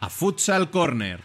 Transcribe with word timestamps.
a 0.00 0.08
Futsal 0.08 0.70
Corner. 0.70 1.20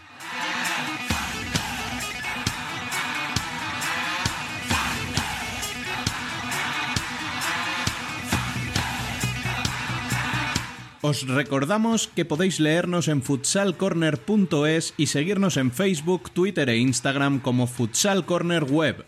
Os 11.01 11.27
recordamos 11.27 12.07
que 12.07 12.23
podéis 12.25 12.59
leernos 12.59 13.07
en 13.07 13.21
futsalcorner.es 13.21 14.95
y 14.97 15.05
seguirnos 15.05 15.57
en 15.57 15.71
Facebook, 15.71 16.31
Twitter 16.31 16.67
e 16.69 16.77
Instagram 16.77 17.39
como 17.39 17.67
Futsal 17.67 18.25
Corner 18.25 18.63
Web. 18.63 19.05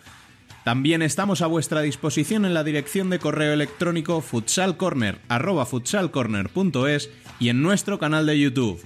También 0.63 1.01
estamos 1.01 1.41
a 1.41 1.47
vuestra 1.47 1.81
disposición 1.81 2.45
en 2.45 2.53
la 2.53 2.63
dirección 2.63 3.09
de 3.09 3.17
correo 3.19 3.53
electrónico 3.53 4.21
futsalcorner@futsalcorner.es 4.21 7.09
y 7.39 7.49
en 7.49 7.63
nuestro 7.63 7.99
canal 7.99 8.27
de 8.27 8.39
YouTube. 8.39 8.79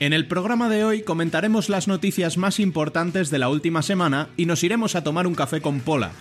En 0.00 0.14
el 0.14 0.26
programa 0.26 0.70
de 0.70 0.82
hoy 0.82 1.02
comentaremos 1.02 1.68
las 1.68 1.86
noticias 1.86 2.38
más 2.38 2.58
importantes 2.58 3.28
de 3.28 3.38
la 3.38 3.50
última 3.50 3.82
semana 3.82 4.30
y 4.38 4.46
nos 4.46 4.64
iremos 4.64 4.94
a 4.94 5.04
tomar 5.04 5.26
un 5.26 5.34
café 5.34 5.60
con 5.60 5.80
Pola. 5.80 6.12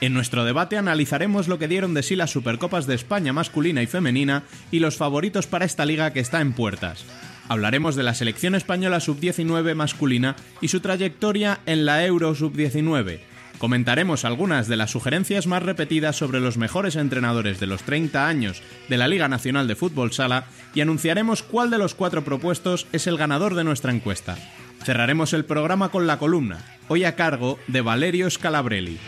En 0.00 0.14
nuestro 0.14 0.44
debate 0.44 0.78
analizaremos 0.78 1.48
lo 1.48 1.58
que 1.58 1.66
dieron 1.66 1.94
de 1.94 2.04
sí 2.04 2.14
las 2.14 2.30
Supercopas 2.30 2.86
de 2.86 2.94
España 2.94 3.32
masculina 3.32 3.82
y 3.82 3.88
femenina 3.88 4.44
y 4.70 4.78
los 4.78 4.96
favoritos 4.96 5.48
para 5.48 5.64
esta 5.64 5.84
liga 5.84 6.12
que 6.12 6.20
está 6.20 6.40
en 6.40 6.52
puertas. 6.52 7.04
Hablaremos 7.48 7.96
de 7.96 8.04
la 8.04 8.14
selección 8.14 8.54
española 8.54 9.00
sub-19 9.00 9.74
masculina 9.74 10.36
y 10.60 10.68
su 10.68 10.78
trayectoria 10.78 11.58
en 11.66 11.86
la 11.86 12.06
Euro 12.06 12.36
sub-19. 12.36 13.18
Comentaremos 13.64 14.26
algunas 14.26 14.68
de 14.68 14.76
las 14.76 14.90
sugerencias 14.90 15.46
más 15.46 15.62
repetidas 15.62 16.16
sobre 16.16 16.38
los 16.38 16.58
mejores 16.58 16.96
entrenadores 16.96 17.60
de 17.60 17.66
los 17.66 17.82
30 17.82 18.28
años 18.28 18.62
de 18.90 18.98
la 18.98 19.08
Liga 19.08 19.26
Nacional 19.26 19.66
de 19.66 19.74
Fútbol 19.74 20.12
Sala 20.12 20.44
y 20.74 20.82
anunciaremos 20.82 21.42
cuál 21.42 21.70
de 21.70 21.78
los 21.78 21.94
cuatro 21.94 22.24
propuestos 22.24 22.86
es 22.92 23.06
el 23.06 23.16
ganador 23.16 23.54
de 23.54 23.64
nuestra 23.64 23.90
encuesta. 23.90 24.36
Cerraremos 24.84 25.32
el 25.32 25.46
programa 25.46 25.88
con 25.88 26.06
la 26.06 26.18
columna, 26.18 26.58
hoy 26.88 27.04
a 27.04 27.16
cargo 27.16 27.58
de 27.66 27.80
Valerio 27.80 28.28
Scalabrelli. 28.28 28.98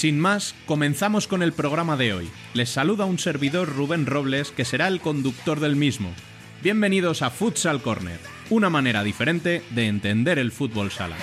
Sin 0.00 0.18
más, 0.18 0.54
comenzamos 0.64 1.26
con 1.26 1.42
el 1.42 1.52
programa 1.52 1.94
de 1.94 2.14
hoy. 2.14 2.30
Les 2.54 2.70
saluda 2.70 3.04
un 3.04 3.18
servidor 3.18 3.68
Rubén 3.68 4.06
Robles 4.06 4.50
que 4.50 4.64
será 4.64 4.88
el 4.88 5.02
conductor 5.02 5.60
del 5.60 5.76
mismo. 5.76 6.10
Bienvenidos 6.62 7.20
a 7.20 7.28
Futsal 7.28 7.82
Corner, 7.82 8.18
una 8.48 8.70
manera 8.70 9.04
diferente 9.04 9.62
de 9.68 9.88
entender 9.88 10.38
el 10.38 10.52
fútbol 10.52 10.90
sala. 10.90 11.16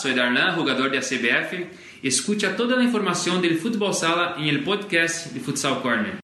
Soy 0.00 0.14
Darlan, 0.14 0.54
jugador 0.54 0.90
de 0.90 0.98
ACBF, 0.98 2.04
escucha 2.04 2.56
toda 2.56 2.76
la 2.76 2.84
información 2.84 3.42
del 3.42 3.58
fútbol 3.58 3.92
sala 3.92 4.36
en 4.38 4.44
el 4.44 4.62
podcast 4.62 5.32
de 5.32 5.40
Futsal 5.40 5.82
Corner. 5.82 6.20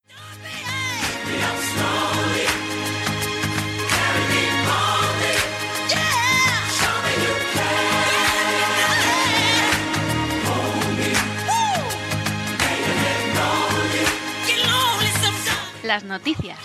Las 15.82 16.04
noticias. 16.04 16.58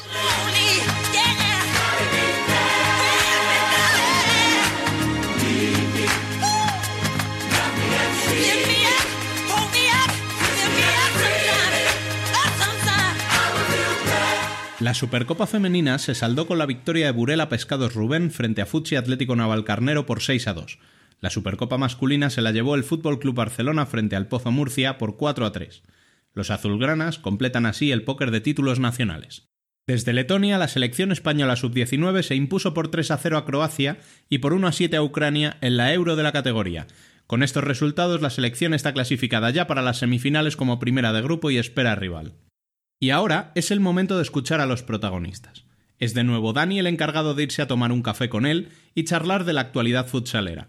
La 14.90 14.96
Supercopa 14.96 15.46
Femenina 15.46 16.00
se 16.00 16.16
saldó 16.16 16.48
con 16.48 16.58
la 16.58 16.66
victoria 16.66 17.06
de 17.06 17.12
Burela 17.12 17.48
Pescados 17.48 17.94
Rubén 17.94 18.32
frente 18.32 18.64
a 18.64 18.66
Futsi 18.66 18.96
Atlético 18.96 19.36
Navalcarnero 19.36 20.08
por 20.08 20.20
6 20.20 20.48
a 20.48 20.54
2. 20.56 20.80
La 21.20 21.30
Supercopa 21.30 21.78
Masculina 21.78 22.32
se 22.32 22.42
la 22.42 22.52
llevó 22.52 22.74
el 22.74 22.84
Fútbol 22.84 23.20
Club 23.20 23.36
Barcelona 23.36 23.86
frente 23.86 24.16
al 24.16 24.28
Pozo 24.28 24.50
Murcia 24.50 24.98
por 24.98 25.16
4 25.16 25.46
a 25.46 25.52
3. 25.52 25.84
Los 26.34 26.50
azulgranas 26.50 27.20
completan 27.20 27.68
así 27.68 27.92
el 27.92 28.02
póker 28.02 28.32
de 28.32 28.42
títulos 28.42 28.80
nacionales. 28.80 29.48
Desde 29.86 30.12
Letonia, 30.12 30.58
la 30.58 30.68
selección 30.68 31.12
española 31.12 31.56
sub-19 31.56 32.24
se 32.24 32.34
impuso 32.34 32.74
por 32.74 32.88
3 32.88 33.12
a 33.12 33.18
0 33.20 33.38
a 33.38 33.46
Croacia 33.46 34.00
y 34.28 34.40
por 34.40 34.54
1 34.54 34.66
a 34.66 34.72
7 34.72 34.98
a 34.98 35.04
Ucrania 35.04 35.58
en 35.62 35.78
la 35.78 35.94
Euro 35.94 36.16
de 36.16 36.24
la 36.24 36.32
categoría. 36.32 36.88
Con 37.28 37.44
estos 37.44 37.64
resultados, 37.64 38.24
la 38.24 38.32
selección 38.32 38.74
está 38.74 38.92
clasificada 38.92 39.52
ya 39.52 39.68
para 39.68 39.84
las 39.84 40.00
semifinales 40.00 40.56
como 40.56 40.80
primera 40.80 41.14
de 41.14 41.22
grupo 41.22 41.52
y 41.52 41.60
espera 41.60 41.94
rival. 41.94 42.34
Y 43.02 43.12
ahora 43.12 43.54
es 43.56 43.72
el 43.72 43.80
momento 43.80 44.18
de 44.18 44.24
escuchar 44.24 44.60
a 44.60 44.66
los 44.66 44.84
protagonistas. 44.84 45.64
Es 46.00 46.14
de 46.14 46.26
nuevo 46.26 46.52
Dani 46.52 46.80
el 46.80 46.88
encargado 46.88 47.34
de 47.34 47.44
irse 47.44 47.62
a 47.62 47.68
tomar 47.68 47.94
un 47.94 48.02
café 48.02 48.28
con 48.28 48.46
él 48.46 48.74
y 48.94 49.06
charlar 49.06 49.46
de 49.46 49.54
la 49.54 49.62
actualidad 49.62 50.06
futsalera. 50.06 50.68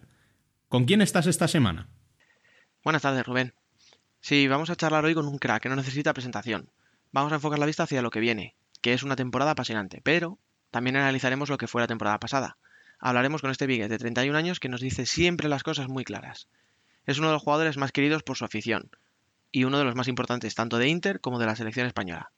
¿Con 0.68 0.84
quién 0.84 1.02
estás 1.02 1.26
esta 1.26 1.48
semana? 1.48 1.88
Buenas 2.84 3.02
tardes, 3.02 3.26
Rubén. 3.26 3.52
Sí, 4.20 4.46
vamos 4.46 4.70
a 4.70 4.76
charlar 4.76 5.04
hoy 5.04 5.14
con 5.14 5.26
un 5.26 5.38
crack 5.38 5.64
que 5.64 5.68
no 5.68 5.74
necesita 5.74 6.12
presentación. 6.12 6.70
Vamos 7.10 7.32
a 7.32 7.36
enfocar 7.36 7.58
la 7.58 7.66
vista 7.66 7.82
hacia 7.82 8.02
lo 8.02 8.10
que 8.10 8.20
viene, 8.20 8.54
que 8.80 8.92
es 8.92 9.02
una 9.02 9.16
temporada 9.16 9.50
apasionante, 9.50 10.00
pero 10.04 10.38
también 10.70 10.97
analizaremos 10.97 11.48
lo 11.48 11.58
que 11.58 11.66
fue 11.66 11.82
la 11.82 11.88
temporada 11.88 12.20
pasada. 12.20 12.58
Hablaremos 13.00 13.41
con 13.41 13.50
este 13.50 13.66
Vigues 13.66 13.88
de 13.88 13.98
31 13.98 14.38
años 14.38 14.60
que 14.60 14.68
nos 14.68 14.80
dice 14.80 15.04
siempre 15.04 15.48
las 15.48 15.64
cosas 15.64 15.88
muy 15.88 16.04
claras. 16.04 16.48
Es 17.06 17.18
uno 17.18 17.26
de 17.26 17.32
los 17.32 17.42
jugadores 17.42 17.76
más 17.76 17.91
queridos 17.91 18.22
por 18.22 18.36
su 18.36 18.44
afición, 18.44 18.91
y 19.53 19.65
uno 19.65 19.78
de 19.78 19.84
los 19.84 19.94
más 19.94 20.09
importantes 20.09 20.55
tanto 20.55 20.78
de 20.78 20.88
Inter 20.88 21.21
como 21.21 21.38
de 21.38 21.47
la 21.47 21.56
selección 21.56 21.87
española. 21.87 22.33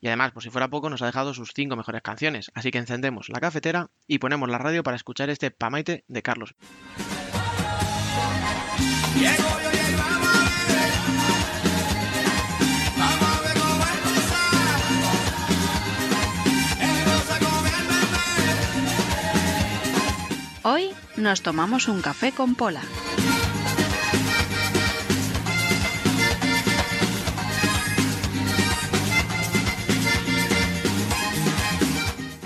Y 0.00 0.06
además, 0.06 0.32
por 0.32 0.42
si 0.42 0.50
fuera 0.50 0.68
poco, 0.68 0.88
nos 0.88 1.02
ha 1.02 1.06
dejado 1.06 1.34
sus 1.34 1.52
cinco 1.54 1.76
mejores 1.76 2.02
canciones, 2.02 2.50
así 2.54 2.70
que 2.70 2.78
encendemos 2.78 3.28
la 3.28 3.40
cafetera 3.40 3.90
y 4.06 4.18
ponemos 4.18 4.48
la 4.48 4.58
radio 4.58 4.82
para 4.82 4.96
escuchar 4.96 5.28
este 5.28 5.50
Pamaite 5.50 6.04
de 6.08 6.22
Carlos. 6.22 6.54
Hoy 20.62 20.90
nos 21.16 21.42
tomamos 21.42 21.88
un 21.88 22.02
café 22.02 22.32
con 22.32 22.54
Pola. 22.54 22.82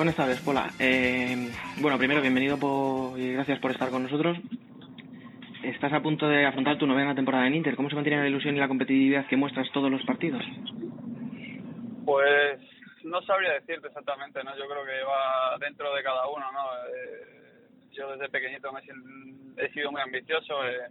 Buenas 0.04 0.16
tardes, 0.18 0.40
Pola. 0.42 0.68
Eh, 0.78 1.48
bueno, 1.80 1.96
primero, 1.96 2.20
bienvenido 2.20 2.58
por, 2.58 3.18
y 3.18 3.32
gracias 3.32 3.58
por 3.58 3.70
estar 3.70 3.88
con 3.88 4.02
nosotros. 4.02 4.36
Estás 5.62 5.94
a 5.94 6.02
punto 6.02 6.28
de 6.28 6.44
afrontar 6.44 6.76
tu 6.76 6.86
novena 6.86 7.14
temporada 7.14 7.46
en 7.46 7.54
Inter. 7.54 7.74
¿Cómo 7.74 7.88
se 7.88 7.94
mantiene 7.94 8.20
la 8.20 8.28
ilusión 8.28 8.54
y 8.54 8.58
la 8.58 8.68
competitividad 8.68 9.26
que 9.28 9.38
muestras 9.38 9.66
todos 9.72 9.90
los 9.90 10.04
partidos? 10.04 10.44
Pues 12.04 12.60
no 13.02 13.22
sabría 13.22 13.54
decirte 13.54 13.88
exactamente, 13.88 14.44
¿no? 14.44 14.54
Yo 14.58 14.68
creo 14.68 14.84
que 14.84 15.02
va 15.04 15.56
dentro 15.58 15.94
de 15.94 16.02
cada 16.02 16.28
uno, 16.28 16.52
¿no? 16.52 16.66
Eh, 16.94 17.90
yo 17.92 18.10
desde 18.12 18.28
pequeñito 18.28 18.70
me 18.74 18.80
he, 19.56 19.72
sido 19.72 19.90
muy 19.90 20.02
ambicioso, 20.02 20.68
eh, 20.68 20.90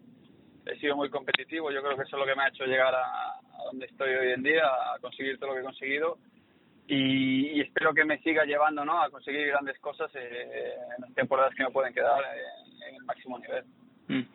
he 0.65 0.79
sido 0.79 0.95
muy 0.95 1.11
competitivo. 1.11 1.69
Yo 1.69 1.83
creo 1.83 1.95
que 1.95 2.01
eso 2.01 2.15
es 2.15 2.19
lo 2.19 2.25
que 2.25 2.35
me 2.35 2.45
ha 2.45 2.47
hecho 2.47 2.65
llegar 2.65 2.95
a, 2.95 3.35
donde 3.65 3.85
estoy 3.85 4.09
hoy 4.09 4.31
en 4.31 4.41
día, 4.41 4.65
a 4.65 4.97
conseguir 4.97 5.37
todo 5.37 5.49
lo 5.49 5.53
que 5.53 5.61
he 5.61 5.65
conseguido. 5.65 6.17
Y, 6.87 7.61
espero 7.61 7.93
que 7.93 8.05
me 8.05 8.19
siga 8.19 8.43
llevando 8.45 8.83
¿no? 8.83 9.01
a 9.01 9.09
conseguir 9.09 9.47
grandes 9.47 9.79
cosas 9.79 10.11
eh, 10.15 10.73
en 10.97 11.13
temporadas 11.13 11.53
que 11.55 11.63
me 11.63 11.71
pueden 11.71 11.93
quedar 11.93 12.21
en, 12.87 12.95
el 12.95 13.03
máximo 13.03 13.39
nivel. 13.39 13.63
Mm. 14.07 14.27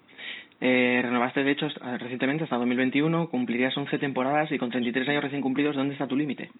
Eh, 0.60 1.00
renovaste, 1.02 1.44
de 1.44 1.52
hecho, 1.52 1.68
recientemente 1.98 2.44
hasta 2.44 2.56
2021, 2.56 3.28
cumplirías 3.28 3.76
11 3.76 3.98
temporadas 3.98 4.50
y 4.50 4.58
con 4.58 4.70
33 4.70 5.08
años 5.08 5.22
recién 5.22 5.42
cumplidos, 5.42 5.76
¿dónde 5.76 5.94
está 5.94 6.08
tu 6.08 6.16
límite? 6.16 6.50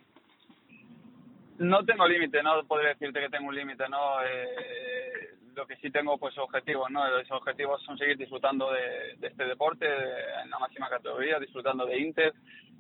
No 1.58 1.84
tengo 1.84 2.06
límite, 2.06 2.43
no 2.43 2.62
podría 2.64 2.90
decirte 2.90 3.20
que 3.20 3.28
tengo 3.28 3.49
un 3.49 3.55
límite, 3.55 3.88
¿no? 3.88 4.22
Eh, 4.22 5.34
lo 5.55 5.66
que 5.66 5.76
sí 5.76 5.90
tengo, 5.90 6.16
pues, 6.19 6.37
objetivos, 6.38 6.90
¿no? 6.90 7.05
Esos 7.19 7.37
objetivos 7.38 7.82
son 7.82 7.99
seguir 7.99 8.16
disfrutando 8.16 8.70
de, 8.72 9.26
este 9.26 9.44
deporte 9.44 9.87
en 9.87 10.50
la 10.50 10.58
máxima 10.58 10.88
categoría, 10.88 11.40
disfrutando 11.40 11.84
de 11.84 11.99
Inter, 11.99 12.32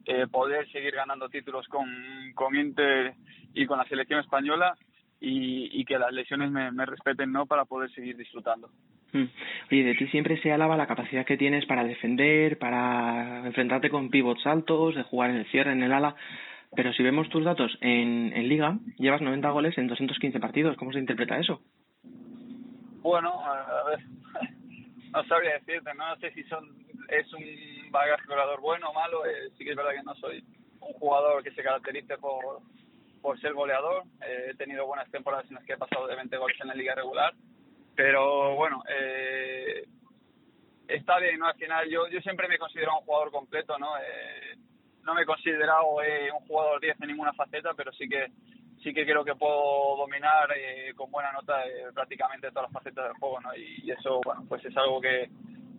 eh, 0.06 0.26
poder 0.30 0.70
seguir 0.70 0.94
ganando 0.94 1.28
títulos 1.28 1.66
con, 1.66 1.86
con 2.34 2.54
Inter 2.54 3.14
y 3.52 3.66
con 3.66 3.78
la 3.78 3.84
selección 3.84 4.20
española 4.20 4.76
y, 5.20 5.84
que 5.84 5.98
las 5.98 6.12
lesiones 6.12 6.50
me, 6.50 6.70
me 6.70 6.86
respeten, 6.86 7.32
¿no? 7.32 7.46
Para 7.46 7.64
poder 7.64 7.90
seguir 7.90 8.16
disfrutando. 8.16 8.70
Hmm. 9.12 9.24
Oye, 9.70 9.84
de 9.84 9.94
ti 9.94 10.06
siempre 10.08 10.40
se 10.42 10.52
alaba 10.52 10.76
la 10.76 10.86
capacidad 10.86 11.24
que 11.24 11.36
tienes 11.36 11.64
para 11.66 11.82
defender, 11.84 12.58
para 12.58 13.46
enfrentarte 13.46 13.90
con 13.90 14.10
pivots 14.10 14.46
altos, 14.46 14.94
de 14.94 15.02
jugar 15.02 15.30
en 15.30 15.36
el 15.36 15.46
cierre, 15.46 15.72
en 15.72 15.82
el 15.82 15.92
ala. 15.92 16.14
Pero 16.74 16.92
si 16.92 17.02
vemos 17.02 17.28
tus 17.28 17.44
datos 17.44 17.76
en, 17.80 18.32
en 18.34 18.48
Liga, 18.48 18.78
llevas 18.98 19.22
90 19.22 19.50
goles 19.50 19.78
en 19.78 19.88
215 19.88 20.38
partidos. 20.40 20.76
¿Cómo 20.76 20.92
se 20.92 20.98
interpreta 20.98 21.38
eso? 21.38 21.60
Bueno, 23.00 23.40
a 23.44 23.84
ver, 23.84 24.00
no 25.12 25.24
sabría 25.24 25.54
decirte, 25.54 25.94
no 25.94 26.16
sé 26.16 26.30
si 26.32 26.42
son 26.44 26.78
es 27.08 27.32
un 27.32 27.42
bagaje 27.90 28.26
goleador 28.26 28.60
bueno 28.60 28.90
o 28.90 28.94
malo. 28.94 29.24
Eh, 29.26 29.50
sí 29.56 29.64
que 29.64 29.70
es 29.70 29.76
verdad 29.76 29.92
que 29.92 30.02
no 30.02 30.14
soy 30.16 30.44
un 30.80 30.92
jugador 30.94 31.42
que 31.42 31.52
se 31.52 31.62
caracterice 31.62 32.18
por, 32.18 32.60
por 33.20 33.40
ser 33.40 33.54
goleador. 33.54 34.04
Eh, 34.26 34.50
he 34.50 34.54
tenido 34.54 34.86
buenas 34.86 35.10
temporadas 35.10 35.46
en 35.48 35.54
las 35.54 35.64
que 35.64 35.72
he 35.72 35.78
pasado 35.78 36.06
de 36.06 36.16
20 36.16 36.36
goles 36.36 36.60
en 36.60 36.68
la 36.68 36.74
liga 36.74 36.94
regular. 36.94 37.34
Pero 37.96 38.54
bueno, 38.54 38.84
eh, 38.88 39.84
está 40.86 41.18
bien, 41.18 41.38
¿no? 41.38 41.46
Al 41.46 41.56
final 41.56 41.88
yo, 41.88 42.08
yo 42.08 42.20
siempre 42.20 42.46
me 42.46 42.54
he 42.54 42.58
considerado 42.58 42.98
un 42.98 43.04
jugador 43.04 43.32
completo, 43.32 43.78
¿no? 43.78 43.96
Eh, 43.98 44.47
no 45.08 45.14
me 45.14 45.22
he 45.22 45.26
considerado 45.26 46.02
eh, 46.02 46.30
un 46.30 46.46
jugador 46.46 46.78
10 46.80 47.00
en 47.00 47.08
ninguna 47.08 47.32
faceta, 47.32 47.72
pero 47.74 47.90
sí 47.92 48.06
que 48.06 48.26
sí 48.82 48.92
que 48.92 49.06
creo 49.06 49.24
que 49.24 49.34
puedo 49.34 49.96
dominar 49.96 50.50
eh, 50.54 50.92
con 50.94 51.10
buena 51.10 51.32
nota 51.32 51.66
eh, 51.66 51.86
prácticamente 51.94 52.50
todas 52.50 52.64
las 52.64 52.72
facetas 52.72 53.06
del 53.06 53.14
juego, 53.14 53.40
¿no? 53.40 53.56
Y, 53.56 53.90
eso, 53.90 54.20
bueno, 54.22 54.44
pues 54.46 54.62
es 54.66 54.76
algo 54.76 55.00
que, 55.00 55.30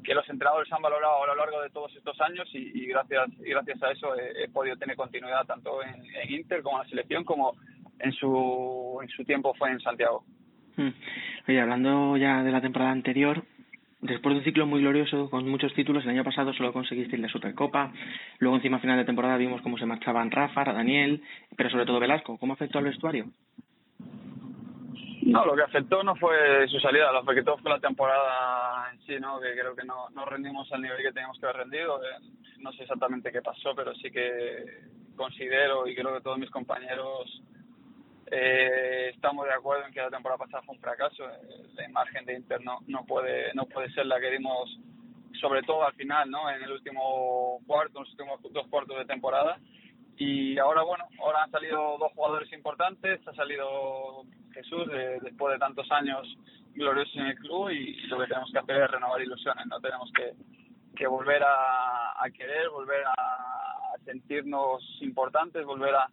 que 0.03 0.15
los 0.15 0.27
entrenadores 0.27 0.73
han 0.73 0.81
valorado 0.81 1.23
a 1.23 1.27
lo 1.27 1.35
largo 1.35 1.61
de 1.61 1.69
todos 1.69 1.95
estos 1.95 2.19
años 2.21 2.49
y, 2.53 2.87
gracias 2.87 3.29
y 3.39 3.51
gracias 3.51 3.81
a 3.83 3.91
eso 3.91 4.15
he, 4.17 4.49
podido 4.49 4.75
tener 4.77 4.95
continuidad 4.97 5.45
tanto 5.45 5.83
en, 5.83 6.03
en, 6.15 6.33
Inter 6.33 6.63
como 6.63 6.77
en 6.77 6.83
la 6.83 6.89
selección 6.89 7.23
como 7.23 7.53
en 7.99 8.11
su, 8.11 8.99
en 9.03 9.09
su 9.09 9.23
tiempo 9.23 9.53
fue 9.53 9.69
en 9.69 9.79
Santiago. 9.79 10.23
Hmm. 10.75 10.89
Oye, 11.47 11.61
hablando 11.61 12.17
ya 12.17 12.41
de 12.41 12.51
la 12.51 12.61
temporada 12.61 12.91
anterior, 12.91 13.43
después 14.01 14.33
de 14.33 14.39
un 14.39 14.45
ciclo 14.45 14.65
muy 14.65 14.81
glorioso 14.81 15.29
con 15.29 15.47
muchos 15.47 15.73
títulos, 15.73 16.03
el 16.03 16.11
año 16.11 16.23
pasado 16.23 16.53
solo 16.53 16.73
conseguiste 16.73 17.17
la 17.17 17.29
Supercopa, 17.29 17.91
luego 18.39 18.55
encima 18.55 18.79
final 18.79 18.97
de 18.97 19.05
temporada 19.05 19.37
vimos 19.37 19.61
cómo 19.61 19.77
se 19.77 19.85
marchaban 19.85 20.31
Rafa, 20.31 20.63
Daniel, 20.63 21.21
pero 21.55 21.69
sobre 21.69 21.85
todo 21.85 21.99
Velasco. 21.99 22.37
¿Cómo 22.37 22.53
afectó 22.53 22.79
al 22.79 22.85
vestuario? 22.85 23.25
No, 25.23 25.45
lo 25.45 25.55
que 25.55 25.61
afectó 25.61 26.01
no 26.01 26.15
fue 26.15 26.67
su 26.69 26.79
salida, 26.79 27.11
lo 27.11 27.19
afectó 27.19 27.57
fue 27.57 27.69
la 27.69 27.79
temporada 27.79 28.91
en 28.91 28.99
sí, 29.01 29.17
¿no? 29.19 29.39
que 29.39 29.51
creo 29.51 29.75
que 29.75 29.85
no, 29.85 30.09
no 30.15 30.25
rendimos 30.25 30.71
al 30.71 30.81
nivel 30.81 30.97
que 31.03 31.11
teníamos 31.11 31.37
que 31.39 31.45
haber 31.45 31.57
rendido. 31.57 32.01
Eh, 32.01 32.07
no 32.59 32.71
sé 32.73 32.83
exactamente 32.83 33.31
qué 33.31 33.41
pasó, 33.41 33.75
pero 33.75 33.93
sí 33.95 34.09
que 34.09 34.63
considero 35.15 35.85
y 35.87 35.95
creo 35.95 36.15
que 36.15 36.21
todos 36.21 36.39
mis 36.39 36.49
compañeros 36.49 37.43
eh, 38.31 38.78
estamos 39.19 39.45
de 39.45 39.53
acuerdo 39.53 39.85
en 39.85 39.91
que 39.91 39.99
la 39.99 40.09
temporada 40.09 40.37
pasada 40.37 40.63
fue 40.63 40.75
un 40.75 40.81
fracaso. 40.81 41.29
Eh, 41.29 41.67
la 41.75 41.85
imagen 41.85 42.25
de 42.25 42.35
Inter 42.35 42.63
no, 42.63 42.79
no 42.87 43.05
puede 43.05 43.53
no 43.53 43.65
puede 43.65 43.91
ser 43.91 44.05
la 44.05 44.17
que 44.17 44.31
dimos, 44.31 44.79
sobre 45.41 45.61
todo 45.63 45.85
al 45.85 45.93
final, 45.93 46.31
¿no? 46.31 46.49
En 46.49 46.63
el 46.63 46.71
último 46.71 47.59
cuarto, 47.67 47.97
en 47.97 48.05
los 48.05 48.11
últimos 48.11 48.41
dos 48.53 48.67
cuartos 48.67 48.97
de 48.97 49.05
temporada. 49.05 49.59
Y 50.15 50.57
ahora, 50.57 50.83
bueno, 50.83 51.05
ahora 51.21 51.43
han 51.43 51.51
salido 51.51 51.97
dos 51.97 52.13
jugadores 52.13 52.51
importantes. 52.53 53.19
Ha 53.27 53.33
salido 53.33 54.23
Jesús 54.53 54.87
después 55.21 55.53
de 55.53 55.59
tantos 55.59 55.89
años 55.91 56.25
gloriosos 56.73 57.15
en 57.17 57.27
el 57.27 57.35
club 57.39 57.71
y, 57.71 57.95
lo 58.07 58.19
que 58.19 58.27
tenemos 58.27 58.49
que 58.51 58.59
hacer 58.59 58.83
es 58.83 58.91
renovar 58.91 59.21
ilusiones. 59.21 59.65
No 59.67 59.81
tenemos 59.81 60.09
que, 60.13 60.31
que 60.95 61.07
volver 61.07 61.43
a, 61.43 62.23
a 62.23 62.29
querer, 62.29 62.69
volver 62.69 63.03
a 63.05 63.97
sentirnos 64.05 64.81
importantes, 65.01 65.65
volver 65.65 65.95
a 65.95 66.09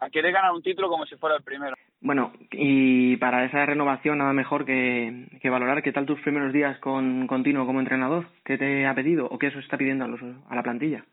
a 0.00 0.08
querer 0.08 0.32
ganar 0.32 0.52
un 0.52 0.62
título 0.62 0.88
como 0.88 1.06
si 1.06 1.16
fuera 1.16 1.36
el 1.36 1.42
primero. 1.42 1.76
Bueno, 2.02 2.32
y 2.50 3.18
para 3.18 3.44
esa 3.44 3.66
renovación 3.66 4.18
nada 4.18 4.32
mejor 4.32 4.64
que, 4.64 5.28
valorar 5.50 5.82
qué 5.82 5.92
tal 5.92 6.06
tus 6.06 6.20
primeros 6.22 6.52
días 6.52 6.78
con 6.78 7.26
Continuo 7.26 7.66
como 7.66 7.80
entrenador, 7.80 8.26
qué 8.42 8.56
te 8.56 8.86
ha 8.86 8.94
pedido 8.94 9.26
o 9.26 9.38
qué 9.38 9.48
eso 9.48 9.58
está 9.58 9.76
pidiendo 9.76 10.06
a, 10.06 10.08
los, 10.08 10.20
a 10.22 10.54
la 10.54 10.62
plantilla. 10.62 11.04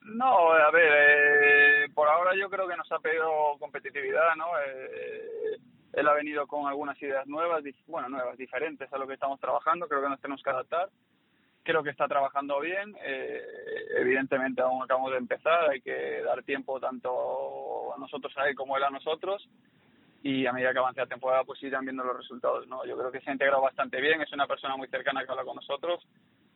No, 0.00 0.52
a 0.52 0.70
ver, 0.70 0.92
eh, 0.96 1.88
por 1.94 2.08
ahora 2.08 2.32
yo 2.34 2.48
creo 2.48 2.66
que 2.66 2.76
nos 2.76 2.90
ha 2.90 2.98
pedido 3.00 3.56
competitividad, 3.58 4.34
¿no? 4.36 4.46
Eh, 4.66 5.58
él 5.92 6.08
ha 6.08 6.14
venido 6.14 6.46
con 6.46 6.66
algunas 6.66 7.00
ideas 7.02 7.26
nuevas, 7.26 7.62
bueno, 7.86 8.08
nuevas, 8.08 8.38
diferentes 8.38 8.90
a 8.92 8.98
lo 8.98 9.06
que 9.06 9.14
estamos 9.14 9.38
trabajando, 9.40 9.86
creo 9.88 10.02
que 10.02 10.08
nos 10.08 10.20
tenemos 10.20 10.42
que 10.42 10.50
adaptar 10.50 10.88
creo 11.64 11.82
que 11.82 11.90
está 11.90 12.08
trabajando 12.08 12.60
bien. 12.60 12.94
Eh, 13.04 13.40
evidentemente 13.98 14.62
aún 14.62 14.82
acabamos 14.82 15.12
de 15.12 15.18
empezar, 15.18 15.70
hay 15.70 15.80
que 15.80 16.20
dar 16.22 16.42
tiempo 16.42 16.80
tanto 16.80 17.94
a 17.94 17.98
nosotros 17.98 18.36
a 18.36 18.48
él 18.48 18.54
como 18.54 18.76
él 18.76 18.84
a 18.84 18.90
nosotros. 18.90 19.48
Y 20.22 20.46
a 20.46 20.52
medida 20.52 20.72
que 20.72 20.78
avance 20.78 21.00
la 21.00 21.06
temporada, 21.06 21.44
pues 21.44 21.62
irán 21.62 21.84
viendo 21.84 22.04
los 22.04 22.16
resultados. 22.16 22.66
¿no? 22.68 22.84
Yo 22.86 22.96
creo 22.96 23.10
que 23.10 23.20
se 23.20 23.30
ha 23.30 23.32
integrado 23.32 23.62
bastante 23.62 24.00
bien, 24.00 24.20
es 24.20 24.32
una 24.32 24.46
persona 24.46 24.76
muy 24.76 24.88
cercana 24.88 25.24
que 25.24 25.30
habla 25.30 25.44
con 25.44 25.56
nosotros. 25.56 26.06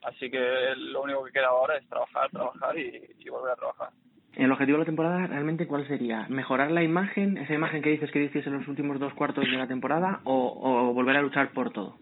Así 0.03 0.31
que 0.31 0.75
lo 0.77 1.03
único 1.03 1.25
que 1.25 1.33
queda 1.33 1.49
ahora 1.49 1.77
es 1.77 1.89
trabajar, 1.89 2.31
trabajar 2.31 2.79
y, 2.79 3.29
volver 3.29 3.53
a 3.53 3.57
trabajar. 3.57 3.91
¿El 4.35 4.53
objetivo 4.53 4.77
de 4.77 4.83
la 4.83 4.87
temporada 4.87 5.27
realmente 5.27 5.67
cuál 5.67 5.89
sería? 5.89 6.27
¿Mejorar 6.29 6.71
la 6.71 6.83
imagen, 6.83 7.39
esa 7.39 7.55
imagen 7.55 7.83
que 7.83 7.91
dices 7.91 8.11
que 8.13 8.21
dices 8.21 8.47
en 8.47 8.53
los 8.53 8.69
últimos 8.69 9.01
dos 9.01 9.15
cuartos 9.15 9.45
de 9.45 9.57
la 9.57 9.67
temporada, 9.67 10.21
o, 10.25 10.59
o 10.61 10.93
volver 10.93 11.17
a 11.17 11.23
luchar 11.23 11.53
por 11.53 11.73
todo? 11.73 11.99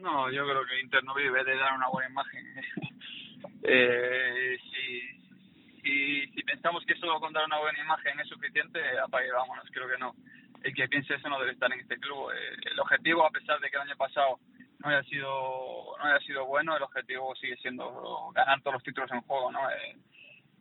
No, 0.00 0.30
yo 0.30 0.44
creo 0.44 0.64
que 0.64 0.80
Inter 0.80 1.02
no 1.04 1.14
vive 1.14 1.42
de 1.44 1.56
dar 1.56 1.74
una 1.74 1.88
buena 1.88 2.08
imagen. 2.08 2.44
eh, 3.64 4.56
si, 4.62 5.80
si, 5.82 6.26
si, 6.28 6.42
pensamos 6.44 6.84
que 6.86 6.94
solo 6.96 7.18
con 7.18 7.32
dar 7.32 7.46
una 7.46 7.58
buena 7.58 7.80
imagen 7.80 8.20
es 8.20 8.28
suficiente, 8.28 8.80
apague 9.04 9.32
vámonos, 9.32 9.66
creo 9.72 9.88
que 9.88 9.98
no. 9.98 10.14
El 10.62 10.74
que 10.74 10.88
piense 10.88 11.14
eso 11.14 11.28
no 11.28 11.38
debe 11.38 11.52
estar 11.52 11.72
en 11.72 11.80
este 11.80 11.98
club. 11.98 12.30
Eh, 12.30 12.56
el 12.70 12.80
objetivo, 12.80 13.24
a 13.24 13.30
pesar 13.30 13.60
de 13.60 13.70
que 13.70 13.76
el 13.76 13.82
año 13.82 13.96
pasado 13.96 14.38
no 14.80 14.90
haya 14.90 15.02
sido 15.04 15.96
no 15.98 16.04
haya 16.04 16.20
sido 16.24 16.46
bueno, 16.46 16.76
el 16.76 16.82
objetivo 16.82 17.34
sigue 17.36 17.56
siendo 17.56 18.30
ganar 18.34 18.60
todos 18.62 18.74
los 18.74 18.82
títulos 18.82 19.10
en 19.12 19.20
juego. 19.22 19.50
¿no? 19.52 19.70
Eh, 19.70 19.96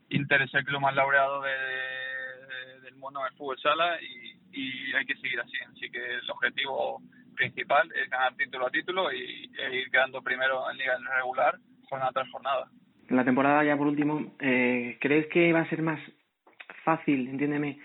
Inter 0.09 0.41
es 0.41 0.53
el 0.53 0.65
club 0.65 0.81
más 0.81 0.95
laureado 0.95 1.41
de, 1.41 2.81
del 2.81 2.95
mundo 2.95 3.21
del 3.23 3.33
fútbol 3.33 3.59
sala 3.59 3.99
y, 4.01 4.39
y 4.51 4.93
hay 4.95 5.05
que 5.05 5.15
seguir 5.15 5.39
así. 5.39 5.57
Así 5.71 5.91
que 5.91 6.15
el 6.15 6.29
objetivo 6.29 7.01
principal 7.35 7.89
es 7.95 8.09
ganar 8.09 8.35
título 8.35 8.67
a 8.67 8.71
título 8.71 9.11
y 9.13 9.51
e 9.57 9.75
ir 9.75 9.91
quedando 9.91 10.21
primero 10.21 10.69
en 10.69 10.77
liga 10.77 10.97
regular 11.15 11.57
jornada 11.89 12.11
tras 12.11 12.31
jornada. 12.31 12.67
La 13.09 13.23
temporada 13.23 13.63
ya 13.63 13.77
por 13.77 13.87
último, 13.87 14.35
eh, 14.39 14.97
¿crees 14.99 15.27
que 15.27 15.53
va 15.53 15.61
a 15.61 15.69
ser 15.69 15.81
más 15.81 15.99
fácil, 16.83 17.27
entiéndeme, 17.29 17.79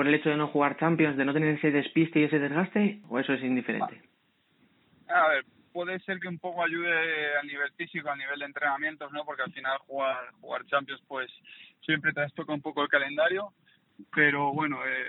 por 0.00 0.08
el 0.08 0.14
hecho 0.14 0.30
de 0.30 0.36
no 0.38 0.48
jugar 0.48 0.78
Champions, 0.78 1.18
de 1.18 1.26
no 1.26 1.34
tener 1.34 1.56
ese 1.56 1.70
despiste 1.70 2.20
y 2.20 2.22
ese 2.22 2.38
desgaste, 2.38 3.02
o 3.10 3.18
eso 3.18 3.34
es 3.34 3.42
indiferente? 3.42 4.00
A 5.08 5.28
ver, 5.28 5.44
puede 5.74 6.00
ser 6.00 6.18
que 6.18 6.26
un 6.26 6.38
poco 6.38 6.64
ayude 6.64 7.36
a 7.36 7.42
nivel 7.42 7.70
físico, 7.72 8.08
a 8.08 8.16
nivel 8.16 8.38
de 8.38 8.46
entrenamientos, 8.46 9.12
¿no? 9.12 9.26
Porque 9.26 9.42
al 9.42 9.52
final 9.52 9.76
jugar 9.80 10.16
jugar 10.40 10.64
Champions, 10.68 11.02
pues 11.06 11.30
siempre 11.82 12.14
te 12.14 12.26
toca 12.34 12.54
un 12.54 12.62
poco 12.62 12.82
el 12.82 12.88
calendario, 12.88 13.52
pero 14.14 14.54
bueno, 14.54 14.78
eh, 14.86 15.04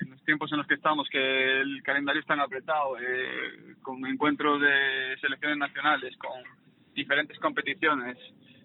en 0.00 0.10
los 0.10 0.24
tiempos 0.24 0.50
en 0.50 0.58
los 0.58 0.66
que 0.66 0.74
estamos, 0.74 1.08
que 1.08 1.60
el 1.60 1.80
calendario 1.84 2.20
es 2.20 2.26
tan 2.26 2.40
apretado, 2.40 2.98
eh, 2.98 3.76
con 3.82 4.04
encuentros 4.04 4.60
de 4.60 5.16
selecciones 5.20 5.58
nacionales, 5.58 6.16
con 6.16 6.42
diferentes 6.92 7.38
competiciones, 7.38 8.18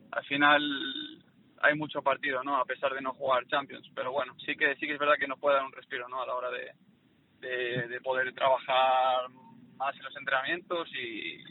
al 0.10 0.24
final 0.24 1.23
hay 1.64 1.76
mucho 1.78 2.02
partido, 2.02 2.44
¿no? 2.44 2.58
A 2.58 2.66
pesar 2.66 2.94
de 2.94 3.02
no 3.02 3.14
jugar 3.14 3.48
Champions, 3.48 3.90
pero 3.96 4.12
bueno, 4.12 4.36
sí 4.46 4.56
que 4.56 4.76
sí 4.76 4.86
que 4.86 4.94
es 4.94 5.00
verdad 5.00 5.16
que 5.18 5.28
nos 5.28 5.40
puede 5.40 5.56
dar 5.56 5.66
un 5.66 5.72
respiro, 5.72 6.08
¿no? 6.10 6.22
A 6.22 6.28
la 6.28 6.36
hora 6.36 6.50
de, 6.52 7.88
de, 7.88 8.02
poder 8.02 8.34
trabajar 8.34 9.30
más 9.78 9.96
en 9.96 10.04
los 10.04 10.16
entrenamientos 10.18 10.90
y, 10.94 11.42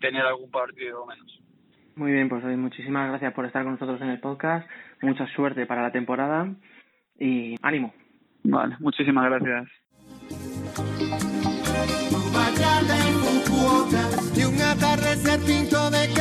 tener 0.00 0.24
algún 0.24 0.48
partido 0.48 1.04
menos. 1.06 1.40
Muy 1.96 2.12
bien, 2.12 2.28
pues 2.28 2.44
muchísimas 2.44 3.08
gracias 3.08 3.34
por 3.34 3.46
estar 3.46 3.64
con 3.64 3.72
nosotros 3.72 4.00
en 4.00 4.10
el 4.10 4.20
podcast. 4.20 4.68
Mucha 5.02 5.26
suerte 5.34 5.66
para 5.66 5.82
la 5.82 5.90
temporada 5.90 6.54
y 7.18 7.56
ánimo. 7.62 7.92
Vale, 8.44 8.76
muchísimas 8.78 9.24
gracias. 9.24 9.68
y 14.36 14.44
un 14.44 14.62
atardecer 14.62 15.40
pinto 15.40 15.90
de 15.90 16.14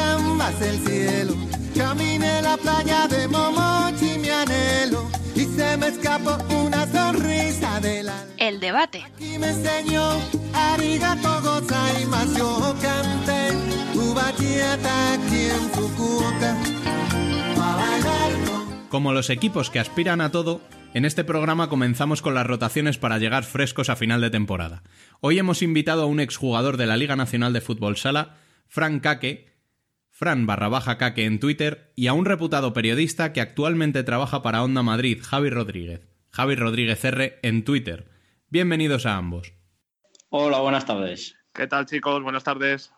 la 2.63 2.83
playa 2.83 3.07
de 3.07 3.27
Momochi, 3.27 4.17
mi 4.19 4.29
anhelo, 4.29 5.09
y 5.35 5.45
se 5.45 5.77
me 5.77 5.87
escapó 5.87 6.37
una 6.53 6.85
sonrisa 6.87 7.79
de 7.79 8.03
la... 8.03 8.25
El 8.37 8.59
debate. 8.59 9.03
Aquí 9.03 9.37
me 9.37 9.49
enseñó 9.49 10.03
arigato 10.53 11.41
gozaimasu, 11.41 12.75
canté 12.81 13.51
ubachata 13.95 15.13
aquí 15.13 15.45
en 15.49 15.69
Fukuoka, 15.71 16.57
pa' 17.55 17.75
bailar 17.75 18.31
con... 18.45 18.87
Como 18.89 19.13
los 19.13 19.29
equipos 19.29 19.69
que 19.69 19.79
aspiran 19.79 20.21
a 20.21 20.31
todo, 20.31 20.61
en 20.93 21.05
este 21.05 21.23
programa 21.23 21.69
comenzamos 21.69 22.21
con 22.21 22.33
las 22.33 22.47
rotaciones 22.47 22.97
para 22.97 23.17
llegar 23.17 23.43
frescos 23.43 23.89
a 23.89 23.95
final 23.95 24.21
de 24.21 24.29
temporada. 24.29 24.83
Hoy 25.19 25.39
hemos 25.39 25.61
invitado 25.61 26.03
a 26.03 26.07
un 26.07 26.19
exjugador 26.19 26.77
de 26.77 26.87
la 26.87 26.97
Liga 26.97 27.15
Nacional 27.15 27.53
de 27.53 27.61
Fútbol 27.61 27.97
Sala, 27.97 28.37
Fran 28.67 28.99
Kake, 28.99 29.56
Fran 30.17 30.47
barra 30.47 30.67
baja 30.67 30.97
Kake 30.97 31.25
en 31.25 31.39
Twitter, 31.39 31.91
y 31.95 32.07
a 32.07 32.13
un 32.13 32.25
reputado 32.25 32.73
periodista 32.73 33.33
que 33.33 33.39
actualmente 33.39 34.01
trabaja 34.01 34.41
para 34.41 34.63
Onda 34.63 34.81
Madrid, 34.81 35.21
Javi 35.21 35.51
Rodríguez, 35.51 36.07
Javi 36.31 36.55
Rodríguez 36.55 37.05
R 37.05 37.37
en 37.43 37.63
Twitter. 37.63 38.09
Bienvenidos 38.49 39.05
a 39.05 39.15
ambos. 39.15 39.53
Hola, 40.29 40.57
buenas 40.57 40.87
tardes. 40.87 41.35
¿Qué 41.53 41.67
tal 41.67 41.85
chicos? 41.85 42.23
Buenas 42.23 42.43
tardes. 42.43 42.91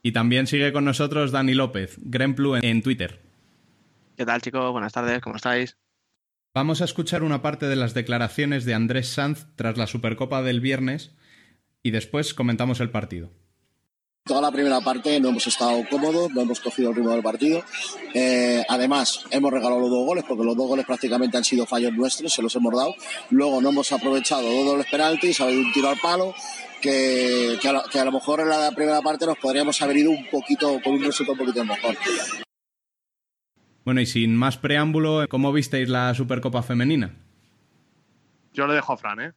Y 0.00 0.12
también 0.12 0.46
sigue 0.46 0.72
con 0.72 0.84
nosotros 0.84 1.32
Dani 1.32 1.54
López, 1.54 1.96
Grenplu 1.98 2.54
en 2.54 2.82
Twitter. 2.82 3.20
¿Qué 4.16 4.24
tal, 4.24 4.40
chicos? 4.40 4.70
Buenas 4.70 4.92
tardes, 4.92 5.20
¿cómo 5.22 5.34
estáis? 5.34 5.76
Vamos 6.54 6.82
a 6.82 6.84
escuchar 6.84 7.24
una 7.24 7.42
parte 7.42 7.66
de 7.66 7.74
las 7.74 7.94
declaraciones 7.94 8.64
de 8.64 8.74
Andrés 8.74 9.08
Sanz 9.08 9.48
tras 9.56 9.76
la 9.76 9.88
Supercopa 9.88 10.40
del 10.42 10.60
viernes 10.60 11.16
y 11.82 11.90
después 11.90 12.32
comentamos 12.32 12.78
el 12.78 12.90
partido. 12.90 13.32
Toda 14.26 14.40
la 14.40 14.50
primera 14.50 14.80
parte 14.80 15.20
no 15.20 15.28
hemos 15.28 15.46
estado 15.46 15.82
cómodos, 15.90 16.32
no 16.32 16.40
hemos 16.40 16.58
cogido 16.58 16.88
el 16.88 16.96
ritmo 16.96 17.10
del 17.10 17.22
partido. 17.22 17.62
Eh, 18.14 18.64
además, 18.70 19.26
hemos 19.30 19.52
regalado 19.52 19.82
los 19.82 19.90
dos 19.90 20.06
goles, 20.06 20.24
porque 20.26 20.44
los 20.44 20.56
dos 20.56 20.66
goles 20.66 20.86
prácticamente 20.86 21.36
han 21.36 21.44
sido 21.44 21.66
fallos 21.66 21.92
nuestros, 21.92 22.32
se 22.32 22.40
los 22.40 22.56
hemos 22.56 22.74
dado. 22.74 22.94
Luego 23.28 23.60
no 23.60 23.68
hemos 23.68 23.92
aprovechado 23.92 24.50
dos 24.50 24.64
dobles 24.64 24.86
penaltis, 24.90 25.42
ha 25.42 25.44
habido 25.44 25.60
un 25.60 25.70
tiro 25.74 25.90
al 25.90 25.98
palo, 25.98 26.34
que, 26.80 27.58
que, 27.60 27.68
a 27.68 27.72
lo, 27.74 27.82
que, 27.82 28.00
a 28.00 28.04
lo, 28.06 28.12
mejor 28.12 28.40
en 28.40 28.48
la 28.48 28.72
primera 28.74 29.02
parte 29.02 29.26
nos 29.26 29.36
podríamos 29.36 29.82
haber 29.82 29.98
ido 29.98 30.10
un 30.10 30.26
poquito, 30.30 30.80
con 30.82 30.94
un 30.94 31.04
resultado 31.04 31.34
un 31.34 31.40
poquito 31.40 31.62
mejor. 31.62 31.94
Bueno, 33.84 34.00
y 34.00 34.06
sin 34.06 34.34
más 34.34 34.56
preámbulo, 34.56 35.26
¿cómo 35.28 35.52
visteis 35.52 35.90
la 35.90 36.14
Supercopa 36.14 36.62
Femenina? 36.62 37.14
Yo 38.54 38.66
le 38.66 38.72
dejo 38.72 38.94
a 38.94 38.96
Fran, 38.96 39.20
¿eh? 39.20 39.34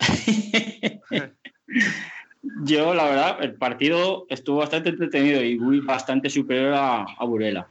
Yo, 2.62 2.94
la 2.94 3.04
verdad, 3.04 3.38
el 3.40 3.54
partido 3.54 4.26
estuvo 4.28 4.58
bastante 4.58 4.90
entretenido 4.90 5.42
y 5.42 5.58
muy 5.58 5.80
bastante 5.80 6.30
superior 6.30 6.74
a, 6.74 7.02
a, 7.02 7.24
Burela. 7.24 7.68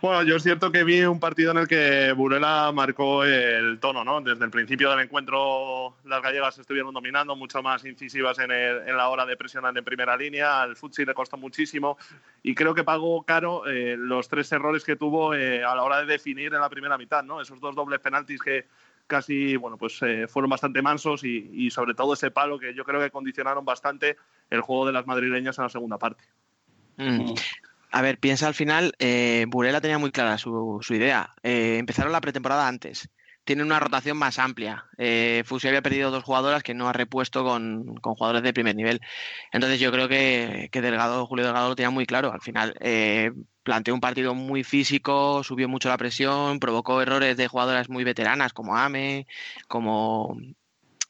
Bueno, 0.00 0.22
yo 0.24 0.36
es 0.36 0.42
cierto 0.42 0.72
que 0.72 0.82
vi 0.82 1.02
un 1.02 1.20
partido 1.20 1.52
en 1.52 1.58
el 1.58 1.68
que 1.68 2.12
Burela 2.12 2.72
marcó 2.72 3.24
el 3.24 3.78
tono, 3.78 4.04
¿no? 4.04 4.20
Desde 4.20 4.44
el 4.44 4.50
principio 4.50 4.90
del 4.90 5.00
encuentro 5.00 5.96
las 6.04 6.20
gallegas 6.20 6.58
estuvieron 6.58 6.92
dominando, 6.92 7.36
mucho 7.36 7.62
más 7.62 7.84
incisivas 7.84 8.38
en, 8.40 8.50
el, 8.50 8.88
en 8.88 8.96
la 8.96 9.08
hora 9.08 9.24
de 9.24 9.36
presionar 9.36 9.76
en 9.76 9.84
primera 9.84 10.16
línea, 10.16 10.60
al 10.60 10.74
Futsi 10.74 11.04
le 11.04 11.14
costó 11.14 11.36
muchísimo 11.36 11.96
y 12.42 12.54
creo 12.54 12.74
que 12.74 12.82
pagó 12.82 13.22
caro 13.22 13.66
eh, 13.68 13.96
los 13.96 14.28
tres 14.28 14.50
errores 14.50 14.82
que 14.82 14.96
tuvo 14.96 15.34
eh, 15.34 15.64
a 15.64 15.76
la 15.76 15.84
hora 15.84 16.00
de 16.00 16.06
definir 16.06 16.52
en 16.52 16.60
la 16.60 16.68
primera 16.68 16.98
mitad, 16.98 17.22
¿no? 17.22 17.40
Esos 17.40 17.60
dos 17.60 17.76
dobles 17.76 18.00
penaltis 18.00 18.42
que, 18.42 18.66
casi, 19.12 19.56
bueno, 19.56 19.76
pues 19.76 20.00
eh, 20.02 20.26
fueron 20.26 20.50
bastante 20.50 20.82
mansos 20.82 21.22
y, 21.22 21.50
y, 21.52 21.70
sobre 21.70 21.94
todo 21.94 22.14
ese 22.14 22.30
palo 22.30 22.58
que 22.58 22.74
yo 22.74 22.84
creo 22.84 23.00
que 23.00 23.10
condicionaron 23.10 23.64
bastante 23.64 24.16
el 24.50 24.62
juego 24.62 24.86
de 24.86 24.92
las 24.92 25.06
madrileñas 25.06 25.58
en 25.58 25.64
la 25.64 25.68
segunda 25.68 25.98
parte. 25.98 26.24
Mm. 26.96 27.34
A 27.90 28.00
ver, 28.00 28.18
piensa 28.18 28.46
al 28.46 28.54
final, 28.54 28.94
eh, 28.98 29.44
Burela 29.48 29.82
tenía 29.82 29.98
muy 29.98 30.10
clara 30.10 30.38
su, 30.38 30.78
su 30.80 30.94
idea. 30.94 31.34
Eh, 31.42 31.76
empezaron 31.78 32.10
la 32.10 32.22
pretemporada 32.22 32.66
antes. 32.66 33.10
Tienen 33.44 33.66
una 33.66 33.80
rotación 33.80 34.16
más 34.16 34.38
amplia. 34.38 34.86
Eh, 34.96 35.42
Fusi 35.44 35.68
había 35.68 35.82
perdido 35.82 36.10
dos 36.10 36.24
jugadoras 36.24 36.62
que 36.62 36.72
no 36.72 36.88
ha 36.88 36.94
repuesto 36.94 37.44
con, 37.44 37.96
con, 37.96 38.14
jugadores 38.14 38.42
de 38.42 38.54
primer 38.54 38.76
nivel. 38.76 39.00
Entonces 39.52 39.78
yo 39.78 39.92
creo 39.92 40.08
que, 40.08 40.70
que 40.72 40.80
Delgado, 40.80 41.26
Julio 41.26 41.44
Delgado 41.44 41.68
lo 41.68 41.76
tenía 41.76 41.90
muy 41.90 42.06
claro. 42.06 42.32
Al 42.32 42.40
final 42.40 42.74
eh, 42.80 43.30
planteó 43.62 43.94
un 43.94 44.00
partido 44.00 44.34
muy 44.34 44.64
físico, 44.64 45.42
subió 45.44 45.68
mucho 45.68 45.88
la 45.88 45.98
presión, 45.98 46.60
provocó 46.60 47.00
errores 47.00 47.36
de 47.36 47.48
jugadoras 47.48 47.88
muy 47.88 48.04
veteranas 48.04 48.52
como 48.52 48.76
Ame, 48.76 49.26
como, 49.68 50.36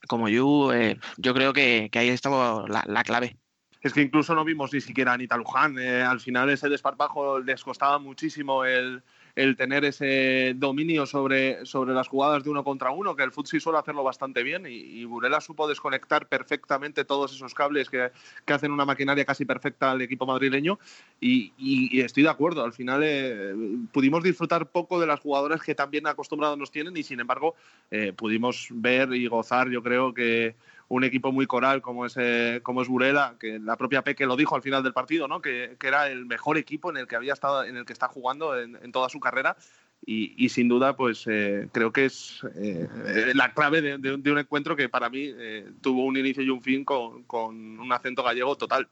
como 0.09 0.29
Yu. 0.29 0.73
Eh, 0.73 0.99
yo 1.17 1.35
creo 1.35 1.53
que, 1.53 1.91
ahí 1.95 2.09
estaba 2.09 2.67
la, 2.69 2.85
la 2.87 3.03
clave 3.05 3.37
es 3.83 3.93
que 3.93 4.01
incluso 4.01 4.35
no 4.35 4.45
vimos 4.45 4.73
ni 4.73 4.81
siquiera 4.81 5.11
a 5.11 5.15
Anita 5.15 5.37
Luján. 5.37 5.77
Eh, 5.79 6.03
al 6.03 6.21
final 6.21 6.49
ese 6.51 6.69
desparpajo 6.69 7.41
les 7.41 7.65
costaba 7.65 7.99
muchísimo 7.99 8.65
el, 8.65 9.03
el 9.35 9.57
tener 9.57 9.85
ese 9.85 10.53
dominio 10.57 11.07
sobre, 11.07 11.65
sobre 11.65 11.95
las 11.95 12.09
jugadas 12.09 12.45
de 12.45 12.51
uno 12.51 12.65
contra 12.65 12.91
uno, 12.91 13.17
que 13.17 13.23
el 13.23 13.33
Futsi 13.33 13.61
suele 13.61 13.79
hacerlo 13.79 14.05
bastante 14.05 14.43
bien 14.43 14.67
y, 14.67 14.75
y, 14.75 15.05
Burela 15.05 15.41
supo 15.41 15.67
desconectar 15.67 16.29
perfectamente 16.29 17.05
todos 17.05 17.33
esos 17.33 17.55
cables 17.55 17.89
que, 17.89 18.11
que, 18.45 18.53
hacen 18.53 18.73
una 18.73 18.85
maquinaria 18.85 19.25
casi 19.25 19.45
perfecta 19.45 19.91
al 19.91 20.03
equipo 20.03 20.27
madrileño 20.27 20.79
y, 21.21 21.53
estoy 22.01 22.25
de 22.25 22.29
acuerdo, 22.29 22.65
al 22.65 22.73
final 22.73 23.03
eh, 23.05 23.55
pudimos 23.93 24.23
disfrutar 24.23 24.67
poco 24.71 25.01
de 25.01 25.07
las 25.07 25.21
jugadoras 25.21 25.63
que 25.63 25.75
también 25.75 26.07
acostumbrados 26.07 26.59
nos 26.59 26.71
tienen 26.71 26.97
y 26.97 27.03
sin 27.03 27.21
embargo 27.21 27.55
eh, 27.91 28.13
pudimos 28.13 28.69
ver 28.71 29.15
y 29.15 29.27
gozar, 29.29 29.71
yo 29.71 29.83
creo 29.83 30.13
que 30.13 30.55
un 30.93 31.05
equipo 31.05 31.33
muy 31.33 31.47
coral 31.47 31.81
como 31.81 32.05
es, 32.05 32.15
eh, 32.19 32.61
como 32.63 32.83
es 32.83 32.89
Burela, 32.89 33.37
que 33.41 33.59
la 33.59 33.77
propia 33.77 34.03
Peque 34.03 34.27
lo 34.27 34.37
dijo 34.37 34.57
al 34.57 34.61
final 34.61 34.83
del 34.83 34.93
partido, 34.93 35.27
¿no? 35.27 35.41
que, 35.41 35.79
era 35.83 36.11
el 36.11 36.27
mejor 36.27 36.59
equipo 36.59 36.91
en 36.91 36.99
el 36.99 37.07
que 37.07 37.17
había 37.17 37.33
estado, 37.33 37.65
en 37.65 37.79
el 37.79 37.87
que 37.87 37.95
está 37.95 38.09
jugando 38.09 38.59
en, 38.61 38.93
toda 38.93 39.09
su 39.09 39.19
carrera. 39.19 39.57
Y, 40.05 40.49
sin 40.49 40.69
duda, 40.69 40.97
pues 40.97 41.25
eh, 41.29 41.69
creo 41.73 41.93
que 41.93 42.07
es 42.07 42.41
eh, 42.57 42.89
la 43.35 43.55
clave 43.55 43.81
de, 43.81 44.31
un 44.33 44.39
encuentro 44.39 44.75
que 44.75 44.89
para 44.89 45.09
mí 45.09 45.33
tuvo 45.81 46.05
un 46.05 46.17
inicio 46.17 46.43
y 46.43 46.51
un 46.51 46.61
fin 46.61 46.85
con, 46.85 47.25
un 47.33 47.93
acento 47.93 48.23
gallego 48.23 48.57
total. 48.57 48.89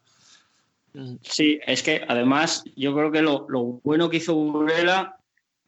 Sí, 1.21 1.59
es 1.67 1.83
que 1.83 2.03
además 2.07 2.63
yo 2.75 2.95
creo 2.95 3.11
que 3.11 3.21
lo, 3.21 3.45
bueno 3.83 4.09
que 4.09 4.17
hizo 4.17 4.33
Burela 4.33 5.17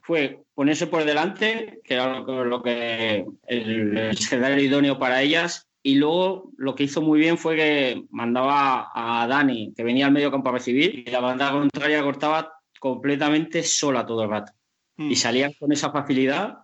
fue 0.02 0.40
ponerse 0.56 0.88
por 0.88 1.04
delante, 1.04 1.82
que 1.84 1.94
era 1.94 2.22
lo 2.22 2.64
que, 2.64 3.26
el, 3.48 3.98
el 3.98 4.60
idóneo 4.60 4.98
para 4.98 5.22
ellas, 5.22 5.68
y 5.84 5.96
luego 5.96 6.52
lo 6.58 6.76
que 6.76 6.84
hizo 6.84 7.02
muy 7.02 7.20
bien 7.20 7.38
fue 7.38 7.58
que 7.58 8.06
mandaba 8.10 8.90
a 8.96 9.28
Dani, 9.28 9.74
que 9.76 9.84
venía 9.84 10.06
al 10.06 10.14
medio 10.14 10.32
campo 10.32 10.50
a 10.50 10.54
recibir, 10.54 11.04
y 11.06 11.12
la 11.12 11.20
banda 11.20 11.52
contraria 11.52 12.02
cortaba 12.02 12.54
completamente 12.80 13.64
sola 13.64 14.06
todo 14.06 14.24
el 14.24 14.30
rato. 14.30 14.54
Mm. 14.96 15.12
Y 15.12 15.16
salían 15.18 15.52
con 15.60 15.74
esa 15.74 15.92
facilidad 15.92 16.60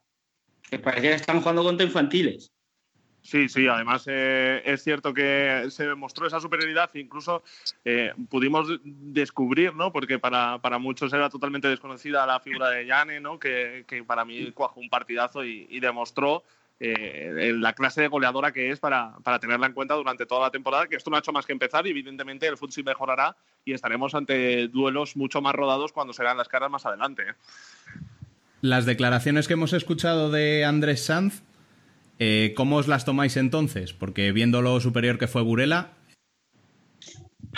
que 0.69 0.79
parecía 0.79 1.09
que 1.09 1.17
están 1.17 1.41
jugando 1.41 1.63
contra 1.63 1.85
infantiles. 1.85 2.53
Sí, 3.21 3.49
sí, 3.49 3.67
además 3.67 4.05
eh, 4.07 4.61
es 4.63 4.81
cierto 4.81 5.13
que 5.13 5.65
se 5.69 5.93
mostró 5.95 6.25
esa 6.25 6.39
superioridad 6.39 6.89
e 6.93 7.01
incluso 7.01 7.43
eh, 7.83 8.13
pudimos 8.29 8.69
descubrir, 8.83 9.75
¿no? 9.75 9.91
Porque 9.91 10.19
para, 10.19 10.59
para, 10.59 10.77
muchos 10.77 11.11
era 11.11 11.29
totalmente 11.29 11.67
desconocida 11.67 12.25
la 12.25 12.39
figura 12.39 12.69
de 12.69 12.85
Yane, 12.85 13.19
¿no? 13.19 13.37
Que, 13.37 13.83
que 13.85 14.05
para 14.05 14.23
mí 14.23 14.51
cuajó 14.53 14.79
un 14.79 14.89
partidazo 14.89 15.43
y, 15.43 15.67
y 15.69 15.81
demostró 15.81 16.43
eh, 16.81 17.53
la 17.57 17.73
clase 17.73 18.01
de 18.01 18.07
goleadora 18.07 18.53
que 18.53 18.71
es 18.71 18.79
para, 18.79 19.17
para, 19.21 19.37
tenerla 19.39 19.67
en 19.67 19.73
cuenta 19.73 19.95
durante 19.95 20.25
toda 20.25 20.41
la 20.41 20.51
temporada, 20.51 20.87
que 20.87 20.95
esto 20.95 21.09
no 21.09 21.17
ha 21.17 21.19
hecho 21.19 21.33
más 21.33 21.45
que 21.45 21.51
empezar 21.51 21.85
y 21.85 21.89
evidentemente 21.89 22.47
el 22.47 22.55
fútbol 22.55 22.85
mejorará 22.85 23.35
y 23.65 23.73
estaremos 23.73 24.15
ante 24.15 24.69
duelos 24.69 25.17
mucho 25.17 25.41
más 25.41 25.53
rodados 25.53 25.91
cuando 25.91 26.13
serán 26.13 26.37
las 26.37 26.47
caras 26.47 26.71
más 26.71 26.85
adelante. 26.85 27.23
¿eh? 27.23 27.33
Las 28.61 28.85
declaraciones 28.85 29.47
que 29.47 29.53
hemos 29.53 29.73
escuchado 29.73 30.31
de 30.31 30.63
Andrés 30.63 31.03
Sanz, 31.03 31.41
eh, 32.17 32.53
¿cómo 32.55 32.77
os 32.77 32.87
las 32.87 33.03
tomáis 33.03 33.35
entonces? 33.35 33.91
Porque 33.91 34.31
viendo 34.31 34.61
lo 34.61 34.79
superior 34.79 35.17
que 35.17 35.27
fue 35.27 35.41
Burela... 35.41 35.93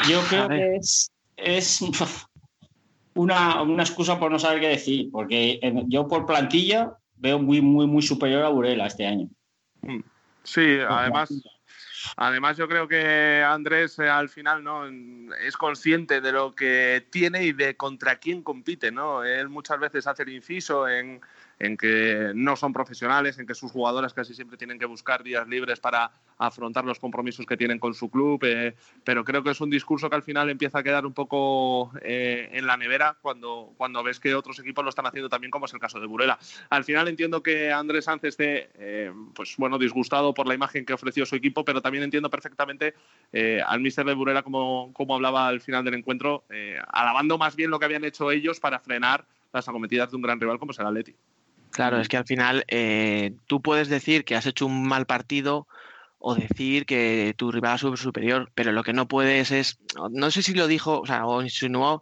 Yo 0.10 0.22
creo 0.30 0.48
que 0.48 0.78
es, 0.78 1.12
es 1.38 1.82
una, 3.14 3.62
una 3.62 3.84
excusa 3.84 4.20
por 4.20 4.32
no 4.32 4.40
saber 4.40 4.62
qué 4.62 4.68
decir, 4.70 5.10
porque 5.12 5.60
yo 5.90 6.08
por 6.08 6.26
plantilla 6.26 6.98
veo 7.22 7.40
muy, 7.40 7.62
muy, 7.62 7.88
muy 7.88 8.02
superior 8.02 8.44
a 8.44 8.50
Burela 8.50 8.88
este 8.88 9.06
año. 9.06 9.30
Sí, 10.44 10.80
además, 10.88 11.32
además 12.18 12.58
yo 12.58 12.68
creo 12.68 12.88
que 12.88 13.44
Andrés 13.46 14.00
eh, 14.00 14.10
al 14.10 14.28
final 14.28 14.64
no 14.64 14.88
es 15.36 15.56
consciente 15.56 16.20
de 16.20 16.32
lo 16.32 16.56
que 16.56 17.06
tiene 17.12 17.46
y 17.46 17.54
de 17.54 17.78
contra 17.78 18.18
quién 18.18 18.42
compite, 18.42 18.92
¿no? 18.92 19.24
Él 19.24 19.50
muchas 19.50 19.80
veces 19.80 20.08
hace 20.08 20.24
el 20.24 20.30
inciso 20.30 20.88
en, 20.88 21.22
en 21.62 21.78
que 21.78 22.32
no 22.34 22.56
son 22.56 22.74
profesionales, 22.74 23.38
en 23.38 23.46
que 23.46 23.54
sus 23.54 23.72
jugadoras 23.72 24.16
casi 24.16 24.34
siempre 24.34 24.58
tienen 24.58 24.80
que 24.80 24.88
buscar 24.88 25.22
días 25.24 25.48
libres 25.48 25.80
para 25.80 26.12
afrontar 26.40 26.86
los 26.86 27.00
compromisos 27.00 27.46
que 27.46 27.56
tienen 27.56 27.78
con 27.78 27.94
su 27.94 28.10
club, 28.10 28.44
eh, 28.44 28.74
pero 29.04 29.24
creo 29.24 29.44
que 29.44 29.52
es 29.52 29.62
un 29.62 29.70
discurso 29.70 30.10
que 30.10 30.16
al 30.16 30.24
final 30.24 30.50
empieza 30.50 30.80
a 30.80 30.84
quedar 30.84 31.06
un 31.06 31.14
poco 31.14 31.92
eh, 32.02 32.50
en 32.54 32.66
la 32.66 32.78
nevera 32.78 33.16
cuando, 33.22 33.74
cuando 33.78 34.02
ves 34.02 34.20
que 34.20 34.34
otros 34.34 34.58
equipos 34.58 34.84
lo 34.84 34.90
están 34.90 35.06
haciendo 35.06 35.30
también, 35.30 35.52
como 35.52 35.68
es 35.68 35.74
el 35.74 35.80
caso 35.80 36.00
de 36.00 36.08
Burela. 36.08 36.40
Al 36.72 36.84
final 36.84 37.08
entiendo 37.08 37.44
que 37.44 37.72
Andrés 37.72 38.06
Sánchez 38.06 38.30
esté, 38.30 38.72
eh, 38.80 39.14
pues 39.36 39.56
bueno, 39.58 39.78
disgustado 39.78 40.34
por 40.34 40.48
la 40.48 40.56
imagen 40.56 40.84
que 40.84 40.94
ofreció 40.94 41.28
su 41.28 41.36
equipo, 41.36 41.64
pero 41.64 41.80
también 41.80 42.04
entiendo 42.04 42.30
perfectamente 42.32 42.96
al 43.66 43.82
míster 43.82 44.06
de 44.06 44.16
Burela 44.16 44.42
como, 44.42 44.92
como 44.94 45.14
hablaba 45.14 45.48
al 45.48 45.62
final 45.62 45.86
del 45.86 45.94
encuentro, 45.94 46.44
alabando 46.88 47.38
más 47.38 47.56
bien 47.56 47.70
lo 47.70 47.80
que 47.80 47.86
habían 47.86 48.04
hecho 48.04 48.32
ellos 48.32 48.60
para 48.60 48.80
frenar 48.80 49.26
las 49.54 49.68
acometidas 49.68 50.10
de 50.10 50.16
un 50.16 50.24
gran 50.24 50.40
rival 50.40 50.58
como 50.58 50.74
será 50.74 50.90
el 50.90 50.98
Atleti. 50.98 51.16
Claro, 51.72 52.00
es 52.00 52.08
que 52.08 52.18
al 52.18 52.26
final 52.26 52.66
tú 53.48 53.62
puedes 53.62 53.88
decir 53.90 54.26
que 54.26 54.36
has 54.36 54.46
hecho 54.46 54.66
un 54.66 54.88
mal 54.88 55.06
partido 55.06 55.68
o 56.22 56.36
decir 56.36 56.86
que 56.86 57.34
tu 57.36 57.52
rival 57.52 57.76
es 57.76 58.00
superior, 58.00 58.52
pero 58.54 58.72
lo 58.72 58.84
que 58.84 58.94
no 58.94 59.08
puedes 59.08 59.50
es, 59.52 59.80
no 60.12 60.30
sé 60.30 60.44
si 60.44 60.54
lo 60.54 60.68
dijo, 60.68 61.02
o 61.02 61.06
sea, 61.06 61.26
o 61.26 61.42
insinuó 61.42 62.02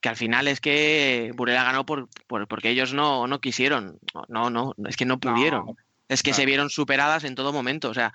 que 0.00 0.08
al 0.08 0.16
final 0.16 0.48
es 0.48 0.60
que 0.60 1.30
Burela 1.36 1.62
ganó 1.62 1.86
por, 1.86 2.08
porque 2.26 2.70
ellos 2.70 2.92
no, 2.94 3.28
no 3.28 3.40
quisieron, 3.40 3.98
no, 4.28 4.50
no, 4.50 4.74
es 4.88 4.96
que 4.96 5.04
no 5.04 5.20
pudieron, 5.20 5.76
es 6.08 6.22
que 6.22 6.34
se 6.34 6.46
vieron 6.46 6.68
superadas 6.68 7.22
en 7.22 7.36
todo 7.36 7.52
momento, 7.52 7.90
o 7.90 7.94
sea, 7.94 8.12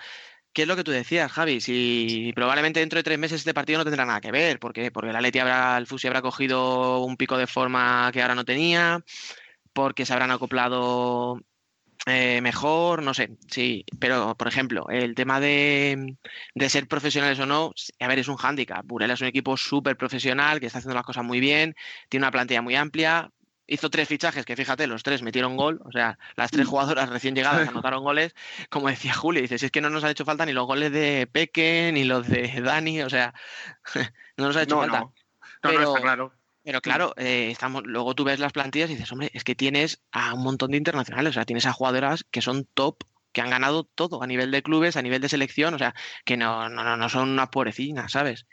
¿qué 0.52 0.64
es 0.64 0.68
lo 0.68 0.76
que 0.76 0.84
tú 0.84 0.92
decías, 0.92 1.32
Javi? 1.32 1.62
Si 1.62 2.34
probablemente 2.36 2.82
dentro 2.82 2.98
de 2.98 3.04
tres 3.04 3.20
meses 3.20 3.40
este 3.40 3.54
partido 3.54 3.80
no 3.80 3.86
tendrá 3.86 4.06
nada 4.06 4.20
que 4.20 4.32
ver, 4.32 4.60
porque 4.60 4.92
porque 4.92 5.12
el 5.12 5.16
Atleti 5.16 5.40
habrá, 5.40 5.78
el 5.78 5.88
Fusi 5.88 6.08
habrá 6.08 6.22
cogido 6.22 7.00
un 7.00 7.16
pico 7.16 7.38
de 7.38 7.48
forma 7.48 8.10
que 8.12 8.22
ahora 8.22 8.36
no 8.36 8.44
tenía, 8.44 9.02
porque 9.76 10.06
se 10.06 10.14
habrán 10.14 10.32
acoplado 10.32 11.42
eh, 12.06 12.40
mejor, 12.40 13.04
no 13.04 13.14
sé, 13.14 13.38
sí, 13.52 13.84
pero 14.00 14.34
por 14.38 14.48
ejemplo, 14.48 14.88
el 14.90 15.16
tema 15.16 15.42
de, 15.42 16.16
ser 16.70 16.88
profesionales 16.88 17.38
o 17.40 17.46
no, 17.46 17.74
a 18.00 18.08
ver, 18.08 18.20
es 18.20 18.30
un 18.30 18.38
hándicap. 18.38 18.86
Burela 18.86 19.16
es 19.16 19.22
un 19.22 19.28
equipo 19.28 19.58
súper 19.58 19.98
profesional 19.98 20.62
que 20.62 20.68
está 20.68 20.80
haciendo 20.80 20.96
las 20.96 21.04
cosas 21.04 21.26
muy 21.26 21.42
bien, 21.42 21.76
tiene 22.08 22.24
una 22.24 22.32
plantilla 22.32 22.62
muy 22.62 22.76
amplia, 22.76 23.30
hizo 23.68 23.90
tres 23.90 24.08
fichajes 24.08 24.46
que 24.46 24.56
fíjate, 24.56 24.88
los 24.88 25.04
tres 25.04 25.22
metieron 25.22 25.58
gol, 25.58 25.82
o 25.84 25.92
sea, 25.92 26.18
las 26.38 26.52
tres 26.52 26.68
mm. 26.68 26.70
jugadoras 26.70 27.10
recién 27.10 27.36
llegadas 27.36 27.68
anotaron 27.68 28.02
goles, 28.02 28.34
como 28.70 28.88
decía 28.88 29.14
Julio, 29.14 29.42
dice, 29.42 29.58
si 29.58 29.66
es 29.66 29.72
que 29.72 29.82
no 29.82 29.90
nos 29.90 30.06
han 30.06 30.12
hecho 30.12 30.24
falta 30.24 30.46
ni 30.46 30.54
los 30.54 30.68
goles 30.68 30.94
de 30.94 31.28
Peque, 31.30 31.92
ni 31.94 32.06
los 32.06 32.30
de 32.30 32.62
Dani, 32.62 33.02
o 33.02 33.10
sea, 33.10 33.34
no 34.38 34.46
nos 34.48 34.56
ha 34.56 34.64
hecho 34.64 34.80
falta. 34.80 35.10
No, 35.64 35.72
no, 35.74 35.82
está 35.82 36.02
claro. 36.02 36.45
Pero 36.66 36.82
claro, 36.82 37.14
eh, 37.16 37.52
estamos, 37.52 37.84
luego 37.86 38.16
tú 38.16 38.24
ves 38.24 38.40
las 38.40 38.52
plantillas 38.52 38.90
y 38.90 38.94
dices, 38.94 39.12
hombre, 39.12 39.30
es 39.36 39.44
que 39.44 39.54
tienes 39.54 40.02
a 40.12 40.34
un 40.34 40.42
montón 40.42 40.72
de 40.72 40.78
internacionales, 40.78 41.30
o 41.30 41.34
sea, 41.36 41.46
tienes 41.46 41.68
a 41.68 41.74
jugadoras 41.74 42.26
que 42.32 42.42
son 42.42 42.66
top, 42.74 43.04
que 43.34 43.42
han 43.42 43.52
ganado 43.52 43.84
todo 43.84 44.24
a 44.24 44.28
nivel 44.28 44.50
de 44.50 44.64
clubes, 44.64 44.98
a 44.98 45.04
nivel 45.04 45.22
de 45.22 45.30
selección, 45.30 45.76
o 45.76 45.78
sea, 45.78 45.94
que 46.26 46.38
no, 46.38 46.68
no, 46.70 46.98
no 46.98 47.10
son 47.10 47.30
unas 47.30 47.50
pobrecinas, 47.50 48.12
¿sabes? 48.12 48.48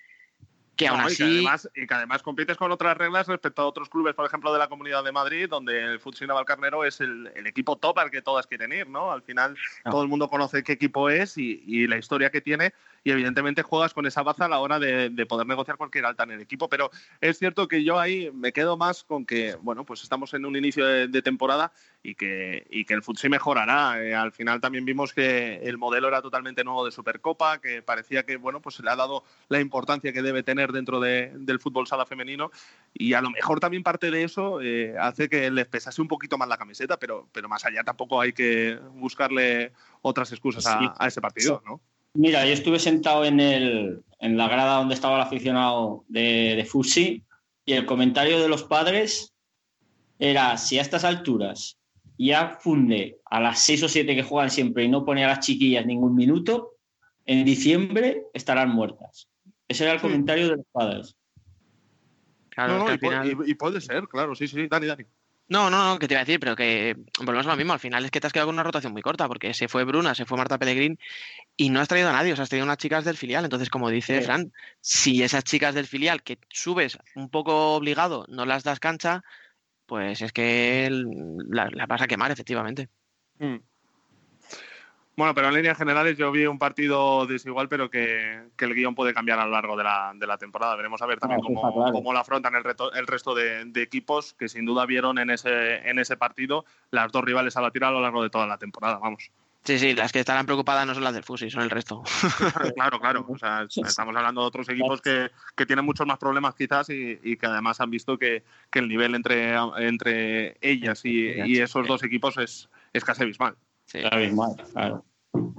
Que 0.76 0.88
aún 0.88 1.00
así... 1.00 1.46
y, 1.74 1.86
que 1.86 1.94
además, 1.94 2.22
compites 2.22 2.58
con 2.58 2.70
otras 2.70 2.98
reglas 2.98 3.28
respecto 3.28 3.62
a 3.62 3.66
otros 3.66 3.88
clubes, 3.88 4.14
por 4.14 4.26
ejemplo, 4.26 4.52
de 4.52 4.58
la 4.58 4.68
Comunidad 4.68 5.02
de 5.04 5.12
Madrid, 5.12 5.48
donde 5.48 5.82
el 5.82 5.98
Futsal 5.98 6.28
Navalcarnero 6.28 6.84
es 6.84 7.00
el, 7.00 7.30
equipo 7.46 7.76
top 7.76 7.98
al 7.98 8.10
que 8.10 8.20
todas 8.20 8.46
quieren 8.46 8.72
ir, 8.72 8.88
¿no? 8.88 9.10
Al 9.10 9.22
final 9.22 9.56
todo 9.90 10.02
el 10.02 10.08
mundo 10.08 10.28
conoce 10.28 10.62
qué 10.62 10.72
equipo 10.72 11.08
es 11.08 11.38
y, 11.38 11.62
y, 11.66 11.86
la 11.86 11.96
historia 11.96 12.30
que 12.30 12.42
tiene 12.42 12.74
y 13.04 13.10
evidentemente 13.10 13.62
juegas 13.62 13.94
con 13.94 14.06
esa 14.06 14.22
baza 14.22 14.44
a 14.44 14.48
la 14.48 14.60
hora 14.60 14.78
de, 14.78 15.10
poder 15.26 15.46
negociar 15.46 15.76
cualquier 15.76 16.04
alta 16.04 16.24
en 16.24 16.32
el 16.32 16.40
equipo. 16.40 16.68
Pero 16.68 16.90
es 17.20 17.38
cierto 17.38 17.68
que 17.68 17.84
yo 17.84 17.98
ahí 17.98 18.30
me 18.32 18.52
quedo 18.52 18.76
más 18.76 19.04
con 19.04 19.24
que, 19.24 19.56
bueno, 19.62 19.84
pues 19.84 20.02
estamos 20.02 20.34
en 20.34 20.44
un 20.44 20.56
inicio 20.56 20.86
de, 20.86 21.22
temporada 21.22 21.72
y 22.02 22.14
que, 22.14 22.66
y 22.70 22.84
que 22.84 22.94
el 22.94 23.02
futsal 23.02 23.30
mejorará. 23.30 24.02
Eh, 24.02 24.14
al 24.14 24.32
final 24.32 24.60
también 24.60 24.84
vimos 24.84 25.12
que 25.12 25.60
el 25.62 25.78
modelo 25.78 26.08
era 26.08 26.22
totalmente 26.22 26.64
nuevo 26.64 26.84
de 26.84 26.90
Supercopa, 26.90 27.60
que 27.60 27.82
parecía 27.82 28.24
que, 28.24 28.36
bueno, 28.36 28.60
pues 28.60 28.76
se 28.76 28.82
le 28.82 28.90
ha 28.90 28.96
dado 28.96 29.24
la 29.48 29.60
importancia 29.60 30.12
que 30.12 30.22
debe 30.22 30.42
tener 30.42 30.72
dentro 30.72 31.00
del 31.00 31.60
fútbol 31.60 31.86
sala 31.86 32.06
femenino 32.06 32.50
y 32.92 33.14
a 33.14 33.20
lo 33.20 33.30
mejor 33.30 33.60
también 33.60 33.82
parte 33.82 34.10
de 34.10 34.24
eso 34.24 34.60
eh, 34.60 34.94
hace 34.98 35.28
que 35.28 35.50
les 35.50 35.66
pesase 35.66 36.02
un 36.02 36.08
poquito 36.08 36.38
más 36.38 36.48
la 36.48 36.56
camiseta, 36.56 36.98
pero, 36.98 37.28
pero 37.32 37.48
más 37.48 37.64
allá 37.64 37.84
tampoco 37.84 38.20
hay 38.20 38.32
que 38.32 38.78
buscarle 38.94 39.72
otras 40.02 40.32
excusas 40.32 40.66
a, 40.66 40.94
a 40.98 41.06
ese 41.06 41.20
partido, 41.20 41.62
¿no? 41.64 41.80
Mira, 42.14 42.44
yo 42.44 42.52
estuve 42.52 42.78
sentado 42.78 43.24
en, 43.24 43.40
el, 43.40 44.02
en 44.18 44.36
la 44.36 44.48
grada 44.48 44.78
donde 44.78 44.94
estaba 44.94 45.16
el 45.16 45.22
aficionado 45.22 46.04
de, 46.08 46.54
de 46.56 46.64
Fusi 46.64 47.24
y 47.64 47.72
el 47.72 47.86
comentario 47.86 48.40
de 48.40 48.48
los 48.48 48.64
padres 48.64 49.32
era, 50.18 50.56
si 50.56 50.78
a 50.78 50.82
estas 50.82 51.04
alturas 51.04 51.78
ya 52.18 52.58
funde 52.60 53.18
a 53.24 53.40
las 53.40 53.64
seis 53.64 53.82
o 53.82 53.88
siete 53.88 54.14
que 54.14 54.22
juegan 54.22 54.50
siempre 54.50 54.84
y 54.84 54.88
no 54.88 55.04
pone 55.04 55.24
a 55.24 55.28
las 55.28 55.40
chiquillas 55.40 55.86
ningún 55.86 56.14
minuto, 56.14 56.76
en 57.24 57.44
diciembre 57.44 58.24
estarán 58.32 58.70
muertas. 58.70 59.28
Ese 59.66 59.84
era 59.84 59.94
el 59.94 60.00
comentario 60.00 60.48
de 60.48 60.56
los 60.56 60.66
padres. 60.70 61.16
Claro, 62.50 62.86
y, 63.46 63.54
puede 63.54 63.80
ser, 63.80 64.06
claro, 64.08 64.34
sí, 64.34 64.46
sí, 64.46 64.68
Dani, 64.68 64.86
Dani. 64.86 65.04
No, 65.52 65.68
no, 65.68 65.84
no, 65.84 65.98
que 65.98 66.08
te 66.08 66.14
iba 66.14 66.22
a 66.22 66.24
decir, 66.24 66.40
pero 66.40 66.56
que 66.56 66.96
volvemos 67.18 67.46
a 67.46 67.50
lo 67.50 67.56
mismo. 67.56 67.74
Al 67.74 67.78
final 67.78 68.02
es 68.06 68.10
que 68.10 68.20
te 68.20 68.26
has 68.26 68.32
quedado 68.32 68.48
con 68.48 68.54
una 68.54 68.62
rotación 68.62 68.94
muy 68.94 69.02
corta, 69.02 69.28
porque 69.28 69.52
se 69.52 69.68
fue 69.68 69.84
Bruna, 69.84 70.14
se 70.14 70.24
fue 70.24 70.38
Marta 70.38 70.58
Pellegrín 70.58 70.98
y 71.58 71.68
no 71.68 71.80
has 71.80 71.88
traído 71.88 72.08
a 72.08 72.12
nadie, 72.12 72.32
o 72.32 72.36
sea, 72.36 72.44
has 72.44 72.48
traído 72.48 72.64
unas 72.64 72.78
chicas 72.78 73.04
del 73.04 73.18
filial. 73.18 73.44
Entonces, 73.44 73.68
como 73.68 73.90
dice 73.90 74.22
Fran, 74.22 74.50
si 74.80 75.22
esas 75.22 75.44
chicas 75.44 75.74
del 75.74 75.86
filial 75.86 76.22
que 76.22 76.38
subes 76.48 76.96
un 77.16 77.28
poco 77.28 77.74
obligado 77.74 78.24
no 78.28 78.46
las 78.46 78.64
das 78.64 78.80
cancha, 78.80 79.22
pues 79.84 80.22
es 80.22 80.32
que 80.32 80.88
la, 80.90 81.68
la 81.70 81.84
vas 81.84 82.00
a 82.00 82.06
quemar, 82.06 82.30
efectivamente. 82.30 82.88
Mm. 83.38 83.56
Bueno, 85.14 85.34
pero 85.34 85.48
en 85.48 85.54
líneas 85.54 85.76
generales 85.76 86.16
yo 86.16 86.32
vi 86.32 86.46
un 86.46 86.58
partido 86.58 87.26
desigual, 87.26 87.68
pero 87.68 87.90
que, 87.90 88.40
el 88.58 88.74
guion 88.74 88.94
puede 88.94 89.12
cambiar 89.12 89.38
a 89.38 89.44
lo 89.44 89.52
largo 89.52 89.76
de 89.76 89.84
la, 89.84 90.12
de 90.14 90.26
la 90.26 90.38
temporada. 90.38 90.74
Veremos 90.74 91.02
a 91.02 91.06
ver 91.06 91.18
también 91.18 91.40
cómo, 91.42 92.12
lo 92.12 92.18
afrontan 92.18 92.54
el, 92.54 92.62
el 92.94 93.06
resto 93.06 93.34
de, 93.34 93.70
equipos 93.76 94.32
que 94.34 94.48
sin 94.48 94.64
duda 94.64 94.86
vieron 94.86 95.18
en 95.18 95.30
ese, 95.30 95.88
en 95.88 95.98
ese 95.98 96.16
partido 96.16 96.64
las 96.90 97.12
dos 97.12 97.24
rivales 97.24 97.56
a 97.56 97.60
batir 97.60 97.84
a 97.84 97.90
lo 97.90 98.00
largo 98.00 98.22
de 98.22 98.30
toda 98.30 98.46
la 98.46 98.56
temporada. 98.56 98.98
Vamos. 98.98 99.30
Sí, 99.64 99.78
sí, 99.78 99.94
las 99.94 100.10
que 100.10 100.18
estarán 100.18 100.44
preocupadas 100.44 100.84
no 100.86 100.94
son 100.94 101.04
las 101.04 101.14
del 101.14 101.22
Fusi, 101.22 101.48
son 101.48 101.62
el 101.62 101.70
resto. 101.70 102.02
claro, 102.74 102.98
claro. 102.98 103.26
O 103.28 103.38
sea, 103.38 103.62
estamos 103.68 104.16
hablando 104.16 104.40
de 104.40 104.46
otros 104.46 104.68
equipos 104.68 105.00
que, 105.00 105.30
tienen 105.66 105.84
muchos 105.84 106.06
más 106.06 106.18
problemas 106.18 106.54
quizás 106.54 106.88
y, 106.88 107.36
que 107.36 107.46
además 107.46 107.80
han 107.80 107.90
visto 107.90 108.18
que, 108.18 108.42
el 108.72 108.88
nivel 108.88 109.14
entre, 109.14 109.54
entre 109.76 110.56
ellas 110.60 111.04
y, 111.04 111.60
esos 111.60 111.86
dos 111.86 112.02
equipos 112.02 112.38
es, 112.38 112.70
es 112.92 113.04
casi 113.04 113.22
abismal. 113.22 113.56
Sí. 113.86 114.00
Abismal, 114.10 114.56
claro. 114.72 115.04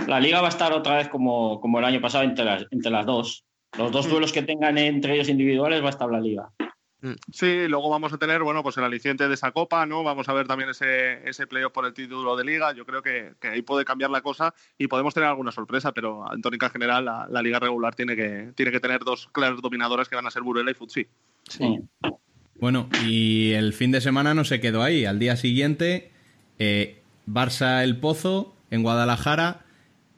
La 0.08 0.20
liga 0.20 0.42
va 0.42 0.48
a 0.48 0.50
estar 0.50 0.74
otra 0.74 0.98
vez 0.98 1.10
como, 1.10 1.60
como 1.60 1.80
el 1.80 1.86
año 1.86 2.02
pasado 2.02 2.24
entre 2.24 2.46
las, 2.46 2.66
entre 2.72 2.92
las 2.92 3.06
dos. 3.06 3.46
Los 3.78 3.92
dos 3.92 4.08
mm. 4.08 4.10
duelos 4.10 4.32
que 4.32 4.44
tengan 4.44 4.78
entre 4.78 5.16
ellos 5.16 5.30
individuales 5.30 5.82
va 5.82 5.88
a 5.88 5.90
estar 5.90 6.10
la 6.10 6.20
liga. 6.20 6.52
Mm. 7.04 7.16
Sí, 7.32 7.68
luego 7.68 7.90
vamos 7.90 8.14
a 8.14 8.18
tener, 8.18 8.42
bueno, 8.44 8.64
pues 8.64 8.78
el 8.78 8.84
aliciente 8.86 9.28
de 9.28 9.34
esa 9.34 9.52
copa, 9.52 9.86
¿no? 9.86 10.04
Vamos 10.04 10.30
a 10.30 10.34
ver 10.34 10.48
también 10.48 10.70
ese, 10.70 11.28
ese 11.28 11.48
playoff 11.48 11.74
por 11.74 11.86
el 11.86 11.94
título 11.94 12.38
de 12.38 12.46
liga. 12.46 12.74
Yo 12.74 12.86
creo 12.86 13.02
que, 13.02 13.34
ahí 13.42 13.62
puede 13.62 13.84
cambiar 13.84 14.10
la 14.10 14.22
cosa 14.22 14.54
y 14.78 14.88
podemos 14.88 15.14
tener 15.14 15.28
alguna 15.28 15.52
sorpresa, 15.52 15.92
pero 15.92 16.24
en 16.34 16.42
tónica 16.42 16.70
general 16.70 17.04
la, 17.04 17.42
liga 17.42 17.60
regular 17.60 17.94
tiene 17.94 18.16
que, 18.16 18.54
tiene 18.56 18.72
que 18.72 18.80
tener 18.80 19.02
dos 19.02 19.28
claras 19.34 19.62
dominadoras 19.62 20.08
que 20.08 20.16
van 20.16 20.28
a 20.28 20.32
ser 20.32 20.44
Burela 20.44 20.72
y 20.72 20.76
Futsi. 20.76 21.06
Sí. 21.50 21.82
Bueno, 22.56 22.88
y 23.06 23.52
el 23.52 23.74
fin 23.74 23.92
de 23.92 24.00
semana 24.00 24.34
no 24.34 24.46
se 24.46 24.62
quedó 24.62 24.82
ahí. 24.82 25.04
Al 25.04 25.20
día 25.20 25.36
siguiente, 25.36 26.14
eh, 26.58 27.03
Barça 27.26 27.84
El 27.84 27.98
Pozo 27.98 28.54
en 28.70 28.84
Guadalajara 28.84 29.64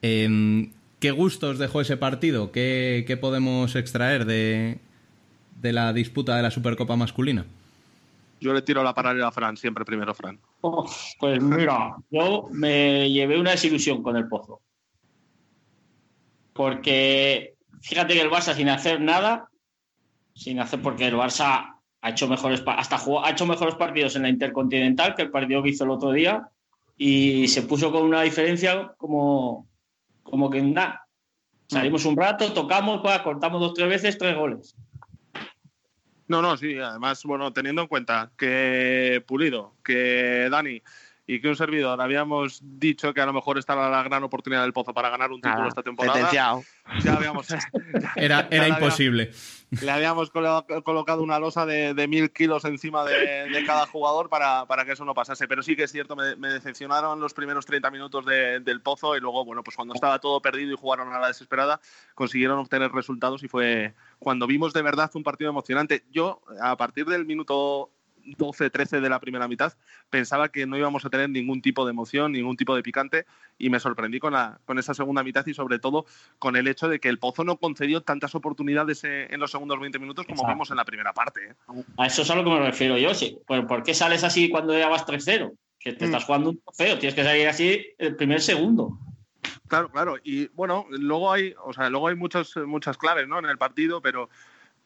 Em, 0.02 0.70
¿Qué 1.00 1.10
gustos 1.10 1.58
dejó 1.58 1.80
ese 1.80 1.96
partido? 1.96 2.52
¿Qué, 2.52 3.18
podemos 3.20 3.74
extraer 3.76 4.24
de, 4.24 4.78
la 5.62 5.92
disputa 5.92 6.36
de 6.36 6.42
la 6.42 6.50
Supercopa 6.50 6.96
masculina? 6.96 7.44
Yo 8.40 8.52
le 8.52 8.62
tiro 8.62 8.82
la 8.82 8.94
paralela 8.94 9.28
a 9.28 9.32
Fran, 9.32 9.56
siempre 9.56 9.84
primero 9.84 10.14
Fran. 10.14 10.38
Oh, 10.60 10.88
pues 11.18 11.42
mira, 11.42 11.96
yo 12.10 12.48
me 12.52 13.10
llevé 13.10 13.38
una 13.38 13.50
desilusión 13.50 14.02
con 14.02 14.16
el 14.16 14.28
Pozo. 14.28 14.60
Porque 16.52 17.54
fíjate 17.82 18.14
que 18.14 18.22
el 18.22 18.30
Barça 18.30 18.54
sin 18.54 18.68
hacer 18.68 19.00
nada, 19.00 19.48
sin 20.34 20.60
hacer 20.60 20.80
porque 20.80 21.06
el 21.06 21.14
Barça 21.14 21.78
ha 22.00 22.10
hecho 22.10 22.28
mejores 22.28 22.62
hasta 22.64 22.96
ha 22.96 23.30
hecho 23.30 23.46
mejores 23.46 23.74
partidos 23.74 24.16
en 24.16 24.22
la 24.22 24.28
Intercontinental 24.28 25.14
que 25.14 25.22
el 25.22 25.30
partido 25.30 25.62
que 25.62 25.70
hizo 25.70 25.84
el 25.84 25.90
otro 25.90 26.12
día 26.12 26.50
y 26.96 27.48
se 27.48 27.62
puso 27.62 27.92
con 27.92 28.02
una 28.02 28.22
diferencia 28.22 28.94
como 28.96 29.68
como 30.22 30.50
que 30.50 30.60
da. 30.72 31.06
Salimos 31.68 32.04
un 32.04 32.16
rato, 32.16 32.52
tocamos, 32.52 33.00
cortamos 33.22 33.60
dos, 33.60 33.74
tres 33.74 33.88
veces, 33.88 34.18
tres 34.18 34.36
goles. 34.36 34.76
No, 36.28 36.42
no, 36.42 36.56
sí, 36.56 36.76
además, 36.78 37.22
bueno, 37.24 37.52
teniendo 37.52 37.82
en 37.82 37.88
cuenta 37.88 38.32
que 38.36 39.22
Pulido, 39.26 39.74
que 39.84 40.48
Dani, 40.50 40.82
y 41.26 41.40
que 41.40 41.48
un 41.48 41.56
servidor 41.56 42.00
habíamos 42.00 42.60
dicho 42.62 43.12
que 43.12 43.20
a 43.20 43.26
lo 43.26 43.32
mejor 43.32 43.58
estaba 43.58 43.90
la 43.90 44.02
gran 44.02 44.22
oportunidad 44.22 44.62
del 44.62 44.72
Pozo 44.72 44.94
para 44.94 45.10
ganar 45.10 45.30
un 45.32 45.40
título 45.40 45.56
Nada, 45.56 45.68
esta 45.68 45.82
temporada. 45.82 46.18
Ya 47.04 47.16
habíamos. 47.16 47.48
Era, 48.16 48.46
imposible. 48.68 49.32
Le 49.80 49.90
habíamos 49.90 50.30
colo- 50.30 50.64
colocado 50.84 51.22
una 51.24 51.40
losa 51.40 51.66
de, 51.66 51.92
de 51.94 52.06
mil 52.06 52.30
kilos 52.30 52.64
encima 52.64 53.04
de, 53.04 53.48
de 53.50 53.64
cada 53.64 53.86
jugador 53.86 54.28
para, 54.28 54.64
para 54.66 54.84
que 54.84 54.92
eso 54.92 55.04
no 55.04 55.12
pasase. 55.14 55.48
Pero 55.48 55.62
sí 55.64 55.74
que 55.74 55.82
es 55.82 55.92
cierto, 55.92 56.14
me, 56.14 56.36
me 56.36 56.48
decepcionaron 56.48 57.18
los 57.18 57.34
primeros 57.34 57.66
30 57.66 57.90
minutos 57.90 58.24
de- 58.24 58.60
del 58.60 58.80
Pozo 58.80 59.16
y 59.16 59.20
luego, 59.20 59.44
bueno, 59.44 59.64
pues 59.64 59.74
cuando 59.76 59.94
estaba 59.94 60.20
todo 60.20 60.40
perdido 60.40 60.72
y 60.72 60.76
jugaron 60.76 61.12
a 61.12 61.18
la 61.18 61.26
desesperada, 61.26 61.80
consiguieron 62.14 62.58
obtener 62.60 62.92
resultados 62.92 63.42
y 63.42 63.48
fue 63.48 63.94
cuando 64.20 64.46
vimos 64.46 64.72
de 64.72 64.82
verdad 64.82 65.10
un 65.14 65.24
partido 65.24 65.50
emocionante. 65.50 66.04
Yo, 66.12 66.40
a 66.62 66.76
partir 66.76 67.04
del 67.06 67.26
minuto 67.26 67.90
12-13 68.26 69.00
de 69.00 69.08
la 69.08 69.20
primera 69.20 69.48
mitad, 69.48 69.72
pensaba 70.10 70.48
que 70.48 70.66
no 70.66 70.76
íbamos 70.76 71.04
a 71.04 71.10
tener 71.10 71.30
ningún 71.30 71.62
tipo 71.62 71.84
de 71.84 71.90
emoción, 71.90 72.32
ningún 72.32 72.56
tipo 72.56 72.74
de 72.74 72.82
picante 72.82 73.26
y 73.58 73.70
me 73.70 73.80
sorprendí 73.80 74.18
con, 74.18 74.32
la, 74.32 74.60
con 74.64 74.78
esa 74.78 74.94
segunda 74.94 75.22
mitad 75.22 75.46
y 75.46 75.54
sobre 75.54 75.78
todo 75.78 76.06
con 76.38 76.56
el 76.56 76.68
hecho 76.68 76.88
de 76.88 77.00
que 77.00 77.08
el 77.08 77.18
Pozo 77.18 77.44
no 77.44 77.56
concedió 77.56 78.02
tantas 78.02 78.34
oportunidades 78.34 79.04
eh, 79.04 79.28
en 79.30 79.40
los 79.40 79.50
segundos 79.50 79.78
20 79.80 79.98
minutos 79.98 80.26
como 80.26 80.36
Exacto. 80.42 80.54
vimos 80.54 80.70
en 80.70 80.76
la 80.76 80.84
primera 80.84 81.12
parte. 81.12 81.50
¿eh? 81.50 81.54
A 81.96 82.06
eso 82.06 82.22
es 82.22 82.30
a 82.30 82.34
lo 82.34 82.44
que 82.44 82.50
me 82.50 82.60
refiero 82.60 82.98
yo. 82.98 83.14
Sí. 83.14 83.38
¿Por, 83.46 83.66
por 83.66 83.82
qué 83.82 83.94
sales 83.94 84.24
así 84.24 84.48
cuando 84.50 84.76
ya 84.76 84.88
vas 84.88 85.06
3-0? 85.06 85.52
Que 85.78 85.92
te 85.92 86.04
Mm. 86.04 86.08
estás 86.08 86.24
jugando 86.24 86.50
un 86.50 86.58
trofeo, 86.60 86.98
tienes 86.98 87.14
que 87.14 87.22
salir 87.22 87.46
así 87.48 87.86
el 87.98 88.16
primer 88.16 88.40
segundo. 88.40 88.98
Claro, 89.68 89.88
claro. 89.90 90.16
Y 90.22 90.48
bueno, 90.48 90.86
luego 90.90 91.32
hay, 91.32 91.54
o 91.64 91.72
sea, 91.72 91.88
luego 91.90 92.08
hay 92.08 92.16
muchos, 92.16 92.56
muchas 92.66 92.96
claves 92.98 93.26
¿no? 93.28 93.38
en 93.38 93.46
el 93.46 93.58
partido, 93.58 94.00
pero, 94.00 94.28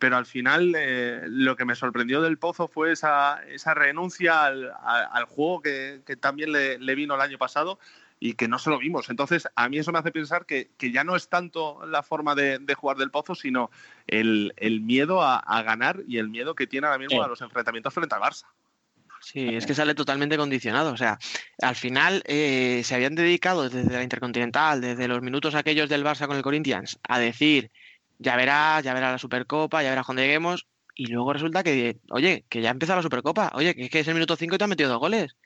pero 0.00 0.16
al 0.16 0.26
final 0.26 0.74
eh, 0.76 1.20
lo 1.26 1.54
que 1.54 1.64
me 1.64 1.76
sorprendió 1.76 2.20
del 2.20 2.38
Pozo 2.38 2.66
fue 2.66 2.90
esa, 2.90 3.40
esa 3.46 3.74
renuncia 3.74 4.44
al, 4.44 4.70
a- 4.70 5.08
al 5.12 5.26
juego 5.26 5.62
que, 5.62 6.00
que 6.04 6.16
también 6.16 6.50
le, 6.50 6.78
le 6.78 6.94
vino 6.96 7.14
el 7.14 7.20
año 7.20 7.38
pasado 7.38 7.78
y 8.18 8.34
que 8.34 8.48
no 8.48 8.58
se 8.58 8.68
lo 8.70 8.78
vimos. 8.78 9.08
Entonces, 9.08 9.48
a 9.54 9.68
mí 9.68 9.78
eso 9.78 9.92
me 9.92 9.98
hace 9.98 10.10
pensar 10.10 10.44
que, 10.44 10.70
que 10.76 10.90
ya 10.90 11.04
no 11.04 11.16
es 11.16 11.28
tanto 11.28 11.86
la 11.86 12.02
forma 12.02 12.34
de, 12.34 12.58
de 12.58 12.74
jugar 12.74 12.96
del 12.96 13.10
Pozo, 13.10 13.34
sino 13.34 13.70
el, 14.06 14.52
el 14.56 14.80
miedo 14.80 15.22
a, 15.22 15.38
a 15.38 15.62
ganar 15.62 16.00
y 16.08 16.18
el 16.18 16.28
miedo 16.28 16.54
que 16.54 16.66
tiene 16.66 16.86
ahora 16.86 16.98
mismo 16.98 17.18
Sí. 17.18 17.24
a 17.24 17.28
los 17.28 17.40
enfrentamientos 17.40 17.94
frente 17.94 18.14
al 18.14 18.20
Barça. 18.22 18.44
Sí, 19.22 19.48
es 19.54 19.66
que 19.66 19.74
sale 19.74 19.94
totalmente 19.94 20.38
condicionado. 20.38 20.92
O 20.92 20.96
sea, 20.96 21.18
al 21.60 21.76
final 21.76 22.22
eh, 22.26 22.80
se 22.84 22.94
habían 22.94 23.14
dedicado 23.14 23.68
desde 23.68 23.92
la 23.92 24.02
Intercontinental, 24.02 24.80
desde 24.80 25.08
los 25.08 25.20
minutos 25.20 25.54
aquellos 25.54 25.90
del 25.90 26.04
Barça 26.04 26.26
con 26.26 26.36
el 26.38 26.42
Corinthians, 26.42 26.98
a 27.06 27.18
decir, 27.18 27.70
ya 28.20 28.36
verás, 28.36 28.84
ya 28.84 28.94
verás 28.94 29.12
la 29.12 29.18
Supercopa, 29.18 29.82
ya 29.82 29.90
verás 29.90 30.06
cuando 30.06 30.22
lleguemos. 30.22 30.68
Y 30.94 31.06
luego 31.06 31.32
resulta 31.32 31.62
que, 31.62 31.98
oye, 32.10 32.44
que 32.50 32.60
ya 32.60 32.70
empezó 32.70 32.94
la 32.94 33.02
Supercopa, 33.02 33.52
oye, 33.54 33.74
que 33.74 33.84
es 33.84 33.90
que 33.90 34.00
es 34.00 34.08
el 34.08 34.14
minuto 34.14 34.36
5 34.36 34.54
y 34.54 34.58
te 34.58 34.64
han 34.64 34.70
metido 34.70 34.90
dos 34.90 34.98
goles. 34.98 35.36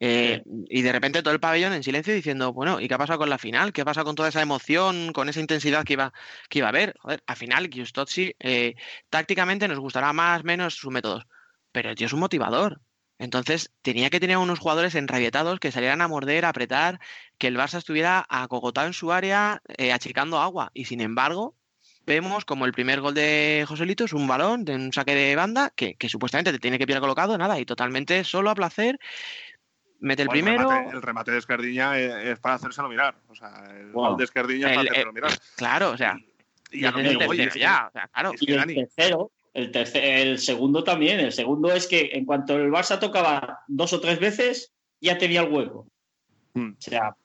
Eh, 0.00 0.42
Y 0.68 0.82
de 0.82 0.92
repente 0.92 1.22
todo 1.22 1.32
el 1.32 1.40
pabellón 1.40 1.72
en 1.72 1.82
silencio 1.82 2.12
diciendo, 2.14 2.52
bueno, 2.52 2.80
¿y 2.80 2.88
qué 2.88 2.94
ha 2.94 2.98
pasado 2.98 3.18
con 3.20 3.30
la 3.30 3.38
final? 3.38 3.72
¿Qué 3.72 3.84
pasa 3.84 4.04
con 4.04 4.14
toda 4.16 4.28
esa 4.28 4.42
emoción, 4.42 5.12
con 5.12 5.28
esa 5.30 5.40
intensidad 5.40 5.84
que 5.84 5.94
iba, 5.94 6.12
que 6.50 6.58
iba 6.58 6.68
a 6.68 6.70
haber? 6.70 6.94
Joder, 7.00 7.22
al 7.26 7.36
final, 7.36 7.68
Giustozzi, 7.70 8.34
eh, 8.38 8.74
tácticamente 9.08 9.68
nos 9.68 9.78
gustará 9.80 10.12
más, 10.12 10.44
menos 10.44 10.74
sus 10.74 10.92
métodos, 10.92 11.24
pero 11.72 11.90
el 11.90 11.96
tío 11.96 12.06
es 12.06 12.12
un 12.12 12.20
motivador. 12.20 12.82
Entonces 13.18 13.74
tenía 13.82 14.10
que 14.10 14.20
tener 14.20 14.36
unos 14.36 14.58
jugadores 14.60 14.94
enrabietados 14.94 15.58
que 15.58 15.72
salieran 15.72 16.02
a 16.02 16.08
morder, 16.08 16.44
a 16.44 16.50
apretar, 16.50 17.00
que 17.38 17.48
el 17.48 17.56
Barça 17.56 17.78
estuviera 17.78 18.24
acogotado 18.28 18.86
en 18.86 18.92
su 18.92 19.10
área, 19.12 19.62
eh, 19.76 19.92
achicando 19.92 20.38
agua. 20.38 20.70
Y 20.74 20.84
sin 20.84 21.00
embargo, 21.00 21.56
vemos 22.08 22.44
como 22.44 22.64
el 22.64 22.72
primer 22.72 23.00
gol 23.00 23.14
de 23.14 23.64
Joselito 23.68 24.04
es 24.04 24.12
un 24.12 24.26
balón 24.26 24.64
de 24.64 24.74
un 24.74 24.92
saque 24.92 25.14
de 25.14 25.36
banda 25.36 25.70
que, 25.76 25.94
que 25.94 26.08
supuestamente 26.08 26.50
te 26.52 26.58
tiene 26.58 26.78
que 26.78 26.86
pillar 26.86 27.00
colocado, 27.00 27.36
nada, 27.38 27.60
y 27.60 27.64
totalmente 27.66 28.24
solo 28.24 28.50
a 28.50 28.54
placer. 28.54 28.98
Mete 30.00 30.22
el 30.22 30.28
primero. 30.28 30.68
remate, 30.68 30.90
el 30.96 31.02
remate 31.02 31.30
de 31.32 31.38
Esquerdiña 31.38 31.98
es, 31.98 32.12
es 32.26 32.38
para 32.38 32.54
hacérselo 32.54 32.88
mirar. 32.88 33.16
O 33.28 33.34
sea, 33.34 33.64
el 33.78 33.90
Wow. 33.92 34.08
gol 34.10 34.16
de 34.16 34.24
Esquerdiña 34.24 34.68
es 34.68 34.74
para 34.76 34.80
El- 34.82 34.88
hacérselo 34.88 35.12
mirar. 35.12 35.30
Claro, 35.56 35.90
o 35.90 35.96
sea, 35.96 36.16
Y 36.70 36.80
tercero 36.82 37.32
ya, 37.54 37.86
o 37.88 37.92
sea, 37.92 38.08
claro. 38.08 38.32
Y 38.40 38.52
el 38.52 38.74
tercero, 38.74 39.30
el, 39.54 39.70
tercer, 39.72 40.04
el 40.04 40.38
segundo 40.38 40.84
también. 40.84 41.18
El 41.20 41.32
segundo 41.32 41.72
es 41.72 41.86
que 41.86 42.10
en 42.12 42.24
cuanto 42.24 42.56
el 42.56 42.70
Barça 42.70 42.98
tocaba 43.00 43.60
dos 43.66 43.92
o 43.92 44.00
tres 44.00 44.18
veces, 44.20 44.72
ya 45.00 45.18
tenía 45.18 45.40
el 45.42 45.52
hueco. 45.52 45.86
Mm. 46.54 46.70
O 46.70 46.80
sea, 46.80 47.16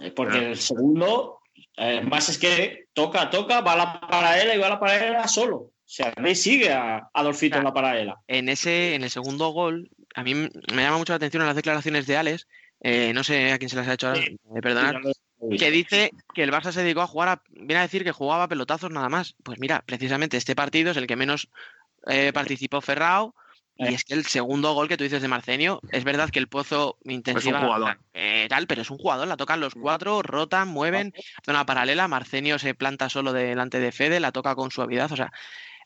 eh, 0.00 0.12
porque 0.12 0.32
Claro. 0.38 0.46
el 0.50 0.56
segundo, 0.56 1.39
eh, 1.76 2.00
más 2.02 2.28
es 2.28 2.38
que 2.38 2.86
toca, 2.92 3.30
toca, 3.30 3.60
va 3.60 3.72
a 3.72 3.76
la 3.76 4.00
paralela 4.00 4.54
y 4.54 4.58
va 4.58 4.66
a 4.66 4.70
la 4.70 4.80
paralela 4.80 5.28
solo. 5.28 5.56
O 5.56 5.92
sea, 5.92 6.12
ahí 6.16 6.34
sigue 6.36 6.72
a 6.72 7.08
Adolfito 7.12 7.58
en 7.58 7.64
la 7.64 7.72
paralela. 7.72 8.16
en 8.28 8.48
ese, 8.48 8.94
en 8.94 9.02
el 9.02 9.10
segundo 9.10 9.48
gol, 9.48 9.90
a 10.14 10.22
mí 10.22 10.34
me 10.34 10.82
llama 10.82 10.98
mucho 10.98 11.12
la 11.12 11.16
atención 11.16 11.42
en 11.42 11.48
las 11.48 11.56
declaraciones 11.56 12.06
de 12.06 12.16
Alex, 12.16 12.46
eh, 12.82 13.12
no 13.12 13.24
sé 13.24 13.52
a 13.52 13.58
quién 13.58 13.68
se 13.68 13.76
las 13.76 13.88
ha 13.88 13.94
hecho 13.94 14.08
ahora, 14.08 14.22
Sí. 14.22 14.38
eh, 14.56 14.60
perdonad, 14.62 14.94
que 15.58 15.70
dice 15.70 16.10
que 16.34 16.42
el 16.42 16.52
Barça 16.52 16.72
se 16.72 16.82
dedicó 16.82 17.00
a 17.02 17.06
jugar, 17.06 17.28
a, 17.28 17.42
viene 17.50 17.78
a 17.78 17.82
decir 17.82 18.04
que 18.04 18.12
jugaba 18.12 18.48
pelotazos 18.48 18.90
nada 18.90 19.08
más. 19.08 19.34
Pues 19.42 19.58
mira, 19.58 19.82
precisamente 19.84 20.36
este 20.36 20.54
partido 20.54 20.90
es 20.90 20.96
el 20.96 21.06
que 21.06 21.16
menos 21.16 21.48
eh, 22.06 22.32
participó 22.32 22.80
Ferrao. 22.80 23.34
Y 23.82 23.86
Eh. 23.86 23.94
es 23.94 24.04
que 24.04 24.12
el 24.14 24.26
segundo 24.26 24.74
gol 24.74 24.88
que 24.88 24.96
tú 24.98 25.04
dices 25.04 25.22
de 25.22 25.28
Marcenio, 25.28 25.80
es 25.90 26.04
verdad 26.04 26.28
que 26.30 26.38
el 26.38 26.48
Pozo 26.48 26.98
intensiva 27.04 27.60
jugador. 27.60 27.98
eh, 28.12 28.46
tal, 28.50 28.66
pero 28.66 28.82
es 28.82 28.90
un 28.90 28.98
jugador, 28.98 29.26
la 29.26 29.36
tocan 29.38 29.58
los 29.60 29.74
cuatro, 29.74 30.20
rotan, 30.22 30.68
mueven, 30.68 31.14
zona 31.44 31.64
paralela, 31.64 32.06
Marcenio 32.06 32.58
se 32.58 32.74
planta 32.74 33.08
solo 33.08 33.32
delante 33.32 33.80
de 33.80 33.90
Fede, 33.90 34.20
la 34.20 34.32
toca 34.32 34.54
con 34.54 34.70
suavidad, 34.70 35.10
o 35.10 35.16
sea, 35.16 35.32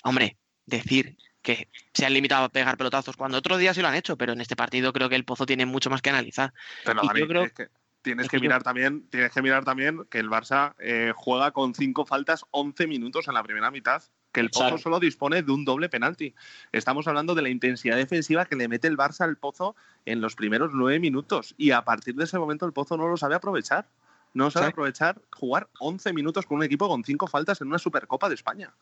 hombre, 0.02 0.37
decir 0.66 1.16
que 1.40 1.68
se 1.92 2.04
han 2.07 2.14
limitado 2.14 2.44
a 2.44 2.48
pegar 2.48 2.76
pelotazos 2.76 3.16
cuando 3.16 3.38
otro 3.38 3.59
día 3.59 3.72
sí 3.74 3.80
lo 3.83 3.88
han 3.88 3.94
hecho, 3.94 4.16
pero 4.16 4.33
en 4.33 4.40
este 4.40 4.57
partido 4.57 4.92
creo 4.92 5.09
que 5.09 5.16
el 5.16 5.24
Pozo 5.24 5.46
tiene 5.46 5.66
mucho 5.66 5.88
más 5.90 6.02
que 6.02 6.11
analizar. 6.11 6.52
Pero 6.85 7.04
Y 7.04 7.07
Dani, 7.07 7.20
yo 7.20 7.28
creo- 7.28 7.44
es 7.44 7.52
que 7.52 7.68
tienes 8.02 8.24
es 8.24 8.30
que 8.30 8.37
que 8.38 8.40
yo- 8.42 8.48
mirar 8.48 8.62
también, 8.64 9.09
tienes 9.09 9.30
que 9.30 9.40
mirar 9.42 9.64
también 9.64 10.04
que 10.11 10.18
el 10.18 10.28
Barça 10.30 10.74
eh, 10.80 11.12
juega 11.14 11.52
con 11.52 11.74
cinco 11.74 12.07
faltas 12.07 12.44
11 12.50 12.87
minutos 12.87 13.28
en 13.28 13.35
la 13.35 13.42
primera 13.44 13.70
mitad, 13.70 14.02
que 14.35 14.40
el 14.40 14.51
Pozo 14.51 14.64
Exacto. 14.64 14.83
solo 14.83 15.01
dispone 15.01 15.42
de 15.42 15.53
un 15.53 15.64
doble 15.64 15.88
penalti. 15.88 16.35
Estamos 16.73 17.09
hablando 17.09 17.35
de 17.35 17.40
la 17.40 17.49
intensidad 17.49 17.97
defensiva 17.97 18.44
que 18.44 18.57
le 18.57 18.68
mete 18.68 18.88
el 18.88 18.99
Barça 18.99 19.20
al 19.20 19.37
Pozo 19.37 19.77
en 20.05 20.20
los 20.20 20.35
primeros 20.35 20.73
nueve 20.75 21.01
minutos 21.01 21.55
y 21.57 21.70
a 21.70 21.83
partir 21.83 22.16
de 22.16 22.25
ese 22.25 22.38
momento 22.38 22.66
el 22.66 22.73
Pozo 22.73 22.99
no 22.99 23.09
lo 23.09 23.16
sabe 23.16 23.37
aprovechar. 23.37 23.87
No 24.35 24.51
sabe 24.51 24.66
Exacto. 24.66 24.75
aprovechar 24.75 25.23
jugar 25.33 25.68
11 25.79 26.12
minutos 26.12 26.44
con 26.44 26.59
un 26.59 26.64
equipo 26.64 26.88
con 26.88 27.05
cinco 27.05 27.29
faltas 27.29 27.61
en 27.61 27.68
una 27.68 27.79
Supercopa 27.79 28.29
de 28.29 28.35
España. 28.35 28.75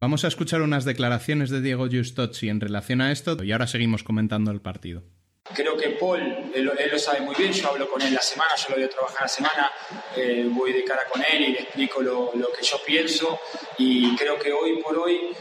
Vamos 0.00 0.24
a 0.24 0.28
escuchar 0.28 0.62
unas 0.62 0.84
declaraciones 0.84 1.50
de 1.50 1.60
Diego 1.60 1.86
Giustozzi 1.86 2.48
en 2.48 2.60
relación 2.60 3.02
a 3.02 3.12
esto 3.12 3.42
y 3.44 3.52
ahora 3.52 3.66
seguimos 3.66 4.02
comentando 4.02 4.50
el 4.50 4.62
partido. 4.62 5.04
Creo 5.52 5.76
que 5.76 5.90
Paul, 5.90 6.22
él, 6.54 6.64
lo 6.64 6.98
sabe 6.98 7.20
muy 7.20 7.34
bien, 7.34 7.52
yo 7.52 7.68
hablo 7.68 7.88
con 7.90 8.00
él 8.00 8.14
la 8.14 8.22
semana, 8.22 8.52
yo 8.56 8.70
lo 8.70 8.76
voy 8.76 8.84
a 8.84 8.88
trabajar 8.88 9.22
la 9.22 9.28
semana, 9.28 9.70
eh, 10.16 10.48
voy 10.50 10.72
de 10.72 10.84
cara 10.84 11.02
con 11.12 11.22
él 11.22 11.42
y 11.42 11.52
le 11.52 11.60
explico 11.60 12.00
lo, 12.00 12.32
que 12.32 12.64
yo 12.64 12.80
pienso 12.84 13.38
y 13.76 14.16
creo 14.16 14.38
que 14.38 14.50
hoy 14.52 14.80
por 14.82 14.96
hoy 14.96 15.36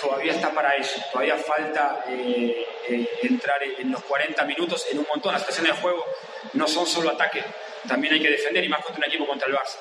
todavía 0.00 0.32
está 0.32 0.54
para 0.54 0.76
eso, 0.76 1.00
todavía 1.10 1.36
falta 1.36 2.04
eh, 2.08 2.64
eh, 2.88 3.08
entrar 3.22 3.60
en 3.76 3.90
los 3.90 4.04
40 4.04 4.44
minutos 4.44 4.86
en 4.92 4.98
un 5.00 5.06
montón, 5.12 5.32
las 5.32 5.42
situaciones 5.42 5.74
de 5.74 5.82
juego 5.82 6.04
no 6.54 6.68
son 6.68 6.86
solo 6.86 7.10
ataque, 7.10 7.42
también 7.88 8.14
hay 8.14 8.22
que 8.22 8.30
defender 8.30 8.62
y 8.62 8.68
más 8.68 8.84
contra 8.84 9.04
un 9.04 9.10
equipo 9.10 9.26
contra 9.26 9.48
el 9.48 9.54
Barça. 9.54 9.78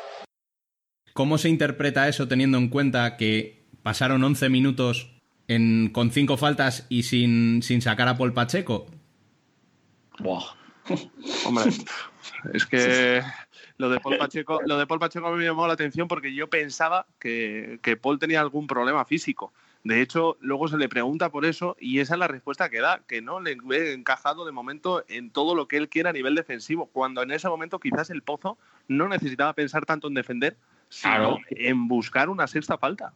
¿Cómo 1.14 1.38
se 1.38 1.48
interpreta 1.48 2.08
eso 2.08 2.28
teniendo 2.28 2.58
en 2.58 2.70
cuenta 2.70 3.18
que 3.18 3.68
pasaron 3.84 4.24
11 4.24 4.50
minutos 4.50 5.12
con 5.92 6.12
cinco 6.12 6.38
faltas 6.38 6.88
y 6.90 7.04
sin, 7.04 7.62
sin 7.62 7.82
sacar 7.84 8.08
a 8.08 8.18
Paul 8.18 8.34
Pacheco? 8.34 8.88
Buah. 10.20 10.56
Hombre, 11.46 11.66
es 12.54 12.66
que 12.66 13.22
lo 13.78 13.90
de 13.90 14.00
Paul 14.00 14.18
Pacheco, 14.18 14.62
lo 14.66 14.78
de 14.78 14.88
Paul 14.88 15.00
Pacheco 15.00 15.28
a 15.28 15.32
mí 15.32 15.38
me 15.38 15.46
llamó 15.46 15.68
la 15.68 15.74
atención 15.74 16.08
porque 16.08 16.34
yo 16.34 16.50
pensaba 16.50 17.06
que, 17.20 17.80
que 17.82 17.98
Paul 17.98 18.20
tenía 18.20 18.42
algún 18.42 18.68
problema 18.68 19.06
físico. 19.06 19.54
De 19.84 20.02
hecho, 20.02 20.38
luego 20.42 20.68
se 20.68 20.78
le 20.78 20.90
pregunta 20.90 21.32
por 21.32 21.46
eso 21.46 21.76
y 21.80 22.00
esa 22.00 22.14
es 22.14 22.20
la 22.20 22.28
respuesta 22.28 22.70
que 22.70 22.82
da, 22.82 23.02
que 23.08 23.22
no 23.22 23.40
le 23.40 23.58
ve 23.64 23.94
encajado 23.94 24.46
de 24.46 24.52
momento 24.52 25.04
en 25.08 25.32
todo 25.32 25.56
lo 25.56 25.68
que 25.68 25.78
él 25.78 25.90
quiera 25.90 26.12
a 26.12 26.14
nivel 26.14 26.36
defensivo, 26.36 26.88
cuando 26.88 27.24
en 27.24 27.32
ese 27.32 27.50
momento 27.50 27.80
quizás 27.80 28.12
el 28.12 28.22
Pozo 28.22 28.60
no 28.88 29.08
necesitaba 29.08 29.54
pensar 29.54 29.86
tanto 29.86 30.08
en 30.08 30.14
defender, 30.14 30.58
sino 30.90 31.14
Claro. 31.14 31.40
en 31.50 31.88
buscar 31.88 32.30
una 32.30 32.46
sexta 32.46 32.78
falta. 32.78 33.14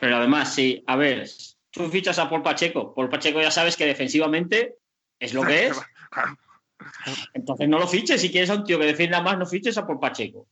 Pero 0.00 0.16
además, 0.16 0.52
sí, 0.52 0.82
a 0.86 0.96
ver, 0.96 1.28
tú 1.70 1.88
fichas 1.88 2.18
a 2.18 2.28
Paul 2.28 2.42
Pacheco. 2.42 2.92
Paul 2.94 3.08
Pacheco 3.08 3.40
ya 3.40 3.50
sabes 3.50 3.76
que 3.76 3.86
defensivamente 3.86 4.78
es 5.20 5.32
lo 5.32 5.44
que 5.44 5.66
es. 5.68 5.80
Entonces 7.34 7.68
no 7.68 7.78
lo 7.78 7.86
fiches. 7.86 8.20
Si 8.20 8.30
quieres 8.30 8.50
a 8.50 8.54
un 8.54 8.64
tío 8.64 8.78
que 8.78 8.86
defienda 8.86 9.20
más, 9.22 9.38
no 9.38 9.46
fiches 9.46 9.76
a 9.78 9.86
Paul 9.86 10.00
Pacheco. 10.00 10.48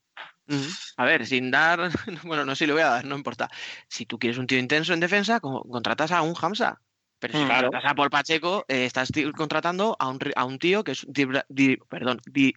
A 0.97 1.05
ver, 1.05 1.27
sin 1.27 1.51
dar, 1.51 1.91
bueno, 2.25 2.45
no 2.45 2.55
sé 2.55 2.65
si 2.65 2.67
lo 2.67 2.75
voy 2.75 2.83
a 2.83 2.89
dar, 2.91 3.05
no 3.05 3.17
importa. 3.17 3.51
Si 3.89 4.07
tú 4.07 4.19
quieres 4.19 4.39
un 4.39 4.47
tío 4.47 4.59
intenso 4.59 4.95
en 4.95 5.01
defensa, 5.01 5.41
co- 5.41 5.65
contratas 5.69 6.13
a 6.13 6.23
un 6.23 6.35
Hamza. 6.41 6.81
Pero 7.19 7.33
si 7.33 7.43
Mm. 7.45 7.47
Claro. 7.47 7.63
contratas 7.69 7.91
a 7.91 7.95
Paul 7.95 8.11
Pacheco, 8.11 8.65
eh, 8.69 8.85
estás 8.85 9.11
contratando 9.35 9.97
a 9.99 10.09
un, 10.09 10.19
a 10.35 10.45
un 10.45 10.59
tío 10.59 10.85
que 10.85 10.93
es 10.93 11.05
un 11.05 11.13
dibra- 11.15 11.47
di- 11.49 11.79
perdón, 11.89 12.21
di- 12.27 12.55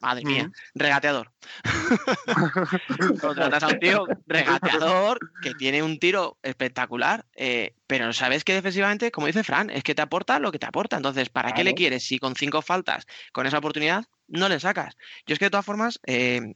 madre 0.00 0.24
mía, 0.24 0.50
regateador. 0.74 1.30
contratas 3.20 3.62
a 3.62 3.68
un 3.68 3.78
tío 3.78 4.06
regateador 4.26 5.18
que 5.40 5.54
tiene 5.54 5.82
un 5.82 5.98
tiro 5.98 6.38
espectacular, 6.42 7.24
eh, 7.36 7.74
pero 7.86 8.12
sabes 8.12 8.44
que 8.44 8.54
defensivamente, 8.54 9.10
como 9.10 9.26
dice 9.26 9.44
Fran, 9.44 9.70
es 9.70 9.82
que 9.82 9.94
te 9.94 10.02
aporta 10.02 10.38
lo 10.38 10.50
que 10.52 10.58
te 10.58 10.66
aporta. 10.66 10.96
Entonces, 10.96 11.28
¿para 11.28 11.52
qué 11.54 11.62
le 11.64 11.74
quieres 11.74 12.04
si 12.04 12.18
con 12.18 12.34
cinco 12.34 12.62
faltas, 12.62 13.06
con 13.32 13.46
esa 13.46 13.58
oportunidad, 13.58 14.04
no 14.28 14.48
le 14.48 14.58
sacas? 14.60 14.96
Yo 15.26 15.34
es 15.34 15.38
que 15.38 15.46
de 15.46 15.50
todas 15.50 15.66
formas, 15.66 16.00
eh, 16.06 16.54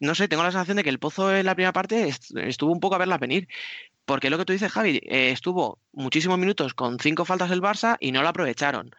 no 0.00 0.14
sé, 0.14 0.28
tengo 0.28 0.42
la 0.42 0.50
sensación 0.50 0.76
de 0.76 0.84
que 0.84 0.90
el 0.90 0.98
Pozo 0.98 1.34
en 1.34 1.46
la 1.46 1.54
primera 1.54 1.72
parte 1.72 2.08
est- 2.08 2.36
estuvo 2.36 2.72
un 2.72 2.80
poco 2.80 2.94
a 2.94 2.98
verla 2.98 3.18
venir. 3.18 3.48
Porque 4.08 4.30
lo 4.30 4.38
que 4.38 4.46
tú 4.46 4.54
dices, 4.54 4.72
Javi, 4.72 5.02
eh, 5.04 5.30
estuvo 5.32 5.80
muchísimos 5.92 6.38
minutos 6.38 6.72
con 6.72 6.98
cinco 6.98 7.26
faltas 7.26 7.50
el 7.50 7.60
Barça 7.60 7.98
y 8.00 8.10
no 8.10 8.22
lo 8.22 8.28
aprovecharon. 8.28 8.90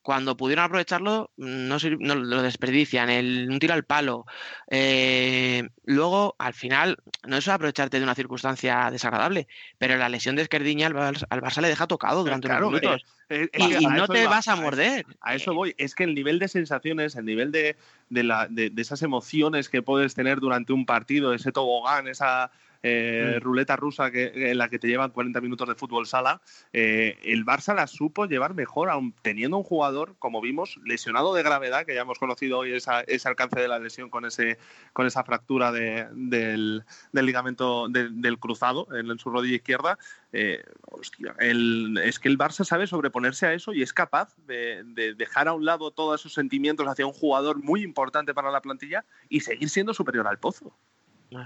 Cuando 0.00 0.36
pudieron 0.36 0.64
aprovecharlo, 0.66 1.32
no, 1.36 1.78
sir- 1.80 1.96
no 1.98 2.14
lo 2.14 2.40
desperdician, 2.40 3.10
el, 3.10 3.48
un 3.50 3.58
tiro 3.58 3.74
al 3.74 3.82
palo. 3.84 4.26
Eh, 4.70 5.66
luego, 5.84 6.36
al 6.38 6.54
final, 6.54 6.98
no 7.26 7.36
es 7.38 7.48
aprovecharte 7.48 7.98
de 7.98 8.04
una 8.04 8.14
circunstancia 8.14 8.90
desagradable, 8.92 9.48
pero 9.78 9.96
la 9.96 10.08
lesión 10.08 10.36
de 10.36 10.42
Esquerdiña 10.42 10.86
al, 10.86 10.94
Barça- 10.94 11.26
al 11.30 11.40
Barça 11.40 11.60
le 11.60 11.68
deja 11.68 11.88
tocado 11.88 12.22
durante 12.22 12.46
Claro, 12.46 12.68
unos 12.68 12.80
minutos. 12.80 13.04
eh, 13.30 13.48
es 13.52 13.80
y 13.80 13.86
no 13.86 14.06
te 14.06 14.24
vas 14.28 14.46
a 14.46 14.54
morder. 14.54 15.04
A 15.20 15.34
eso 15.34 15.52
voy. 15.52 15.74
Es 15.78 15.96
que 15.96 16.04
el 16.04 16.14
nivel 16.14 16.38
de 16.38 16.46
sensaciones, 16.46 17.16
el 17.16 17.24
nivel 17.24 17.50
de, 17.50 17.76
de, 18.08 18.22
la- 18.22 18.46
de- 18.46 18.70
de 18.70 18.82
esas 18.82 19.02
emociones 19.02 19.68
que 19.68 19.82
puedes 19.82 20.14
tener 20.14 20.38
durante 20.38 20.72
un 20.72 20.86
partido, 20.86 21.34
ese 21.34 21.50
tobogán, 21.50 22.06
esa 22.06 22.52
eh, 22.86 23.38
Mm. 23.38 23.40
ruleta 23.42 23.76
rusa 23.76 24.10
que, 24.10 24.50
en 24.50 24.58
la 24.58 24.68
que 24.68 24.78
te 24.78 24.86
llevan 24.88 25.10
40 25.10 25.40
minutos 25.40 25.66
de 25.66 25.74
fútbol 25.74 26.06
sala, 26.06 26.42
eh, 26.74 27.18
el 27.24 27.46
Barça 27.46 27.74
la 27.74 27.86
supo 27.86 28.26
llevar 28.26 28.54
mejor, 28.54 28.90
aun 28.90 29.14
teniendo 29.22 29.56
un 29.56 29.64
jugador, 29.64 30.14
como 30.18 30.42
vimos, 30.42 30.78
lesionado 30.84 31.34
de 31.34 31.42
gravedad, 31.42 31.86
que 31.86 31.94
ya 31.94 32.02
hemos 32.02 32.18
conocido 32.18 32.58
hoy 32.58 32.72
esa- 32.74 33.00
ese 33.00 33.26
alcance 33.26 33.58
de 33.58 33.68
la 33.68 33.78
lesión 33.78 34.10
con, 34.10 34.26
ese, 34.26 34.58
con 34.92 35.06
esa 35.06 35.24
fractura 35.24 35.72
de- 35.72 36.06
del, 36.12 36.84
del 37.12 37.26
ligamento 37.26 37.88
de- 37.88 38.10
del 38.10 38.38
cruzado 38.38 38.86
en, 38.94 39.10
en 39.10 39.18
su 39.18 39.30
rodilla 39.30 39.56
izquierda. 39.56 39.98
Eh, 40.32 40.62
hostia, 40.90 41.34
el- 41.38 41.98
es 42.04 42.18
que 42.18 42.28
el 42.28 42.36
Barça 42.36 42.64
sabe 42.64 42.86
sobreponerse 42.86 43.46
a 43.46 43.54
eso 43.54 43.72
y 43.72 43.80
es 43.80 43.94
capaz 43.94 44.36
de, 44.46 44.82
de 44.84 45.14
dejar 45.14 45.48
a 45.48 45.54
un 45.54 45.64
lado 45.64 45.90
todos 45.90 46.20
esos 46.20 46.34
sentimientos 46.34 46.86
hacia 46.86 47.06
un 47.06 47.14
jugador 47.14 47.62
muy 47.62 47.82
importante 47.82 48.34
para 48.34 48.50
la 48.50 48.60
plantilla 48.60 49.06
y 49.30 49.40
seguir 49.40 49.70
siendo 49.70 49.94
superior 49.94 50.28
al 50.28 50.38
Pozo. 50.38 50.76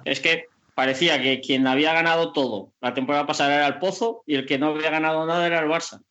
Es 0.04 0.18
que 0.20 0.46
parecía 0.78 1.20
que 1.20 1.40
quien 1.40 1.66
había 1.66 1.92
ganado 1.92 2.32
todo 2.32 2.72
la 2.80 2.94
temporada 2.94 3.26
pasada 3.26 3.52
era 3.52 3.66
el 3.66 3.80
Pozo 3.80 4.22
y 4.26 4.36
el 4.36 4.46
que 4.46 4.60
no 4.60 4.68
había 4.68 4.90
ganado 4.90 5.26
nada 5.26 5.44
era 5.44 5.58
el 5.58 5.66
Barça. 5.66 6.04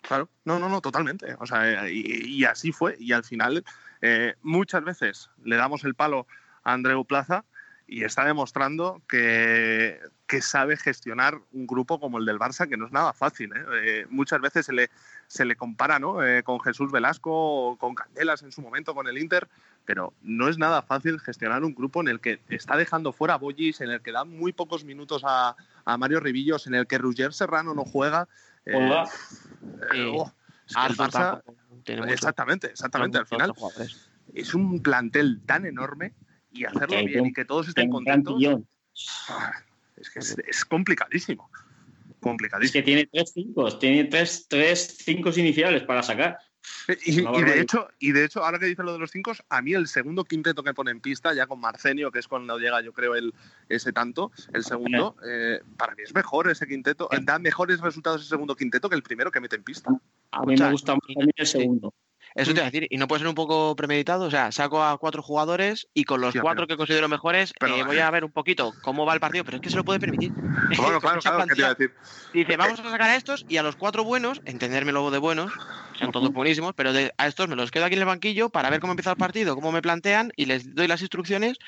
Claro, 0.00 0.30
no, 0.46 0.58
no, 0.58 0.70
no, 0.70 0.80
totalmente. 0.80 1.36
O 1.38 1.44
sea, 1.44 1.86
y, 1.90 2.44
así 2.44 2.72
fue. 2.72 2.96
Y 2.98 3.12
al 3.12 3.24
final, 3.24 3.62
eh, 4.00 4.36
muchas 4.40 4.82
veces 4.84 5.28
le 5.44 5.56
damos 5.56 5.84
el 5.84 5.94
palo 5.94 6.26
a 6.62 6.72
Andreu 6.72 7.04
Plaza 7.04 7.44
y 7.86 8.04
está 8.04 8.24
demostrando 8.24 9.02
que, 9.08 10.00
que 10.26 10.40
sabe 10.40 10.76
gestionar 10.76 11.38
un 11.52 11.66
grupo 11.66 12.00
como 12.00 12.18
el 12.18 12.24
del 12.24 12.38
Barça, 12.38 12.68
que 12.68 12.76
no 12.76 12.86
es 12.86 12.92
nada 12.92 13.12
fácil. 13.12 13.52
¿eh? 13.54 13.64
Eh, 13.82 14.06
muchas 14.08 14.40
veces 14.40 14.66
se 14.66 14.72
le, 14.72 14.90
se 15.26 15.44
le 15.44 15.54
compara 15.56 15.98
¿no? 15.98 16.22
Eh, 16.22 16.42
con 16.42 16.60
Jesús 16.60 16.90
Velasco 16.90 17.30
o 17.32 17.76
con 17.76 17.94
Candelas 17.94 18.42
en 18.42 18.52
su 18.52 18.62
momento 18.62 18.94
con 18.94 19.06
el 19.06 19.18
Inter, 19.18 19.48
pero 19.84 20.14
no 20.22 20.48
es 20.48 20.56
nada 20.56 20.82
fácil 20.82 21.20
gestionar 21.20 21.62
un 21.62 21.74
grupo 21.74 22.00
en 22.00 22.08
el 22.08 22.20
que 22.20 22.40
está 22.48 22.76
dejando 22.76 23.12
fuera 23.12 23.34
a 23.34 23.38
Bollis, 23.38 23.80
en 23.80 23.90
el 23.90 24.00
que 24.00 24.12
da 24.12 24.24
muy 24.24 24.52
pocos 24.52 24.84
minutos 24.84 25.22
a, 25.26 25.54
a 25.84 25.98
Mario 25.98 26.20
Ribillos, 26.20 26.66
en 26.66 26.74
el 26.74 26.86
que 26.86 26.98
Roger 26.98 27.34
Serrano 27.34 27.74
no 27.74 27.84
juega. 27.84 28.28
Eh, 28.64 28.72
Juega. 28.72 29.04
eh, 29.94 30.10
oh, 30.16 30.32
es 30.66 30.74
que 30.74 30.86
el 30.86 30.96
Barça, 30.96 31.12
tampoco 31.12 31.58
tiene 31.84 32.00
mucho. 32.00 32.14
exactamente, 32.14 32.68
exactamente. 32.68 33.18
Al 33.18 33.26
final 33.26 33.52
es 34.32 34.54
un 34.54 34.82
plantel 34.82 35.42
tan 35.44 35.66
enorme 35.66 36.14
y 36.54 36.64
hacerlo 36.64 36.96
Que 36.96 37.04
bien 37.06 37.26
y 37.26 37.32
que 37.32 37.44
todos 37.44 37.68
estén 37.68 37.90
contentos. 37.90 38.40
ah, 39.28 39.52
Es 39.96 40.10
que 40.10 40.20
es, 40.20 40.36
es 40.46 40.64
complicadísimo. 40.64 41.50
Es 41.52 42.16
Complicadísimo. 42.20 42.72
que 42.72 42.82
tiene 42.82 43.06
tres 43.06 43.32
cinco, 43.34 43.78
tiene 43.78 44.04
tres, 44.04 44.46
tres 44.48 44.96
cinco 45.00 45.30
iniciales 45.36 45.82
para 45.82 46.02
sacar. 46.02 46.38
Y, 47.04 47.20
Una 47.20 47.38
y 47.38 47.42
de 47.42 47.60
hecho, 47.60 47.88
y 47.98 48.12
de 48.12 48.24
hecho, 48.24 48.42
ahora 48.42 48.58
que 48.58 48.64
dice 48.64 48.82
lo 48.82 48.94
de 48.94 48.98
los 48.98 49.10
cinco, 49.10 49.32
a 49.50 49.60
mí 49.60 49.74
el 49.74 49.86
segundo 49.86 50.24
quinteto 50.24 50.62
que 50.62 50.72
pone 50.72 50.90
en 50.92 51.00
pista, 51.00 51.34
ya 51.34 51.46
con 51.46 51.60
Marcenio, 51.60 52.10
que 52.10 52.18
es 52.20 52.28
cuando 52.28 52.58
llega, 52.58 52.80
yo 52.80 52.92
creo, 52.94 53.14
el, 53.14 53.34
ese 53.68 53.92
tanto, 53.92 54.32
el 54.54 54.64
segundo, 54.64 55.14
eh, 55.26 55.60
para 55.76 55.94
mí 55.94 56.02
es 56.02 56.14
mejor 56.14 56.50
ese 56.50 56.66
quinteto, 56.66 57.08
da 57.22 57.38
mejores 57.38 57.80
resultados 57.80 58.22
ese 58.22 58.30
segundo 58.30 58.56
quinteto 58.56 58.88
que 58.88 58.96
el 58.96 59.02
primero 59.02 59.30
que 59.30 59.40
mete 59.40 59.56
en 59.56 59.62
pista. 59.62 59.90
A 60.30 60.42
mí 60.46 60.56
me 60.56 60.70
gusta 60.70 60.94
más 60.94 61.02
el 61.36 61.46
segundo. 61.46 61.92
Eso 62.34 62.52
te 62.52 62.58
iba 62.58 62.66
a 62.66 62.70
decir, 62.70 62.86
y 62.90 62.96
no 62.96 63.06
puede 63.06 63.20
ser 63.20 63.28
un 63.28 63.34
poco 63.34 63.76
premeditado, 63.76 64.24
o 64.26 64.30
sea, 64.30 64.50
saco 64.50 64.82
a 64.82 64.98
cuatro 64.98 65.22
jugadores 65.22 65.86
y 65.94 66.04
con 66.04 66.20
los 66.20 66.34
cuatro 66.34 66.66
pero- 66.66 66.66
que 66.66 66.76
considero 66.76 67.08
mejores 67.08 67.52
pero- 67.60 67.76
eh, 67.76 67.84
voy 67.84 67.98
a 67.98 68.10
ver 68.10 68.24
un 68.24 68.32
poquito 68.32 68.76
cómo 68.80 69.06
va 69.06 69.14
el 69.14 69.20
partido, 69.20 69.44
pero 69.44 69.56
es 69.56 69.60
que 69.60 69.70
se 69.70 69.76
lo 69.76 69.84
puede 69.84 70.00
permitir. 70.00 70.32
Bueno, 70.94 71.00
claro, 71.00 71.20
claro, 71.20 71.44
¿qué 71.46 71.54
te 71.54 71.60
iba 71.60 71.68
a 71.68 71.74
decir? 71.74 71.94
Dice, 72.32 72.56
vamos 72.56 72.80
a 72.80 72.82
sacar 72.90 73.02
a 73.10 73.16
estos 73.16 73.44
y 73.46 73.58
a 73.58 73.62
los 73.62 73.76
cuatro 73.76 74.02
buenos, 74.02 74.40
entendérmelo 74.44 75.10
de 75.12 75.18
buenos, 75.18 75.52
son 75.92 76.10
todos 76.10 76.32
buenísimos, 76.32 76.72
pero 76.74 76.92
de- 76.92 77.12
a 77.18 77.28
estos 77.28 77.46
me 77.48 77.54
los 77.54 77.70
quedo 77.70 77.84
aquí 77.84 77.94
en 77.94 78.00
el 78.00 78.06
banquillo 78.06 78.50
para 78.50 78.70
ver 78.70 78.80
cómo 78.80 78.92
empieza 78.92 79.10
el 79.12 79.16
partido, 79.16 79.54
cómo 79.54 79.70
me 79.70 79.82
plantean 79.82 80.32
y 80.34 80.46
les 80.46 80.74
doy 80.74 80.88
las 80.88 81.00
instrucciones 81.02 81.58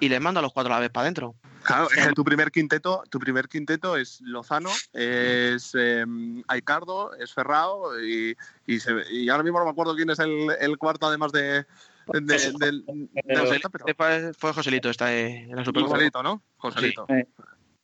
y 0.00 0.08
les 0.08 0.20
mando 0.20 0.40
a 0.40 0.42
los 0.42 0.52
cuatro 0.52 0.72
a 0.72 0.76
la 0.76 0.80
vez 0.80 0.90
para 0.90 1.02
adentro. 1.04 1.34
Claro, 1.62 1.88
es 1.96 1.96
que 2.08 2.12
tu 2.14 2.24
primer 2.24 2.50
quinteto, 2.50 3.02
tu 3.10 3.18
primer 3.18 3.48
quinteto 3.48 3.96
es 3.96 4.20
Lozano, 4.20 4.70
es 4.92 5.72
eh, 5.78 6.04
Aicardo, 6.48 7.14
es 7.14 7.32
Ferrao 7.32 7.98
y, 8.00 8.36
y, 8.66 8.80
se- 8.80 9.10
y 9.10 9.28
ahora 9.28 9.42
mismo 9.42 9.58
no 9.58 9.64
me 9.64 9.70
acuerdo 9.70 9.94
quién 9.96 10.10
es 10.10 10.18
el, 10.18 10.48
el 10.60 10.76
cuarto 10.78 11.06
además 11.06 11.32
de, 11.32 11.64
de- 12.12 12.84
Pero- 13.26 13.94
fue, 13.96 14.32
fue 14.34 14.52
Joselito 14.52 14.90
esta 14.90 15.06
de, 15.06 15.44
en 15.44 15.56
la 15.56 15.64
Supercopa. 15.64 15.94
Joselito, 15.94 16.22
¿no? 16.22 16.42
Joselito. 16.56 17.06
Sí. 17.08 17.14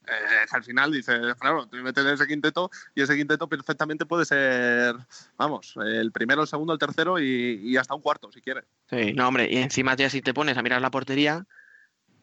Eh, 0.06 0.46
al 0.50 0.64
final 0.64 0.90
dices, 0.90 1.20
claro, 1.38 1.66
tú 1.66 1.76
metes 1.76 2.04
ese 2.04 2.26
quinteto 2.26 2.68
y 2.96 3.02
ese 3.02 3.16
quinteto 3.16 3.48
perfectamente 3.48 4.06
puede 4.06 4.24
ser, 4.24 4.96
vamos, 5.36 5.74
el 5.76 6.10
primero, 6.10 6.42
el 6.42 6.48
segundo, 6.48 6.72
el 6.72 6.78
tercero 6.80 7.20
y, 7.20 7.60
y 7.62 7.76
hasta 7.76 7.94
un 7.94 8.00
cuarto, 8.02 8.32
si 8.32 8.40
quieres. 8.40 8.64
Sí, 8.88 9.12
no, 9.12 9.28
hombre, 9.28 9.48
y 9.48 9.58
encima 9.58 9.94
ya 9.94 10.10
si 10.10 10.20
te 10.20 10.34
pones 10.34 10.56
a 10.58 10.62
mirar 10.62 10.82
la 10.82 10.90
portería, 10.90 11.46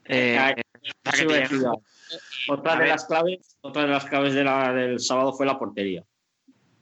eh. 0.07 0.55
Otra 2.49 2.77
de 2.77 2.87
las 2.87 3.05
claves, 3.05 3.57
otra 3.61 3.81
de 3.83 3.87
las 3.89 4.05
claves 4.05 4.33
de 4.33 4.43
la- 4.43 4.73
del 4.73 4.99
sábado 4.99 5.33
fue 5.33 5.45
la 5.45 5.59
portería. 5.59 6.03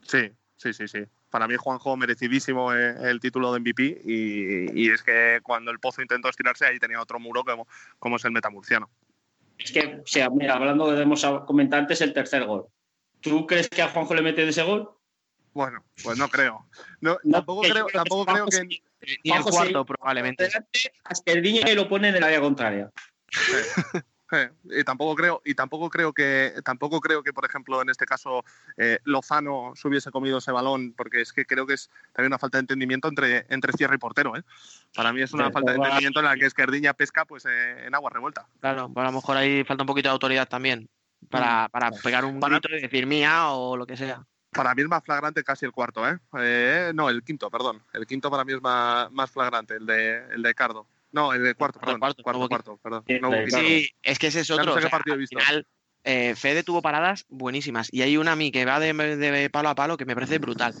Sí, 0.02 0.30
sí, 0.56 0.72
sí, 0.72 0.86
sí. 0.88 1.00
Para 1.30 1.48
mí, 1.48 1.56
Juanjo, 1.56 1.96
merecidísimo 1.96 2.72
eh, 2.72 2.94
el 3.10 3.18
título 3.20 3.52
de 3.52 3.60
MVP 3.60 4.02
y, 4.04 4.80
y 4.84 4.90
es 4.90 5.02
que 5.02 5.40
cuando 5.42 5.70
el 5.70 5.80
Pozo 5.80 6.00
intentó 6.02 6.28
estirarse, 6.28 6.64
ahí 6.66 6.78
tenía 6.78 7.00
otro 7.00 7.18
muro 7.18 7.44
como, 7.44 7.66
como 7.98 8.16
es 8.16 8.24
el 8.24 8.30
metamurciano. 8.30 8.88
Es 9.58 9.72
que, 9.72 10.00
o 10.02 10.06
sea, 10.06 10.30
mira, 10.30 10.54
hablando 10.54 10.90
de 10.92 11.02
hemos 11.02 11.24
comentado 11.46 11.82
antes 11.82 12.00
el 12.00 12.12
tercer 12.12 12.44
gol. 12.44 12.66
¿Tú 13.20 13.46
crees 13.46 13.68
que 13.68 13.82
a 13.82 13.88
Juanjo 13.88 14.14
le 14.14 14.22
mete 14.22 14.42
de 14.44 14.50
ese 14.50 14.62
gol? 14.62 14.90
Bueno, 15.52 15.84
pues 16.04 16.16
no 16.18 16.28
creo. 16.28 16.68
No, 17.00 17.18
No, 17.24 17.38
tampoco 17.38 17.62
creo, 17.62 17.72
creo 17.72 17.86
que 17.86 17.92
tampoco 17.94 18.26
creo 18.26 18.46
que... 18.46 18.64
ni 18.64 18.82
el 19.24 19.30
Juanjo 19.32 19.50
cuarto 19.50 19.84
probablemente. 19.86 20.44
Delante, 20.44 20.92
a 21.04 21.12
Esquerdiña 21.12 21.70
y 21.70 21.74
lo 21.74 21.88
pone 21.88 22.10
en 22.10 22.16
el 22.16 22.22
área 22.24 22.40
contraria. 22.40 22.90
Y 24.68 24.82
tampoco 24.82 25.14
creo 25.14 25.40
y 25.44 25.54
tampoco 25.54 25.88
creo 25.88 26.12
que 26.12 26.54
tampoco 26.64 27.00
creo 27.00 27.22
que 27.22 27.32
por 27.32 27.44
ejemplo 27.44 27.80
en 27.80 27.90
este 27.90 28.06
caso 28.06 28.44
eh, 28.76 28.98
Lozano 29.04 29.72
se 29.76 29.86
hubiese 29.86 30.10
comido 30.10 30.38
ese 30.38 30.50
balón 30.50 30.94
porque 30.96 31.20
es 31.20 31.32
que 31.32 31.46
creo 31.46 31.64
que 31.64 31.74
es 31.74 31.88
también 32.12 32.30
una 32.32 32.38
falta 32.38 32.58
de 32.58 32.62
entendimiento 32.62 33.06
entre 33.06 33.46
entre 33.50 33.72
cierre 33.74 33.94
y 33.94 33.98
portero 33.98 34.36
¿eh? 34.36 34.42
para 34.96 35.12
mí 35.12 35.22
es 35.22 35.32
una 35.32 35.52
falta 35.52 35.70
de 35.70 35.76
entendimiento 35.76 36.18
en 36.18 36.24
la 36.26 36.34
que 36.36 36.46
Esquerdiña 36.46 36.92
pesca 36.94 37.24
pues 37.24 37.46
eh, 37.46 37.86
en 37.86 37.94
agua 37.94 38.10
revuelta 38.10 38.48
Claro, 38.60 38.90
pues 38.92 39.04
a 39.06 39.10
lo 39.10 39.16
mejor 39.16 39.36
ahí 39.36 39.62
falta 39.62 39.84
un 39.84 39.86
poquito 39.88 40.08
de 40.08 40.14
autoridad 40.14 40.48
también 40.48 40.88
para, 41.30 41.68
para 41.68 41.92
pegar 41.92 42.24
un 42.24 42.40
Para- 42.40 42.58
grito 42.58 42.76
y 42.76 42.80
decir 42.80 43.06
mía 43.06 43.50
o 43.50 43.76
lo 43.76 43.86
que 43.86 43.96
sea. 43.96 44.26
para 44.50 44.74
mí 44.74 44.82
es 44.82 44.88
más 44.88 45.04
flagrante 45.04 45.44
casi 45.44 45.66
el 45.66 45.72
cuarto 45.72 46.06
¿eh? 46.08 46.18
Eh, 46.40 46.90
no 46.96 47.08
el 47.10 47.22
quinto 47.22 47.48
perdón 47.48 47.80
el 47.92 48.06
quinto 48.08 48.28
para 48.28 48.44
mí 48.44 48.54
es 48.54 48.60
más, 48.60 49.08
más 49.12 49.30
flagrante 49.30 49.74
el 49.76 49.86
de 49.86 50.16
el 50.34 50.42
de 50.42 50.52
Cardo 50.52 50.88
no 51.16 51.32
el 51.32 51.42
de 51.42 51.54
cuarto 51.54 51.78
El 51.80 51.84
perdón 51.84 51.98
cuarto, 52.00 52.22
cuarto, 52.22 52.40
no 52.40 52.48
cuarto, 52.48 52.76
perdón 52.82 53.04
Sí, 53.06 53.18
No 53.20 53.32
el. 53.34 53.48
Claro. 53.48 53.66
Es 54.02 54.18
que 54.18 54.26
ese 54.28 54.40
es 54.40 54.50
no 54.50 54.56
otro. 54.56 54.66
sé 54.66 54.70
o 54.70 54.74
qué 54.76 54.80
sea, 54.82 54.90
partido 54.90 55.14
he 55.14 55.16
al 55.16 55.20
visto. 55.20 55.38
final, 55.38 55.66
eh, 56.04 56.34
Fede 56.36 56.62
tuvo 56.62 56.82
paradas 56.82 57.24
buenísimas 57.28 57.88
y 57.90 58.02
hay 58.02 58.16
una 58.16 58.32
a 58.32 58.36
mí 58.36 58.52
que 58.52 58.64
va 58.64 58.78
de, 58.78 58.92
de 58.92 59.50
palo 59.50 59.68
a 59.70 59.74
palo 59.74 59.96
que 59.96 60.04
me 60.04 60.14
parece 60.14 60.38
brutal. 60.38 60.74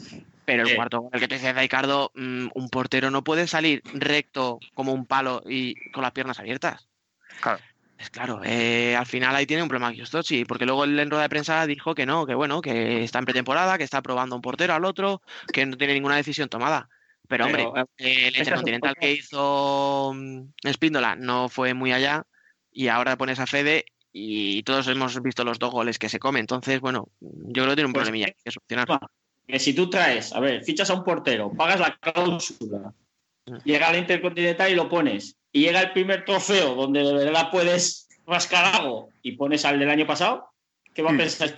Pero 0.44 0.62
el 0.62 0.68
Sí. 0.68 0.76
cuarto 0.76 1.00
gol, 1.00 1.10
el 1.12 1.18
que 1.20 1.26
te 1.26 1.34
dice 1.34 1.52
Ricardo, 1.52 2.12
mm, 2.14 2.48
un 2.54 2.68
portero 2.68 3.10
no 3.10 3.24
puede 3.24 3.48
salir 3.48 3.82
recto 3.94 4.60
como 4.74 4.92
un 4.92 5.06
palo 5.06 5.42
y 5.44 5.74
con 5.90 6.02
las 6.02 6.12
piernas 6.12 6.38
abiertas. 6.38 6.86
Claro. 7.40 7.58
Es 7.98 8.10
claro, 8.10 8.42
eh, 8.44 8.94
al 8.94 9.06
final 9.06 9.34
ahí 9.34 9.46
tiene 9.46 9.62
un 9.62 9.70
problema 9.70 9.90
Giustochi, 9.90 10.44
porque 10.44 10.66
luego 10.66 10.84
él 10.84 10.98
en 11.00 11.10
rueda 11.10 11.22
de 11.22 11.28
prensa 11.30 11.66
dijo 11.66 11.94
que 11.94 12.04
no, 12.04 12.26
que 12.26 12.34
bueno, 12.34 12.60
que 12.60 13.02
está 13.02 13.18
en 13.18 13.24
pretemporada, 13.24 13.78
que 13.78 13.84
está 13.84 14.02
probando 14.02 14.36
un 14.36 14.42
portero 14.42 14.74
al 14.74 14.84
otro, 14.84 15.22
que 15.50 15.64
no 15.64 15.76
tiene 15.78 15.94
ninguna 15.94 16.16
decisión 16.16 16.48
tomada. 16.50 16.90
Pero, 17.28 17.46
Pero, 17.46 17.68
hombre, 17.68 17.82
eh, 17.98 18.28
el 18.28 18.28
esa 18.28 18.28
es 18.28 18.38
Intercontinental 18.38 18.96
que 19.00 19.12
hizo 19.12 20.12
mm, 20.14 20.40
Espíndola 20.64 21.16
no 21.16 21.48
fue 21.48 21.74
muy 21.74 21.92
allá 21.92 22.24
y 22.72 22.88
ahora 22.88 23.16
pones 23.16 23.38
a 23.40 23.46
Fede 23.46 23.84
y 24.12 24.62
todos 24.62 24.86
hemos 24.88 25.20
visto 25.22 25.44
los 25.44 25.58
dos 25.58 25.70
goles 25.72 25.98
que 25.98 26.08
se 26.08 26.18
come. 26.18 26.40
Entonces, 26.40 26.80
bueno, 26.80 27.08
yo 27.20 27.62
creo 27.62 27.68
que 27.70 27.74
tiene 27.76 27.86
un 27.88 27.92
Pues, 27.92 28.04
problemilla 28.04 28.32
que 28.44 28.50
solucionar. 28.50 29.00
Que 29.46 29.58
si 29.58 29.74
tú 29.74 29.88
traes, 29.90 30.32
a 30.32 30.40
ver, 30.40 30.64
fichas 30.64 30.90
a 30.90 30.94
un 30.94 31.04
portero, 31.04 31.52
pagas 31.52 31.80
la 31.80 31.96
cláusula, 31.96 32.92
Mm. 33.48 33.58
llega 33.64 33.88
al 33.88 33.96
Intercontinental 33.98 34.72
y 34.72 34.74
lo 34.74 34.88
pones, 34.88 35.36
y 35.52 35.60
llega 35.60 35.80
el 35.80 35.92
primer 35.92 36.24
trofeo 36.24 36.74
donde 36.74 37.04
de 37.04 37.12
verdad 37.14 37.48
puedes 37.52 38.08
rascar 38.26 38.74
algo 38.74 39.10
y 39.22 39.32
pones 39.36 39.64
al 39.64 39.78
del 39.78 39.88
año 39.88 40.04
pasado, 40.04 40.50
¿qué 40.92 41.00
va 41.02 41.10
a 41.10 41.12
Mm. 41.12 41.18
pensar 41.18 41.54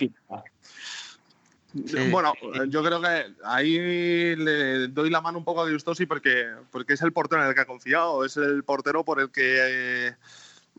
Bueno, 2.09 2.33
yo 2.67 2.83
creo 2.83 2.99
que 3.01 3.33
ahí 3.43 4.35
le 4.35 4.87
doy 4.87 5.09
la 5.09 5.21
mano 5.21 5.37
un 5.37 5.43
poco 5.45 5.61
a 5.61 5.69
Giustosi 5.69 6.05
porque, 6.05 6.47
porque 6.71 6.93
es 6.93 7.01
el 7.01 7.13
portero 7.13 7.41
en 7.43 7.49
el 7.49 7.55
que 7.55 7.61
ha 7.61 7.65
confiado, 7.65 8.25
es 8.25 8.37
el 8.37 8.63
portero 8.63 9.03
por 9.03 9.19
el 9.19 9.29
que 9.31 9.57
eh, 10.09 10.15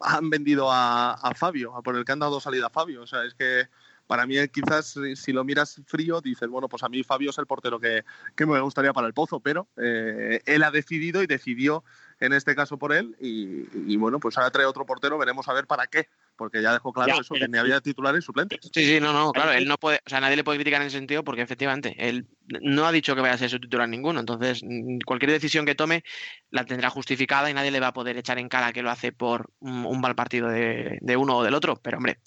han 0.00 0.31
vendido 0.31 0.70
a, 0.70 1.12
a 1.12 1.35
Fabio, 1.35 1.72
por 1.85 1.96
el 1.96 2.05
que 2.05 2.12
han 2.12 2.18
dado 2.18 2.40
salida 2.40 2.66
a 2.66 2.70
Fabio. 2.70 3.03
O 3.03 3.07
sea, 3.07 3.24
es 3.24 3.35
que 3.35 3.68
para 4.07 4.26
mí 4.26 4.35
quizás 4.48 4.98
si- 5.14 5.33
lo 5.33 5.44
miras 5.44 5.81
frío 5.87 6.20
dices, 6.20 6.48
bueno, 6.48 6.68
pues 6.68 6.83
a 6.83 6.88
mí 6.88 7.05
Fabio 7.05 7.31
es 7.31 7.38
el 7.38 7.46
portero 7.46 7.79
que, 7.79 8.05
que 8.35 8.44
me 8.44 8.59
gustaría 8.61 8.92
para 8.92 9.07
el 9.07 9.14
Pozo, 9.14 9.38
pero 9.38 9.68
eh, 9.76 10.40
él 10.46 10.64
ha 10.64 10.72
decidido 10.72 11.22
y 11.22 11.29
decidió 11.29 11.85
en 12.18 12.33
este 12.33 12.57
caso 12.57 12.76
por 12.76 12.92
él 12.92 13.16
y 13.20 13.96
bueno, 13.96 14.18
pues 14.18 14.37
ahora 14.37 14.50
trae 14.50 14.66
otro 14.66 14.85
portero, 14.85 15.16
veremos 15.16 15.48
a 15.48 15.53
ver 15.55 15.66
para 15.68 15.87
qué, 15.87 16.09
porque 16.40 16.62
ya 16.62 16.72
dejó 16.72 16.90
claro 16.90 17.12
Ya, 17.12 17.20
eso, 17.20 17.35
que 17.35 17.46
ni 17.48 17.59
había 17.59 17.83
titulares 17.83 18.24
y 18.24 18.24
suplentes. 18.24 18.61
Sí, 18.72 18.87
sí, 18.87 18.98
no, 18.98 19.12
no, 19.12 19.31
claro, 19.31 19.53
él 19.53 19.68
no 19.68 19.76
puede, 19.76 19.98
o 20.07 20.09
sea, 20.09 20.22
nadie 20.22 20.37
le 20.37 20.42
puede 20.42 20.57
criticar 20.57 20.81
en 20.81 20.87
ese 20.87 20.96
sentido 20.96 21.22
porque 21.22 21.42
efectivamente 21.42 21.94
él 21.98 22.29
no 22.62 22.87
ha 22.87 22.92
dicho 22.92 23.14
que 23.14 23.20
vaya 23.20 23.35
a 23.35 23.38
ser 23.38 23.50
su 23.50 23.61
titular 23.61 23.87
ninguno, 23.87 24.20
entonces 24.20 24.62
mm, 24.64 25.00
cualquier 25.05 25.33
decisión 25.33 25.66
que 25.66 25.74
tome 25.74 26.03
la 26.50 26.64
tendrá 26.64 26.88
justificada 26.88 27.50
y 27.50 27.53
nadie 27.53 27.70
le 27.70 27.79
va 27.79 27.88
a 27.88 27.92
poder 27.92 28.16
echar 28.16 28.38
en 28.38 28.48
cara 28.48 28.72
que 28.72 28.81
lo 28.81 28.90
hace 28.90 29.12
por 29.12 29.50
un, 29.59 29.85
un 29.85 30.00
mal 30.00 30.14
partido 30.14 30.48
de, 30.48 30.96
de 31.03 31.16
uno 31.18 31.37
o 31.37 31.44
del 31.44 31.53
otro, 31.53 31.76
pero 31.76 31.98
hombre, 31.98 32.20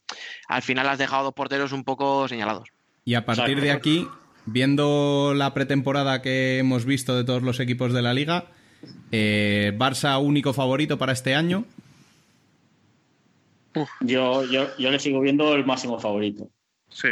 al 0.47 0.62
final 0.62 0.88
has 0.89 0.99
dejado 0.99 1.23
dos 1.23 1.34
porteros 1.34 1.71
un 1.71 1.84
poco 1.84 2.28
señalados. 2.28 2.69
Y 3.06 3.15
a 3.15 3.26
partir 3.26 3.62
de 3.62 3.71
aquí, 3.71 4.08
viendo 4.45 5.34
la 5.36 5.56
pretemporada 5.56 6.21
que 6.21 6.60
hemos 6.60 6.86
visto 6.86 7.17
de 7.17 7.23
todos 7.23 7.41
los 7.41 7.60
equipos 7.60 7.93
de 7.93 8.04
la 8.04 8.13
liga, 8.13 8.52
eh, 9.12 9.73
Barça 9.76 10.21
único 10.21 10.54
favorito 10.54 10.99
para 10.99 11.13
este 11.13 11.34
año. 11.34 11.65
Yo, 14.02 14.44
yo, 14.46 14.76
yo 14.78 14.92
le 14.92 15.00
sigo 15.00 15.20
viendo 15.22 15.54
el 15.56 15.66
máximo 15.66 16.00
favorito. 16.00 16.50
Sí. 16.90 17.10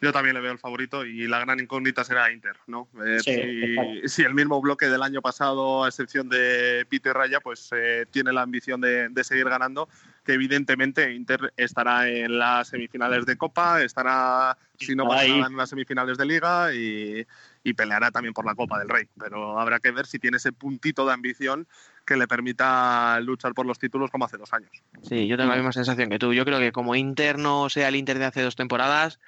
Yo 0.00 0.12
también 0.12 0.34
le 0.34 0.40
veo 0.42 0.52
el 0.52 0.58
favorito 0.58 1.06
y 1.06 1.26
la 1.26 1.40
gran 1.40 1.60
incógnita 1.60 2.04
será 2.04 2.30
Inter, 2.30 2.56
¿no? 2.66 2.88
Eh, 3.06 3.20
Sí, 3.20 4.08
si, 4.08 4.22
el 4.22 4.34
mismo 4.34 4.60
bloque 4.60 4.86
del 4.86 5.02
año 5.02 5.22
pasado, 5.22 5.84
a 5.84 5.88
excepción 5.88 6.28
de 6.28 6.84
Peter 6.90 7.14
Raya, 7.14 7.40
pues 7.40 7.70
eh, 7.74 8.04
tiene 8.10 8.32
la 8.32 8.42
ambición 8.42 8.80
de, 8.82 9.08
de 9.08 9.24
seguir 9.24 9.48
ganando, 9.48 9.88
que 10.24 10.32
evidentemente 10.32 11.12
Inter 11.12 11.52
estará 11.56 12.08
en 12.08 12.38
las 12.38 12.68
semifinales 12.68 13.26
de 13.26 13.36
Copa, 13.36 13.82
estará, 13.82 14.56
si 14.78 14.96
no 14.96 15.06
pasa 15.06 15.28
nada, 15.28 15.46
en 15.46 15.56
las 15.56 15.68
semifinales 15.68 16.16
de 16.16 16.24
Liga 16.24 16.74
y, 16.74 17.26
y 17.62 17.74
peleará 17.74 18.10
también 18.10 18.32
por 18.32 18.46
la 18.46 18.54
Copa 18.54 18.78
del 18.78 18.88
Rey. 18.88 19.06
Pero 19.18 19.60
habrá 19.60 19.80
que 19.80 19.90
ver 19.90 20.06
si 20.06 20.18
tiene 20.18 20.38
ese 20.38 20.52
puntito 20.52 21.06
de 21.06 21.12
ambición 21.12 21.66
que 22.06 22.16
le 22.16 22.26
permita 22.26 23.20
luchar 23.20 23.54
por 23.54 23.66
los 23.66 23.78
títulos 23.78 24.10
como 24.10 24.24
hace 24.24 24.38
dos 24.38 24.52
años. 24.52 24.70
Sí, 25.02 25.26
yo 25.26 25.36
tengo 25.36 25.50
la 25.50 25.56
misma 25.56 25.72
sensación 25.72 26.08
que 26.08 26.18
tú. 26.18 26.32
Yo 26.32 26.44
creo 26.44 26.58
que 26.58 26.72
como 26.72 26.94
Inter 26.94 27.38
no 27.38 27.68
sea 27.68 27.88
el 27.88 27.96
Inter 27.96 28.18
de 28.18 28.24
hace 28.24 28.42
dos 28.42 28.56
temporadas, 28.56 29.20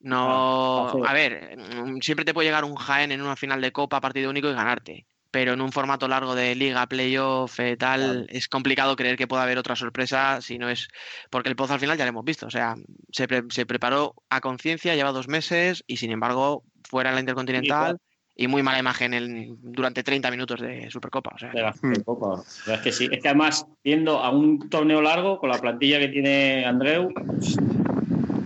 no. 0.00 1.04
Ah. 1.04 1.10
A 1.10 1.12
ver, 1.12 1.56
siempre 2.00 2.24
te 2.24 2.34
puede 2.34 2.48
llegar 2.48 2.64
un 2.64 2.74
Jaén 2.74 3.12
en 3.12 3.20
una 3.20 3.36
final 3.36 3.60
de 3.60 3.72
Copa, 3.72 4.00
partido 4.00 4.30
único 4.30 4.48
y 4.48 4.54
ganarte. 4.54 5.06
Pero 5.32 5.52
en 5.52 5.60
un 5.60 5.70
formato 5.70 6.08
largo 6.08 6.34
de 6.34 6.54
liga, 6.56 6.86
playoff, 6.86 7.60
eh, 7.60 7.76
tal, 7.76 8.26
es 8.30 8.48
complicado 8.48 8.96
creer 8.96 9.16
que 9.16 9.28
pueda 9.28 9.44
haber 9.44 9.58
otra 9.58 9.76
sorpresa 9.76 10.40
si 10.40 10.58
no 10.58 10.68
es. 10.68 10.88
Porque 11.30 11.48
el 11.48 11.56
Pozo 11.56 11.74
al 11.74 11.80
final 11.80 11.96
ya 11.96 12.04
lo 12.04 12.08
hemos 12.08 12.24
visto. 12.24 12.46
O 12.46 12.50
sea, 12.50 12.74
se, 13.12 13.28
pre- 13.28 13.44
se 13.50 13.64
preparó 13.64 14.14
a 14.28 14.40
conciencia, 14.40 14.94
lleva 14.96 15.12
dos 15.12 15.28
meses 15.28 15.84
y 15.86 15.98
sin 15.98 16.10
embargo, 16.10 16.64
fuera 16.88 17.10
en 17.10 17.14
la 17.14 17.20
Intercontinental 17.20 17.98
y 18.34 18.48
muy 18.48 18.62
mala 18.64 18.78
imagen 18.80 19.14
en- 19.14 19.56
durante 19.60 20.02
30 20.02 20.30
minutos 20.32 20.60
de 20.60 20.90
Supercopa. 20.90 21.30
O 21.34 21.38
sea, 21.38 21.52
de 21.52 21.62
la 21.62 21.72
Supercopa. 21.74 22.42
Es 22.66 22.80
que 22.80 22.90
sí. 22.90 23.08
Es 23.12 23.22
que 23.22 23.28
además, 23.28 23.66
viendo 23.84 24.18
a 24.18 24.30
un 24.30 24.68
torneo 24.68 25.00
largo, 25.00 25.38
con 25.38 25.50
la 25.50 25.58
plantilla 25.58 26.00
que 26.00 26.08
tiene 26.08 26.64
Andreu, 26.64 27.12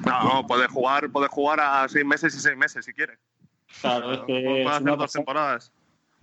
No, 0.04 0.46
puede 0.46 0.66
jugar, 0.68 1.08
puede 1.10 1.28
jugar 1.28 1.60
a 1.60 1.88
seis 1.88 2.04
meses 2.04 2.34
y 2.34 2.40
seis 2.40 2.56
meses 2.58 2.84
si 2.84 2.92
quiere. 2.92 3.14
claro, 3.80 4.12
es 4.12 4.18
que 4.20 4.24
Puede 4.42 4.66
hacer 4.66 4.82
dos 4.84 4.98
pasada. 4.98 5.12
temporadas. 5.12 5.72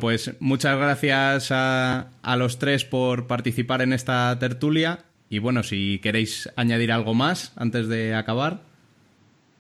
Pues 0.02 0.36
muchas 0.42 0.78
gracias 0.78 1.52
a, 1.52 2.08
a 2.24 2.36
los 2.36 2.58
tres 2.60 2.84
por 2.84 3.28
participar 3.28 3.82
en 3.84 3.94
esta 3.94 4.38
tertulia. 4.40 5.06
Y 5.30 5.38
bueno, 5.40 5.62
si 5.64 6.00
queréis 6.00 6.50
añadir 6.58 6.92
algo 6.92 7.14
más 7.14 7.54
antes 7.56 7.88
de 7.88 8.16
acabar. 8.16 8.64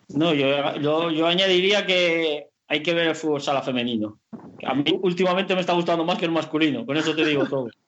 No, 0.10 0.34
yo, 0.34 0.76
yo, 0.82 1.12
yo 1.12 1.28
añadiría 1.28 1.86
que 1.86 2.48
hay 2.68 2.82
que 2.84 2.94
ver 2.94 3.08
el 3.10 3.16
fútbol 3.16 3.40
sala 3.42 3.62
femenino. 3.62 4.18
A 4.66 4.74
mí 4.74 4.84
últimamente 5.02 5.54
me 5.56 5.62
está 5.62 5.74
gustando 5.74 6.04
más 6.04 6.18
que 6.18 6.26
el 6.26 6.32
masculino, 6.32 6.86
con 6.86 6.98
eso 6.98 7.16
te 7.16 7.24
digo 7.26 7.46
todo. 7.46 7.70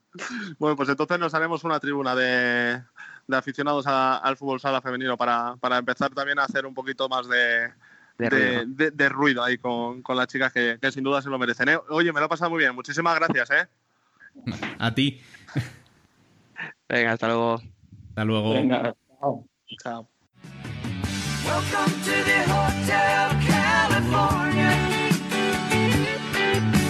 Bueno, 0.59 0.75
pues 0.75 0.89
entonces 0.89 1.17
nos 1.17 1.33
haremos 1.33 1.63
una 1.63 1.79
tribuna 1.79 2.13
de, 2.15 2.79
de 3.27 3.35
aficionados 3.35 3.87
a- 3.87 4.17
al 4.17 4.37
fútbol 4.37 4.59
sala 4.59 4.79
femenino 4.79 5.17
para, 5.17 5.55
para 5.59 5.79
empezar 5.79 6.11
también 6.13 6.37
a 6.37 6.43
hacer 6.43 6.67
un 6.67 6.75
poquito 6.75 7.09
más 7.09 7.27
de, 7.27 7.69
De 8.17 8.29
de, 8.29 8.29
ruido. 8.29 8.63
de- 8.67 8.91
de 8.91 9.09
ruido 9.09 9.43
ahí 9.43 9.57
con, 9.57 10.01
con 10.03 10.15
las 10.15 10.27
chicas 10.27 10.53
que, 10.53 10.77
que 10.81 10.91
sin 10.91 11.03
duda 11.03 11.21
se 11.21 11.29
lo 11.29 11.39
merecen. 11.39 11.69
¿eh? 11.69 11.77
Oye, 11.89 12.13
me 12.13 12.19
lo 12.19 12.27
he 12.27 12.29
pasado 12.29 12.49
muy 12.51 12.59
bien. 12.59 12.75
Muchísimas 12.75 13.15
gracias. 13.15 13.49
¿eh? 13.51 13.67
A 14.79 14.93
ti. 14.93 15.19
venga, 16.87 17.13
hasta 17.13 17.27
luego. 17.27 17.61
Hasta 18.09 18.25
luego. 18.25 18.53
Venga, 18.53 18.95
chao. 19.19 19.45
Chao. 19.83 20.07
Welcome 21.45 21.93
to 22.03 22.11
the 22.23 22.43
Hotel 22.51 23.29
California. 23.47 24.71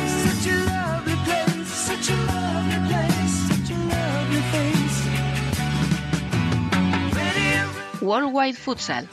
Such 0.07 0.47
a 0.51 0.55
lovely 0.65 1.15
place, 1.25 1.69
such 1.69 2.09
a 2.09 2.15
lovely 2.15 2.79
place, 2.87 3.33
such 3.47 3.71
a 3.71 3.77
lovely 3.77 4.41
face. 4.51 4.97
Plenty 7.13 7.47
of 7.59 8.01
Worldwide 8.01 8.55
Futsal. 8.57 9.07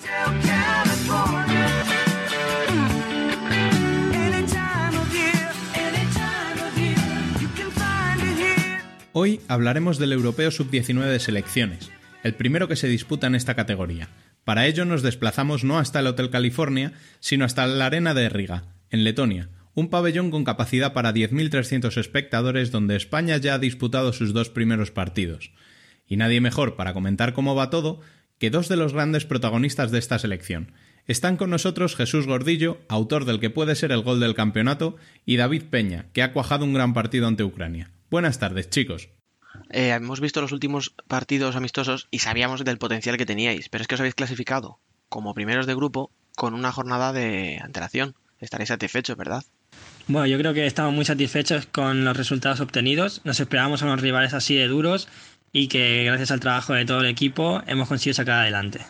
Hoy 9.22 9.38
hablaremos 9.48 9.98
del 9.98 10.14
Europeo 10.14 10.50
Sub-19 10.50 11.04
de 11.04 11.20
selecciones, 11.20 11.90
el 12.22 12.34
primero 12.34 12.68
que 12.68 12.76
se 12.76 12.88
disputa 12.88 13.26
en 13.26 13.34
esta 13.34 13.54
categoría. 13.54 14.08
Para 14.44 14.66
ello 14.66 14.86
nos 14.86 15.02
desplazamos 15.02 15.62
no 15.62 15.78
hasta 15.78 16.00
el 16.00 16.06
Hotel 16.06 16.30
California, 16.30 16.94
sino 17.18 17.44
hasta 17.44 17.66
la 17.66 17.84
Arena 17.84 18.14
de 18.14 18.30
Riga, 18.30 18.64
en 18.88 19.04
Letonia, 19.04 19.50
un 19.74 19.90
pabellón 19.90 20.30
con 20.30 20.44
capacidad 20.44 20.94
para 20.94 21.12
10.300 21.12 21.98
espectadores 21.98 22.70
donde 22.70 22.96
España 22.96 23.36
ya 23.36 23.52
ha 23.52 23.58
disputado 23.58 24.14
sus 24.14 24.32
dos 24.32 24.48
primeros 24.48 24.90
partidos. 24.90 25.52
Y 26.06 26.16
nadie 26.16 26.40
mejor 26.40 26.76
para 26.76 26.94
comentar 26.94 27.34
cómo 27.34 27.54
va 27.54 27.68
todo 27.68 28.00
que 28.38 28.48
dos 28.48 28.70
de 28.70 28.76
los 28.76 28.94
grandes 28.94 29.26
protagonistas 29.26 29.90
de 29.90 29.98
esta 29.98 30.18
selección. 30.18 30.72
Están 31.06 31.36
con 31.36 31.50
nosotros 31.50 31.94
Jesús 31.94 32.26
Gordillo, 32.26 32.80
autor 32.88 33.26
del 33.26 33.38
que 33.38 33.50
puede 33.50 33.74
ser 33.74 33.92
el 33.92 34.00
gol 34.00 34.18
del 34.18 34.34
campeonato, 34.34 34.96
y 35.26 35.36
David 35.36 35.64
Peña, 35.64 36.06
que 36.14 36.22
ha 36.22 36.32
cuajado 36.32 36.64
un 36.64 36.72
gran 36.72 36.94
partido 36.94 37.26
ante 37.26 37.44
Ucrania. 37.44 37.90
Buenas 38.10 38.40
tardes, 38.40 38.68
chicos. 38.70 39.08
Eh, 39.70 39.90
hemos 39.90 40.20
visto 40.20 40.40
los 40.40 40.50
últimos 40.50 40.94
partidos 41.06 41.54
amistosos 41.54 42.08
y 42.10 42.18
sabíamos 42.18 42.64
del 42.64 42.78
potencial 42.78 43.16
que 43.16 43.24
teníais, 43.24 43.68
pero 43.68 43.82
es 43.82 43.88
que 43.88 43.94
os 43.94 44.00
habéis 44.00 44.16
clasificado 44.16 44.80
como 45.08 45.32
primeros 45.32 45.66
de 45.66 45.76
grupo 45.76 46.10
con 46.34 46.54
una 46.54 46.72
jornada 46.72 47.12
de 47.12 47.60
antelación. 47.62 48.16
Estaréis 48.40 48.68
satisfechos, 48.68 49.16
¿verdad? 49.16 49.44
Bueno, 50.08 50.26
yo 50.26 50.38
creo 50.38 50.54
que 50.54 50.66
estamos 50.66 50.92
muy 50.92 51.04
satisfechos 51.04 51.66
con 51.66 52.04
los 52.04 52.16
resultados 52.16 52.60
obtenidos. 52.60 53.20
Nos 53.22 53.38
esperábamos 53.38 53.82
a 53.82 53.86
unos 53.86 54.00
rivales 54.00 54.34
así 54.34 54.56
de 54.56 54.66
duros 54.66 55.06
y 55.52 55.68
que 55.68 56.02
gracias 56.04 56.32
al 56.32 56.40
trabajo 56.40 56.72
de 56.72 56.84
todo 56.84 57.00
el 57.00 57.06
equipo 57.06 57.62
hemos 57.68 57.86
conseguido 57.86 58.14
sacar 58.14 58.40
adelante. 58.40 58.80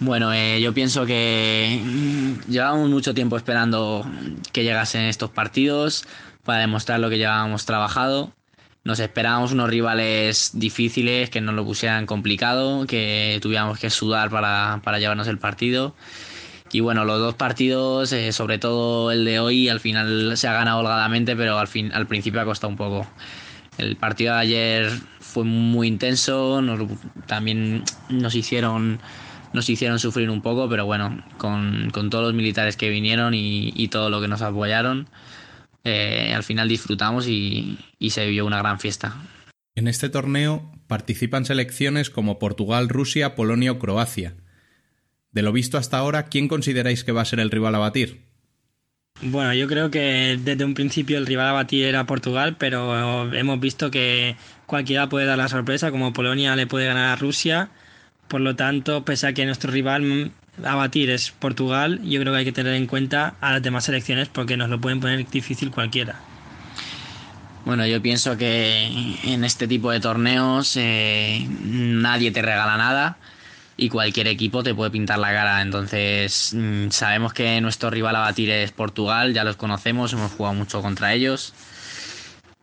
Bueno, 0.00 0.32
eh, 0.32 0.60
yo 0.60 0.72
pienso 0.72 1.06
que 1.06 1.80
mm, 1.84 2.48
llevábamos 2.48 2.88
mucho 2.88 3.14
tiempo 3.14 3.36
esperando 3.36 4.08
que 4.52 4.62
llegasen 4.62 5.06
estos 5.06 5.30
partidos 5.30 6.06
para 6.48 6.60
demostrar 6.60 6.98
lo 6.98 7.10
que 7.10 7.18
llevábamos 7.18 7.66
trabajado. 7.66 8.32
Nos 8.82 9.00
esperábamos 9.00 9.52
unos 9.52 9.68
rivales 9.68 10.52
difíciles, 10.54 11.28
que 11.28 11.42
nos 11.42 11.54
lo 11.54 11.62
pusieran 11.62 12.06
complicado, 12.06 12.86
que 12.86 13.38
tuviéramos 13.42 13.78
que 13.78 13.90
sudar 13.90 14.30
para, 14.30 14.80
para 14.82 14.98
llevarnos 14.98 15.28
el 15.28 15.36
partido. 15.36 15.94
Y 16.72 16.80
bueno, 16.80 17.04
los 17.04 17.18
dos 17.18 17.34
partidos, 17.34 18.12
eh, 18.14 18.32
sobre 18.32 18.56
todo 18.56 19.12
el 19.12 19.26
de 19.26 19.40
hoy, 19.40 19.68
al 19.68 19.78
final 19.80 20.38
se 20.38 20.48
ha 20.48 20.54
ganado 20.54 20.78
holgadamente, 20.78 21.36
pero 21.36 21.58
al, 21.58 21.68
fin, 21.68 21.92
al 21.92 22.06
principio 22.06 22.40
ha 22.40 22.46
costado 22.46 22.70
un 22.70 22.78
poco. 22.78 23.06
El 23.76 23.96
partido 23.96 24.32
de 24.32 24.40
ayer 24.40 24.90
fue 25.20 25.44
muy 25.44 25.86
intenso, 25.86 26.62
nos- 26.62 26.80
también 27.26 27.84
nos 28.08 28.34
hicieron, 28.34 29.00
nos 29.52 29.68
hicieron 29.68 29.98
sufrir 29.98 30.30
un 30.30 30.40
poco, 30.40 30.66
pero 30.70 30.86
bueno, 30.86 31.22
con, 31.36 31.90
con 31.92 32.08
todos 32.08 32.24
los 32.24 32.32
militares 32.32 32.78
que 32.78 32.88
vinieron 32.88 33.34
y, 33.34 33.70
y 33.76 33.88
todo 33.88 34.08
lo 34.08 34.22
que 34.22 34.28
nos 34.28 34.40
apoyaron, 34.40 35.08
eh, 35.88 36.34
al 36.34 36.44
final 36.44 36.68
disfrutamos 36.68 37.26
y, 37.26 37.78
y 37.98 38.10
se 38.10 38.26
vivió 38.26 38.46
una 38.46 38.58
gran 38.58 38.78
fiesta. 38.78 39.16
En 39.74 39.88
este 39.88 40.08
torneo 40.08 40.70
participan 40.86 41.44
selecciones 41.44 42.10
como 42.10 42.38
Portugal, 42.38 42.88
Rusia, 42.88 43.34
Polonia 43.34 43.72
o 43.72 43.78
Croacia. 43.78 44.34
De 45.30 45.42
lo 45.42 45.52
visto 45.52 45.78
hasta 45.78 45.98
ahora, 45.98 46.24
¿quién 46.24 46.48
consideráis 46.48 47.04
que 47.04 47.12
va 47.12 47.22
a 47.22 47.26
ser 47.26 47.40
el 47.40 47.50
rival 47.50 47.74
a 47.74 47.78
batir? 47.78 48.28
Bueno, 49.20 49.52
yo 49.52 49.66
creo 49.66 49.90
que 49.90 50.38
desde 50.42 50.64
un 50.64 50.74
principio 50.74 51.18
el 51.18 51.26
rival 51.26 51.48
a 51.48 51.52
batir 51.52 51.84
era 51.84 52.06
Portugal, 52.06 52.56
pero 52.58 53.32
hemos 53.34 53.60
visto 53.60 53.90
que 53.90 54.36
cualquiera 54.66 55.08
puede 55.08 55.26
dar 55.26 55.38
la 55.38 55.48
sorpresa, 55.48 55.90
como 55.90 56.12
Polonia 56.12 56.54
le 56.54 56.66
puede 56.66 56.86
ganar 56.86 57.12
a 57.12 57.16
Rusia. 57.16 57.70
Por 58.28 58.40
lo 58.40 58.56
tanto, 58.56 59.04
pese 59.04 59.26
a 59.26 59.32
que 59.32 59.46
nuestro 59.46 59.70
rival 59.72 60.32
a 60.64 60.74
batir 60.74 61.10
es 61.10 61.30
Portugal, 61.30 62.00
yo 62.02 62.20
creo 62.20 62.32
que 62.32 62.40
hay 62.40 62.44
que 62.44 62.52
tener 62.52 62.74
en 62.74 62.86
cuenta 62.86 63.34
a 63.40 63.52
las 63.52 63.62
demás 63.62 63.84
selecciones 63.84 64.28
porque 64.28 64.56
nos 64.56 64.68
lo 64.68 64.80
pueden 64.80 65.00
poner 65.00 65.28
difícil 65.28 65.70
cualquiera. 65.70 66.20
Bueno, 67.64 67.86
yo 67.86 68.00
pienso 68.00 68.36
que 68.36 68.86
en 69.24 69.44
este 69.44 69.68
tipo 69.68 69.90
de 69.90 70.00
torneos 70.00 70.76
eh, 70.76 71.46
nadie 71.64 72.30
te 72.30 72.40
regala 72.40 72.76
nada 72.76 73.18
y 73.76 73.90
cualquier 73.90 74.26
equipo 74.26 74.62
te 74.62 74.74
puede 74.74 74.90
pintar 74.90 75.18
la 75.18 75.32
cara. 75.32 75.62
Entonces, 75.62 76.52
mm, 76.54 76.88
sabemos 76.90 77.32
que 77.32 77.60
nuestro 77.60 77.90
rival 77.90 78.16
a 78.16 78.20
batir 78.20 78.50
es 78.50 78.72
Portugal, 78.72 79.32
ya 79.34 79.44
los 79.44 79.56
conocemos, 79.56 80.12
hemos 80.12 80.32
jugado 80.32 80.54
mucho 80.54 80.82
contra 80.82 81.14
ellos. 81.14 81.54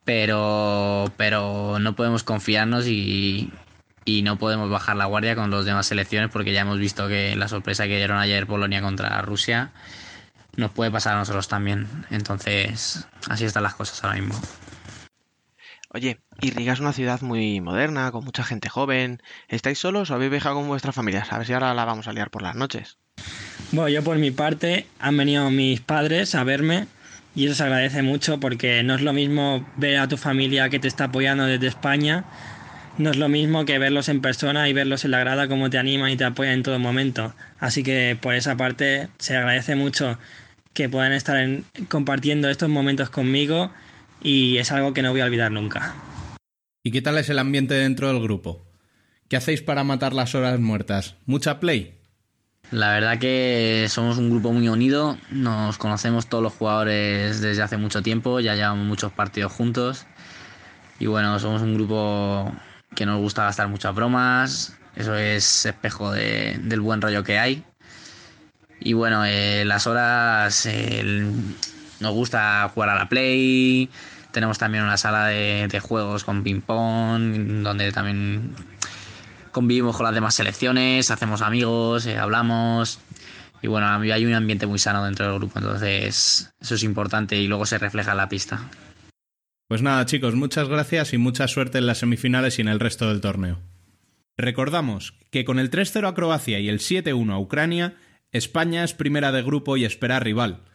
Pero, 0.04 1.12
pero 1.18 1.80
no 1.80 1.96
podemos 1.96 2.24
confiarnos 2.24 2.88
y, 2.88 3.50
y 4.06 4.22
no 4.22 4.38
podemos 4.38 4.70
bajar 4.70 4.96
la 4.96 5.06
guardia 5.06 5.36
con 5.36 5.50
las 5.50 5.66
demás 5.66 5.88
selecciones 5.88 6.30
porque 6.32 6.54
ya 6.54 6.62
hemos 6.62 6.80
visto 6.80 7.08
que 7.08 7.36
la 7.36 7.48
sorpresa 7.48 7.86
que 7.86 7.98
dieron 7.98 8.20
ayer 8.20 8.46
Polonia 8.46 8.82
contra 8.82 9.22
Rusia 9.22 9.72
nos 10.56 10.72
puede 10.72 10.92
pasar 10.92 11.16
a 11.16 11.18
nosotros 11.18 11.48
también. 11.48 11.88
Entonces, 12.12 13.08
así 13.28 13.46
están 13.46 13.64
las 13.64 13.76
cosas 13.76 14.04
ahora 14.04 14.20
mismo. 14.22 14.40
Oye, 15.90 16.20
y 16.42 16.52
Riga 16.52 16.74
es 16.74 16.80
una 16.80 16.94
ciudad 16.94 17.22
muy 17.22 17.62
moderna, 17.62 18.12
con 18.12 18.24
mucha 18.26 18.44
gente 18.44 18.70
joven. 18.70 19.22
¿Estáis 19.48 19.80
solos 19.80 20.12
o 20.12 20.16
habéis 20.16 20.32
viajado 20.32 20.56
con 20.56 20.68
vuestras 20.68 20.94
familias? 20.94 21.32
A 21.32 21.38
ver 21.38 21.48
si 21.48 21.54
ahora 21.54 21.74
la 21.74 21.86
vamos 21.86 22.08
a 22.08 22.14
liar 22.14 22.30
por 22.30 22.42
las 22.42 22.56
noches. 22.56 22.98
Bueno, 23.72 23.90
yo 23.90 24.04
por 24.04 24.18
mi 24.18 24.32
parte 24.32 24.88
han 25.00 25.18
venido 25.18 25.50
mis 25.50 25.80
padres 25.80 26.36
a 26.36 26.44
verme 26.44 26.88
y 27.34 27.46
eso 27.46 27.56
se 27.56 27.64
agradece 27.64 28.02
mucho 28.02 28.40
porque 28.40 28.84
no 28.84 28.96
es 28.96 29.02
lo 29.02 29.14
mismo 29.14 29.66
ver 29.78 29.98
a 30.00 30.08
tu 30.08 30.18
familia 30.18 30.70
que 30.70 30.80
te 30.80 30.88
está 30.88 31.06
apoyando 31.06 31.46
desde 31.46 31.68
España, 31.68 32.26
no 32.98 33.12
es 33.12 33.18
lo 33.18 33.30
mismo 33.30 33.66
que 33.66 33.80
verlos 33.80 34.10
en 34.10 34.22
persona 34.22 34.70
y 34.70 34.74
verlos 34.74 35.06
en 35.06 35.12
la 35.12 35.20
grada 35.20 35.48
como 35.48 35.70
te 35.70 35.78
animan 35.78 36.12
y 36.12 36.18
te 36.18 36.24
apoyan 36.24 36.54
en 36.54 36.64
todo 36.64 36.80
momento. 36.80 37.34
Así 37.60 37.84
que 37.84 38.18
por 38.20 38.36
esa 38.36 38.56
parte 38.56 39.10
se 39.20 39.36
agradece 39.36 39.76
mucho 39.76 40.18
que 40.74 40.90
puedan 40.90 41.14
estar 41.14 41.46
compartiendo 41.90 42.50
estos 42.50 42.70
momentos 42.70 43.10
conmigo 43.10 43.72
y 44.22 44.58
es 44.58 44.72
algo 44.72 44.94
que 44.94 45.02
no 45.02 45.12
voy 45.12 45.22
a 45.22 45.26
olvidar 45.26 45.52
nunca. 45.52 45.96
¿Y 46.84 46.92
qué 46.92 47.02
tal 47.02 47.18
es 47.18 47.30
el 47.30 47.40
ambiente 47.40 47.74
dentro 47.74 48.08
del 48.08 48.22
grupo? 48.22 48.66
¿Qué 49.28 49.38
hacéis 49.38 49.62
para 49.62 49.84
matar 49.84 50.14
las 50.14 50.36
horas 50.36 50.60
muertas? 50.60 51.16
¿Mucha 51.26 51.60
play? 51.60 51.96
La 52.72 52.94
verdad 52.94 53.20
que 53.20 53.86
somos 53.90 54.18
un 54.18 54.30
grupo 54.30 54.52
muy 54.52 54.68
unido, 54.70 55.18
nos 55.32 55.78
conocemos 55.78 56.28
todos 56.28 56.44
los 56.44 56.54
jugadores 56.54 57.42
desde 57.42 57.62
hace 57.62 57.78
mucho 57.78 58.02
tiempo, 58.02 58.40
ya 58.40 58.56
llevamos 58.56 58.86
muchos 58.86 59.12
partidos 59.12 59.52
juntos 59.52 60.08
y 61.00 61.06
bueno, 61.06 61.38
somos 61.40 61.62
un 61.62 61.76
grupo 61.76 62.52
que 62.94 63.06
nos 63.06 63.20
gusta 63.20 63.44
gastar 63.44 63.68
muchas 63.68 63.96
bromas, 63.96 64.78
eso 64.96 65.16
es 65.16 65.66
espejo 65.66 66.12
del 66.12 66.82
buen 66.82 67.02
rollo 67.02 67.24
que 67.24 67.40
hay. 67.40 67.64
Y 68.80 68.94
bueno, 68.94 69.26
eh, 69.26 69.64
las 69.66 69.88
horas 69.88 70.68
nos 72.00 72.14
gusta 72.14 72.70
jugar 72.74 72.90
a 72.90 72.96
la 72.96 73.10
play, 73.10 73.90
tenemos 74.36 74.58
también 74.58 74.84
una 74.84 74.98
sala 74.98 75.28
de, 75.28 75.80
juegos 75.82 76.26
con 76.26 76.44
ping-pong, 76.44 77.64
donde 77.64 77.94
también 77.94 78.54
convivimos 79.54 79.96
con 79.96 80.06
las 80.06 80.14
demás 80.14 80.36
selecciones, 80.36 81.10
hacemos 81.10 81.42
amigos, 81.42 82.06
eh, 82.06 82.18
hablamos. 82.18 83.00
Y 83.62 83.68
bueno, 83.68 83.88
hay 83.88 84.26
un 84.26 84.34
ambiente 84.34 84.68
muy 84.68 84.78
sano 84.78 85.06
dentro 85.06 85.26
del 85.26 85.40
grupo, 85.40 85.58
entonces 85.60 86.54
eso 86.60 86.76
es 86.76 86.84
importante 86.84 87.38
y 87.38 87.48
luego 87.48 87.66
se 87.66 87.78
refleja 87.78 88.12
en 88.12 88.18
la 88.18 88.28
pista. 88.28 88.60
Pues 89.68 89.82
nada, 89.82 90.06
chicos, 90.06 90.36
muchas 90.36 90.70
gracias 90.70 91.14
y 91.14 91.18
mucha 91.18 91.48
suerte 91.48 91.80
en 91.80 91.88
las 91.88 91.98
semifinales 91.98 92.60
y 92.60 92.62
en 92.62 92.68
el 92.68 92.80
resto 92.80 93.10
del 93.10 93.20
torneo. 93.20 93.62
Recordamos 94.38 95.16
que 95.32 95.44
con 95.44 95.58
el 95.58 95.72
3-0 95.72 96.08
a 96.08 96.14
Croacia 96.14 96.60
y 96.60 96.70
el 96.70 96.80
7-1 96.80 97.34
a 97.34 97.40
Ucrania, 97.40 97.96
España 98.32 98.84
es 98.84 98.94
primera 98.94 99.32
de 99.32 99.42
grupo 99.42 99.76
y 99.76 99.86
espera 99.86 100.20
rival. 100.20 100.66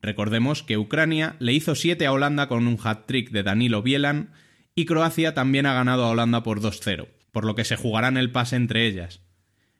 Recordemos 0.00 0.62
que 0.62 0.78
Ucrania 0.78 1.36
le 1.40 1.52
hizo 1.52 1.74
7 1.74 2.06
a 2.06 2.12
Holanda 2.12 2.48
con 2.48 2.66
un 2.66 2.78
hat-trick 2.82 3.30
de 3.32 3.42
Danilo 3.42 3.82
Bielan 3.82 4.32
y 4.74 4.86
Croacia 4.86 5.34
también 5.34 5.66
ha 5.66 5.74
ganado 5.74 6.04
a 6.04 6.10
Holanda 6.10 6.42
por 6.42 6.62
2-0, 6.62 7.08
por 7.32 7.44
lo 7.44 7.54
que 7.54 7.64
se 7.64 7.76
jugarán 7.76 8.16
el 8.16 8.32
pase 8.32 8.56
entre 8.56 8.86
ellas. 8.86 9.20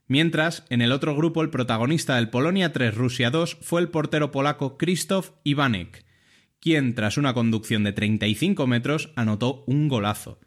Mientras, 0.09 0.65
en 0.69 0.83
el 0.83 0.93
otro 0.93 1.17
grupo 1.17 1.41
el 1.41 1.49
protagonista 1.49 2.17
del 2.17 2.29
Polonia 2.29 2.71
3 2.71 2.95
Rusia 2.95 3.31
2 3.31 3.57
fue 3.63 3.81
el 3.81 3.89
portero 3.89 4.31
polaco 4.31 4.77
Krzysztof 4.77 5.31
Iwanek, 5.43 6.05
quien 6.63 6.95
tras 6.95 7.19
una 7.19 7.35
conducción 7.35 7.85
de 7.85 7.93
35 7.93 8.67
metros 8.67 9.11
anotó 9.17 9.65
un 9.67 9.89
golazo. 9.89 10.41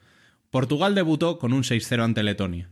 Portugal 0.49 0.95
debutó 0.95 1.37
con 1.37 1.53
un 1.53 1.61
6-0 1.61 2.03
ante 2.03 2.23
Letonia. 2.23 2.71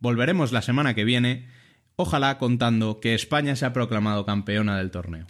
Volveremos 0.00 0.50
la 0.50 0.62
semana 0.62 0.94
que 0.94 1.04
viene, 1.04 1.46
ojalá 1.94 2.38
contando 2.38 2.98
que 2.98 3.14
España 3.14 3.54
se 3.54 3.66
ha 3.66 3.72
proclamado 3.72 4.26
campeona 4.26 4.76
del 4.76 4.90
torneo 4.90 5.26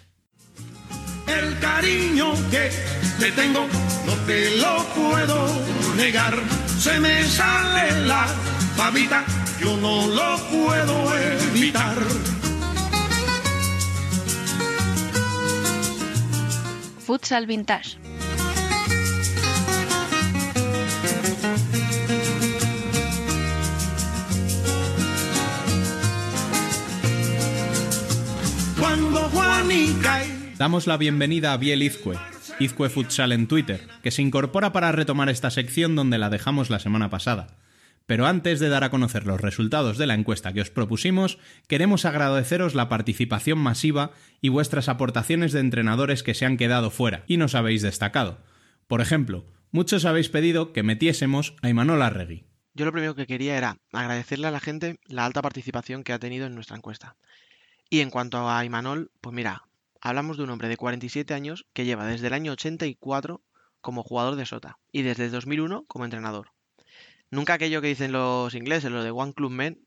el 1.38 1.58
cariño 1.58 2.32
que 2.50 2.70
te 3.18 3.32
tengo, 3.32 3.66
no 4.06 4.12
te 4.26 4.56
lo 4.56 4.84
puedo 4.94 5.46
negar. 5.96 6.34
Se 6.66 6.98
me 7.00 7.24
sale 7.24 8.06
la 8.06 8.26
babita, 8.76 9.24
yo 9.60 9.76
no 9.76 10.06
lo 10.08 10.36
puedo 10.48 11.16
evitar. 11.16 11.96
Futsal 17.10 17.46
Vintage. 17.46 17.98
Damos 30.56 30.86
la 30.86 30.96
bienvenida 30.96 31.52
a 31.52 31.56
Biel 31.56 31.82
Izcue, 31.82 32.16
Izcue 32.60 32.88
Futsal 32.88 33.32
en 33.32 33.48
Twitter, 33.48 33.88
que 34.04 34.12
se 34.12 34.22
incorpora 34.22 34.72
para 34.72 34.92
retomar 34.92 35.28
esta 35.30 35.50
sección 35.50 35.96
donde 35.96 36.18
la 36.18 36.30
dejamos 36.30 36.70
la 36.70 36.78
semana 36.78 37.10
pasada. 37.10 37.48
Pero 38.10 38.26
antes 38.26 38.58
de 38.58 38.68
dar 38.68 38.82
a 38.82 38.90
conocer 38.90 39.24
los 39.24 39.40
resultados 39.40 39.96
de 39.96 40.04
la 40.08 40.14
encuesta 40.14 40.52
que 40.52 40.60
os 40.60 40.68
propusimos, 40.68 41.38
queremos 41.68 42.04
agradeceros 42.04 42.74
la 42.74 42.88
participación 42.88 43.56
masiva 43.56 44.10
y 44.40 44.48
vuestras 44.48 44.88
aportaciones 44.88 45.52
de 45.52 45.60
entrenadores 45.60 46.24
que 46.24 46.34
se 46.34 46.44
han 46.44 46.56
quedado 46.56 46.90
fuera 46.90 47.22
y 47.28 47.36
nos 47.36 47.54
habéis 47.54 47.82
destacado. 47.82 48.38
Por 48.88 49.00
ejemplo, 49.00 49.46
muchos 49.70 50.06
habéis 50.06 50.28
pedido 50.28 50.72
que 50.72 50.82
metiésemos 50.82 51.54
a 51.62 51.68
Imanol 51.68 52.02
Arregui. 52.02 52.46
Yo 52.74 52.84
lo 52.84 52.90
primero 52.90 53.14
que 53.14 53.28
quería 53.28 53.56
era 53.56 53.76
agradecerle 53.92 54.48
a 54.48 54.50
la 54.50 54.58
gente 54.58 54.98
la 55.06 55.24
alta 55.24 55.40
participación 55.40 56.02
que 56.02 56.12
ha 56.12 56.18
tenido 56.18 56.46
en 56.46 56.56
nuestra 56.56 56.76
encuesta. 56.76 57.14
Y 57.90 58.00
en 58.00 58.10
cuanto 58.10 58.50
a 58.50 58.64
Imanol, 58.64 59.12
pues 59.20 59.36
mira, 59.36 59.62
Hablamos 60.00 60.36
de 60.36 60.42
un 60.42 60.50
hombre 60.50 60.66
de 60.66 60.76
47 60.76 61.32
años 61.32 61.64
que 61.74 61.84
lleva 61.84 62.06
desde 62.06 62.26
el 62.26 62.32
año 62.32 62.50
84 62.50 63.40
como 63.80 64.02
jugador 64.02 64.34
de 64.34 64.46
Sota 64.46 64.78
y 64.90 65.02
desde 65.02 65.28
2001 65.28 65.84
como 65.86 66.06
entrenador. 66.06 66.52
Nunca 67.30 67.54
aquello 67.54 67.80
que 67.80 67.88
dicen 67.88 68.12
los 68.12 68.54
ingleses, 68.54 68.90
lo 68.90 69.04
de 69.04 69.10
One 69.10 69.34
Club 69.34 69.50
Men, 69.50 69.86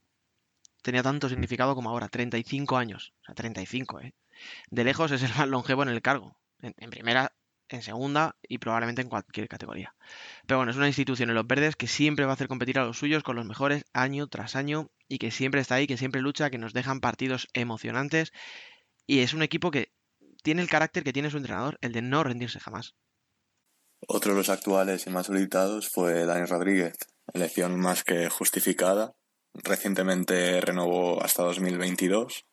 tenía 0.82 1.04
tanto 1.04 1.30
significado 1.30 1.76
como 1.76 1.89
ahora, 1.89 2.10
35 2.10 2.78
años. 2.78 3.14
O 3.22 3.26
sea, 3.26 3.36
35, 3.36 4.02
¿eh? 4.02 4.14
De 4.70 4.84
lejos 4.84 5.12
es 5.12 5.24
el 5.24 5.34
más 5.36 5.48
longevo 5.48 5.84
en 5.84 5.89
el 5.89 6.02
cargo. 6.02 6.38
En, 6.62 6.89
primera, 6.89 7.36
en 7.68 7.82
segunda 7.82 8.38
y 8.41 8.60
probablemente 8.60 9.02
en 9.02 9.10
cualquier 9.10 9.50
categoría. 9.50 9.94
Pero 10.48 10.60
bueno, 10.60 10.72
es 10.72 10.78
una 10.78 10.88
institución 10.88 11.30
en 11.30 11.36
los 11.36 11.46
verdes 11.46 11.76
que 11.76 11.88
siempre 11.88 12.24
va 12.24 12.32
a 12.32 12.36
hacer 12.36 12.48
competir 12.48 12.80
a 12.80 12.86
los 12.86 12.98
suyos 12.98 13.24
con 13.24 13.36
los 13.36 13.46
mejores 13.46 13.84
año 13.91 14.28
tras 14.28 14.56
año 14.56 14.89
y 15.10 15.18
que 15.18 15.32
siempre 15.32 15.60
está 15.60 15.76
ahí, 15.76 15.88
que 15.88 15.98
siempre 15.98 16.22
lucha, 16.22 16.50
que 16.50 16.58
nos 16.58 16.72
dejan 16.72 17.02
partidos 17.02 17.50
emocionantes. 17.54 18.32
Y 19.06 19.20
es 19.20 19.34
un 19.34 19.44
equipo 19.44 19.72
que 19.72 19.91
tiene 20.41 20.62
el 20.62 20.70
carácter 20.70 21.04
que 21.04 21.12
tiene 21.12 21.30
su 21.30 21.38
entrenador, 21.38 21.78
el 21.82 21.91
de 21.91 22.02
no 22.02 22.24
rendirse 22.24 22.62
jamás. 22.62 22.96
Otro 24.08 24.32
de 24.32 24.38
los 24.38 24.50
actuales 24.50 25.06
y 25.08 25.10
más 25.10 25.28
solicitados 25.28 25.89
fue 25.89 26.26
Dani 26.26 26.46
Rodríguez, 26.46 26.96
elección 27.34 27.80
más 27.80 28.03
que 28.03 28.30
justificada. 28.30 29.13
Recientemente 29.53 30.59
renovó 30.61 31.24
hasta 31.24 31.43
2022, 31.43 32.45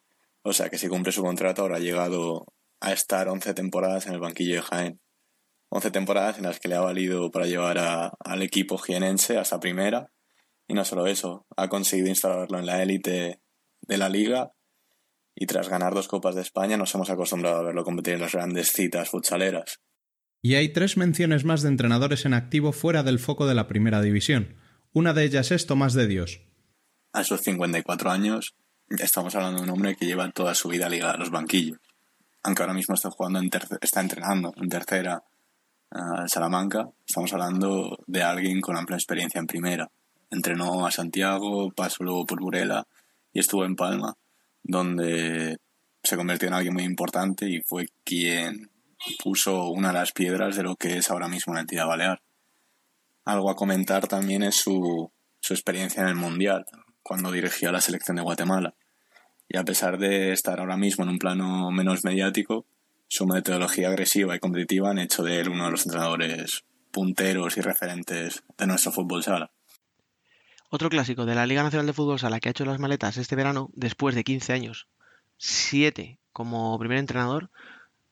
o 0.43 0.53
sea 0.53 0.69
que 0.69 0.79
si 0.79 0.89
cumple 0.89 1.13
su 1.13 1.23
contrato 1.23 1.63
habrá 1.63 1.79
llegado 1.79 2.47
a 2.81 2.93
estar 2.93 3.29
11 3.29 3.55
temporadas 3.55 4.07
en 4.07 4.15
el 4.15 4.21
banquillo 4.21 4.57
de 4.57 4.63
Jaén. 4.63 5.01
11 5.71 5.91
temporadas 5.91 6.39
en 6.39 6.45
las 6.45 6.59
que 6.59 6.69
le 6.69 6.75
ha 6.75 6.81
valido 6.81 7.31
para 7.31 7.47
llevar 7.47 7.79
al 8.19 8.43
equipo 8.43 8.77
jienense 8.77 9.39
hasta 9.39 9.61
primera. 9.61 10.11
Y 10.67 10.75
no 10.75 10.85
solo 10.85 11.07
eso, 11.07 11.47
ha 11.57 11.69
conseguido 11.69 12.09
instalarlo 12.09 12.59
en 12.59 12.67
la 12.67 12.83
élite 12.83 13.41
de 13.83 13.99
la 13.99 14.09
liga 14.09 14.53
y 15.35 15.47
tras 15.47 15.69
ganar 15.69 15.95
dos 15.95 16.07
Copas 16.07 16.35
de 16.35 16.43
España 16.43 16.77
nos 16.77 16.95
hemos 16.95 17.09
acostumbrado 17.09 17.59
a 17.59 17.63
verlo 17.63 17.83
competir 17.83 18.15
en 18.15 18.21
las 18.21 18.33
grandes 18.33 18.73
citas 18.73 19.09
futsaleras. 19.09 19.81
Y 20.43 20.55
hay 20.55 20.71
tres 20.71 20.97
menciones 20.97 21.45
más 21.45 21.63
de 21.63 21.69
entrenadores 21.69 22.25
en 22.27 22.35
activo 22.35 22.73
fuera 22.73 23.03
del 23.03 23.19
foco 23.19 23.47
de 23.47 23.55
la 23.55 23.67
primera 23.67 24.03
división. 24.03 24.57
Una 24.93 25.13
de 25.13 25.23
ellas 25.23 25.53
es 25.53 25.67
Tomás 25.67 25.95
de 25.95 26.09
Dios. 26.09 26.41
A 27.13 27.23
sus 27.23 27.43
54 27.43 28.11
años, 28.11 28.57
estamos 28.89 29.33
hablando 29.37 29.59
de 29.59 29.65
un 29.65 29.71
hombre 29.71 29.95
que 29.95 30.05
lleva 30.05 30.29
toda 30.33 30.53
su 30.57 30.69
vida 30.69 30.89
ligada 30.89 31.13
a 31.13 31.17
los 31.17 31.31
banquillos. 31.31 31.79
Aunque 32.43 32.65
ahora 32.65 32.75
mismo 32.75 32.97
está 32.97 33.09
jugando 33.09 33.39
en 33.39 33.51
está 33.81 34.01
entrenando 34.01 34.53
en 34.57 34.69
tercera 34.69 35.23
uh, 35.93 36.27
Salamanca, 36.27 36.89
estamos 37.07 37.33
hablando 37.33 37.99
de 38.09 38.25
alguien 38.25 38.61
con 38.61 38.77
amplia 38.77 38.97
experiencia 38.97 39.39
en 39.39 39.47
primera. 39.47 39.89
Entrenó 40.29 40.85
a 40.85 40.91
Santiago, 40.91 41.71
pasó 41.71 42.03
luego 42.03 42.27
por 42.27 42.41
Burela 42.41 42.85
y 43.33 43.39
estuvo 43.39 43.65
en 43.65 43.77
Palma, 43.77 44.17
donde 44.65 45.59
se 46.03 46.17
convirtió 46.17 46.49
en 46.49 46.55
alguien 46.55 46.75
muy 46.75 46.83
importante 46.83 47.49
y 47.49 47.61
fue 47.61 47.91
quien 48.03 48.69
puso 49.23 49.69
una 49.69 49.89
de 49.89 49.95
las 49.95 50.11
piedras 50.11 50.57
de 50.57 50.65
lo 50.65 50.75
que 50.75 50.97
es 50.97 51.13
ahora 51.13 51.29
mismo 51.29 51.55
la 51.55 51.61
entidad 51.61 51.87
balear. 51.87 52.21
Algo 53.31 53.49
a 53.49 53.55
comentar 53.55 54.09
también 54.09 54.43
es 54.43 54.57
su, 54.57 55.13
su 55.39 55.55
experiencia 55.55 56.03
en 56.03 56.09
el 56.09 56.17
Mundial, 56.17 56.67
cuando 57.01 57.31
dirigió 57.31 57.69
a 57.69 57.73
la 57.73 57.81
selección 57.81 58.17
de 58.17 58.23
Guatemala. 58.23 58.75
Y 59.49 59.57
a 59.57 59.63
pesar 59.63 59.99
de 59.99 60.33
estar 60.33 60.59
ahora 60.59 60.77
mismo 60.77 61.05
en 61.05 61.11
un 61.11 61.19
plano 61.21 61.71
menos 61.71 62.03
mediático, 62.03 62.67
su 63.07 63.29
metodología 63.29 63.89
agresiva 63.89 64.35
y 64.35 64.41
competitiva 64.41 64.91
han 64.91 64.99
hecho 64.99 65.23
de 65.23 65.39
él 65.39 65.49
uno 65.49 65.67
de 65.67 65.71
los 65.71 65.87
entrenadores 65.87 66.65
punteros 66.91 67.57
y 67.57 67.61
referentes 67.61 68.43
de 68.59 68.67
nuestro 68.67 68.91
fútbol 68.91 69.23
sala. 69.23 69.53
Otro 70.69 70.89
clásico 70.89 71.25
de 71.25 71.37
la 71.37 71.47
Liga 71.47 71.63
Nacional 71.63 71.87
de 71.87 71.93
Fútbol 71.93 72.19
Sala 72.19 72.41
que 72.41 72.49
ha 72.49 72.51
hecho 72.51 72.65
las 72.65 72.81
maletas 72.81 73.17
este 73.17 73.37
verano, 73.37 73.71
después 73.75 74.17
de 74.17 74.25
15 74.25 74.53
años, 74.55 74.89
7 75.37 76.19
como 76.33 76.77
primer 76.81 76.99
entrenador, 76.99 77.53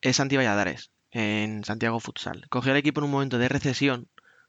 es 0.01 0.15
Santi 0.15 0.37
Valladares, 0.37 0.93
en 1.11 1.65
Santiago 1.65 1.99
Futsal. 1.99 2.47
Cogió 2.51 2.71
al 2.71 2.79
equipo 2.79 3.01
en 3.01 3.07
un 3.07 3.11
momento 3.11 3.39
de 3.39 3.49
recesión. 3.49 4.09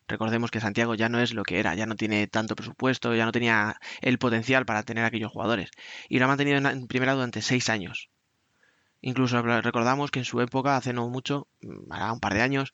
Recordemos 0.10 0.50
que 0.50 0.60
Santiago 0.60 0.96
ya 0.96 1.08
no 1.08 1.20
es 1.20 1.34
lo 1.34 1.44
que 1.44 1.60
era, 1.60 1.76
ya 1.76 1.86
no 1.86 1.96
tiene 1.96 2.28
tanto 2.28 2.56
presupuesto, 2.56 3.14
ya 3.16 3.26
no 3.26 3.32
tenía 3.32 3.78
el 4.02 4.18
potencial 4.18 4.66
para 4.66 4.84
tener 4.84 5.06
aquellos 5.06 5.32
jugadores. 5.32 5.70
Y 6.10 6.18
lo 6.18 6.26
ha 6.26 6.28
mantenido 6.28 6.58
en 6.58 6.88
primera 6.88 7.14
durante 7.14 7.44
6 7.44 7.70
años. 7.70 8.10
Incluso 9.02 9.42
recordamos 9.42 10.10
que 10.12 10.20
en 10.20 10.26
su 10.26 10.42
época, 10.42 10.76
hace 10.76 10.94
no 10.94 11.08
mucho, 11.10 11.48
un 11.62 12.20
par 12.20 12.34
de 12.34 12.42
años, 12.42 12.72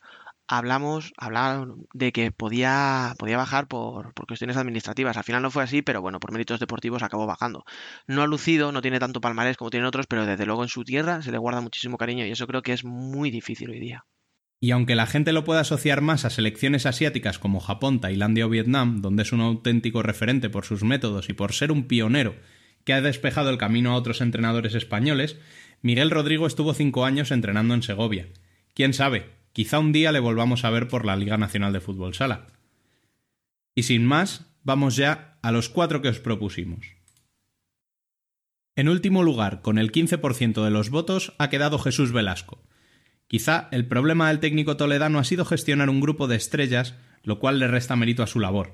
hablamos, 0.48 1.14
hablaban 1.18 1.76
de 1.94 2.12
que 2.14 2.32
podía, 2.32 3.14
podía 3.20 3.38
bajar 3.38 3.68
por, 3.68 4.14
por, 4.14 4.28
cuestiones 4.28 4.56
administrativas. 4.58 5.18
Al 5.18 5.24
final 5.26 5.42
no 5.42 5.52
fue 5.52 5.64
así, 5.64 5.82
pero 5.82 6.02
bueno, 6.02 6.22
por 6.22 6.32
méritos 6.32 6.62
deportivos 6.62 7.04
acabó 7.04 7.26
bajando. 7.28 7.66
No 8.08 8.22
ha 8.24 8.28
lucido, 8.28 8.72
no 8.72 8.82
tiene 8.82 9.00
tanto 9.00 9.22
palmarés 9.22 9.58
como 9.58 9.72
tienen 9.72 9.88
otros, 9.88 10.08
pero 10.08 10.26
desde 10.26 10.46
luego 10.46 10.64
en 10.64 10.70
su 10.70 10.86
tierra 10.86 11.22
se 11.22 11.32
le 11.32 11.38
guarda 11.38 11.62
muchísimo 11.62 11.98
cariño 11.98 12.26
y 12.26 12.32
eso 12.32 12.48
creo 12.48 12.62
que 12.62 12.74
es 12.74 12.86
muy 12.86 13.30
difícil 13.30 13.70
hoy 13.72 13.80
día. 13.80 14.06
Y 14.66 14.72
aunque 14.72 14.96
la 14.96 15.06
gente 15.06 15.32
lo 15.32 15.44
pueda 15.44 15.60
asociar 15.60 16.02
más 16.02 16.26
a 16.26 16.32
selecciones 16.32 16.88
asiáticas 16.88 17.38
como 17.38 17.60
Japón, 17.60 18.02
Tailandia 18.02 18.48
o 18.48 18.50
Vietnam, 18.50 19.00
donde 19.00 19.22
es 19.22 19.32
un 19.32 19.42
auténtico 19.42 20.02
referente 20.02 20.50
por 20.50 20.66
sus 20.66 20.84
métodos 20.84 21.30
y 21.30 21.34
por 21.34 21.54
ser 21.54 21.72
un 21.72 21.84
pionero 21.84 22.36
que 22.84 22.94
ha 22.94 23.02
despejado 23.02 23.52
el 23.52 23.60
camino 23.60 23.92
a 23.92 23.96
otros 23.96 24.22
entrenadores 24.22 24.74
españoles, 24.74 25.38
Miguel 25.84 26.10
Rodrigo 26.10 26.48
estuvo 26.48 26.74
cinco 26.74 27.06
años 27.06 27.30
entrenando 27.30 27.76
en 27.76 27.84
Segovia. 27.84 28.30
¿Quién 28.74 28.96
sabe? 28.96 29.30
Quizá 29.54 29.78
un 29.78 29.92
día 29.92 30.12
le 30.12 30.20
volvamos 30.20 30.66
a 30.66 30.72
ver 30.72 30.88
por 30.88 31.06
la 31.06 31.16
Liga 31.16 31.38
Nacional 31.38 31.72
de 31.72 31.82
Fútbol 31.82 32.16
Sala. 32.16 32.48
Y 33.76 33.84
sin 33.84 34.04
más, 34.04 34.48
vamos 34.64 34.96
ya 34.96 35.38
a 35.44 35.52
los 35.52 35.70
cuatro 35.70 36.02
que 36.02 36.10
os 36.10 36.20
propusimos. 36.20 36.88
En 38.76 38.90
último 38.90 39.22
lugar, 39.22 39.62
con 39.62 39.78
el 39.78 39.92
15% 39.92 40.64
de 40.64 40.72
los 40.72 40.90
votos, 40.90 41.36
ha 41.38 41.52
quedado 41.52 41.78
Jesús 41.78 42.12
Velasco. 42.12 42.65
Quizá 43.28 43.68
el 43.72 43.88
problema 43.88 44.28
del 44.28 44.40
técnico 44.40 44.78
toledano 44.78 45.20
ha 45.20 45.24
sido 45.24 45.46
gestionar 45.46 45.90
un 45.90 46.02
grupo 46.02 46.28
de 46.28 46.36
estrellas, 46.36 46.96
lo 47.24 47.40
cual 47.40 47.60
le 47.60 47.68
resta 47.68 47.96
mérito 47.96 48.24
a 48.24 48.28
su 48.28 48.40
labor. 48.40 48.74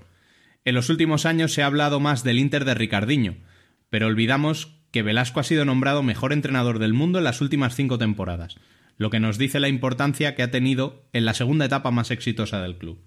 En 0.66 0.76
los 0.76 0.90
últimos 0.90 1.26
años 1.26 1.54
se 1.54 1.64
ha 1.64 1.68
hablado 1.68 2.00
más 2.00 2.24
del 2.24 2.38
Inter 2.38 2.66
de 2.66 2.74
Ricardiño, 2.74 3.38
pero 3.90 4.08
olvidamos 4.08 4.78
que 4.92 5.04
Velasco 5.04 5.40
ha 5.40 5.44
sido 5.44 5.66
nombrado 5.66 6.04
mejor 6.04 6.34
entrenador 6.34 6.80
del 6.80 6.94
mundo 6.94 7.20
en 7.20 7.24
las 7.24 7.42
últimas 7.42 7.76
cinco 7.76 7.98
temporadas, 7.98 8.58
lo 8.98 9.10
que 9.10 9.20
nos 9.20 9.38
dice 9.38 9.60
la 9.60 9.70
importancia 9.70 10.36
que 10.36 10.44
ha 10.44 10.52
tenido 10.52 11.08
en 11.14 11.26
la 11.26 11.34
segunda 11.34 11.66
etapa 11.66 11.92
más 11.92 12.12
exitosa 12.12 12.62
del 12.62 12.78
club. 12.78 13.00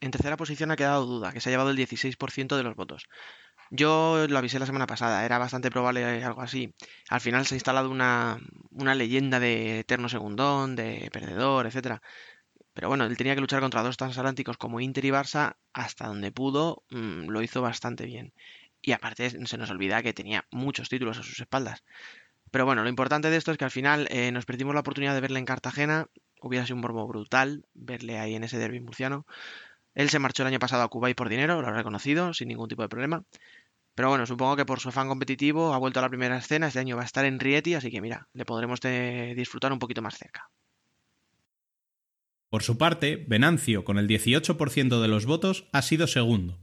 En 0.00 0.10
tercera 0.10 0.36
posición 0.36 0.70
ha 0.70 0.76
quedado 0.76 1.06
Duda, 1.06 1.32
que 1.32 1.40
se 1.40 1.48
ha 1.48 1.52
llevado 1.52 1.70
el 1.70 1.78
16% 1.78 2.56
de 2.56 2.62
los 2.62 2.76
votos. 2.76 3.08
Yo 3.70 4.26
lo 4.28 4.38
avisé 4.38 4.58
la 4.58 4.66
semana 4.66 4.86
pasada, 4.86 5.24
era 5.24 5.38
bastante 5.38 5.70
probable 5.70 6.22
algo 6.24 6.42
así. 6.42 6.74
Al 7.08 7.20
final 7.20 7.46
se 7.46 7.54
ha 7.54 7.56
instalado 7.56 7.90
una, 7.90 8.38
una 8.70 8.94
leyenda 8.94 9.40
de 9.40 9.80
eterno 9.80 10.08
segundón, 10.08 10.76
de 10.76 11.08
perdedor, 11.12 11.66
etc. 11.66 12.00
Pero 12.74 12.88
bueno, 12.88 13.04
él 13.04 13.16
tenía 13.16 13.34
que 13.34 13.40
luchar 13.40 13.60
contra 13.60 13.82
dos 13.82 13.96
transatlánticos 13.96 14.56
como 14.58 14.80
Inter 14.80 15.04
y 15.04 15.10
Barça, 15.10 15.56
hasta 15.72 16.06
donde 16.08 16.32
pudo, 16.32 16.84
mmm, 16.90 17.28
lo 17.28 17.42
hizo 17.42 17.62
bastante 17.62 18.06
bien. 18.06 18.34
Y 18.82 18.92
aparte 18.92 19.30
se 19.46 19.58
nos 19.58 19.70
olvida 19.70 20.02
que 20.02 20.12
tenía 20.12 20.46
muchos 20.50 20.88
títulos 20.88 21.18
a 21.18 21.22
sus 21.22 21.40
espaldas. 21.40 21.84
Pero 22.50 22.66
bueno, 22.66 22.82
lo 22.82 22.88
importante 22.88 23.30
de 23.30 23.36
esto 23.36 23.50
es 23.52 23.58
que 23.58 23.64
al 23.64 23.70
final 23.70 24.06
eh, 24.10 24.30
nos 24.32 24.46
perdimos 24.46 24.74
la 24.74 24.80
oportunidad 24.80 25.14
de 25.14 25.20
verle 25.20 25.38
en 25.40 25.44
Cartagena. 25.44 26.06
Hubiera 26.40 26.66
sido 26.66 26.76
un 26.76 26.82
borbo 26.82 27.06
brutal 27.06 27.64
verle 27.74 28.18
ahí 28.18 28.34
en 28.34 28.44
ese 28.44 28.58
derby 28.58 28.80
murciano. 28.80 29.26
Él 29.94 30.10
se 30.10 30.18
marchó 30.18 30.42
el 30.42 30.48
año 30.48 30.58
pasado 30.58 30.82
a 30.82 30.88
Cuba 30.88 31.10
y 31.10 31.14
por 31.14 31.28
dinero, 31.28 31.62
lo 31.62 31.68
ha 31.68 31.72
reconocido, 31.72 32.34
sin 32.34 32.48
ningún 32.48 32.68
tipo 32.68 32.82
de 32.82 32.88
problema. 32.88 33.24
Pero 33.94 34.08
bueno, 34.08 34.26
supongo 34.26 34.56
que 34.56 34.66
por 34.66 34.80
su 34.80 34.88
afán 34.88 35.08
competitivo 35.08 35.72
ha 35.72 35.78
vuelto 35.78 36.00
a 36.00 36.02
la 36.02 36.08
primera 36.08 36.36
escena. 36.36 36.66
Este 36.66 36.80
año 36.80 36.96
va 36.96 37.02
a 37.02 37.06
estar 37.06 37.24
en 37.24 37.38
Rieti, 37.38 37.74
así 37.74 37.90
que 37.90 38.00
mira, 38.00 38.28
le 38.32 38.44
podremos 38.44 38.80
disfrutar 38.80 39.72
un 39.72 39.78
poquito 39.78 40.02
más 40.02 40.18
cerca. 40.18 40.50
Por 42.50 42.62
su 42.62 42.76
parte, 42.78 43.24
Venancio, 43.28 43.84
con 43.84 43.98
el 43.98 44.08
18% 44.08 45.00
de 45.00 45.08
los 45.08 45.26
votos, 45.26 45.66
ha 45.72 45.82
sido 45.82 46.06
segundo. 46.06 46.60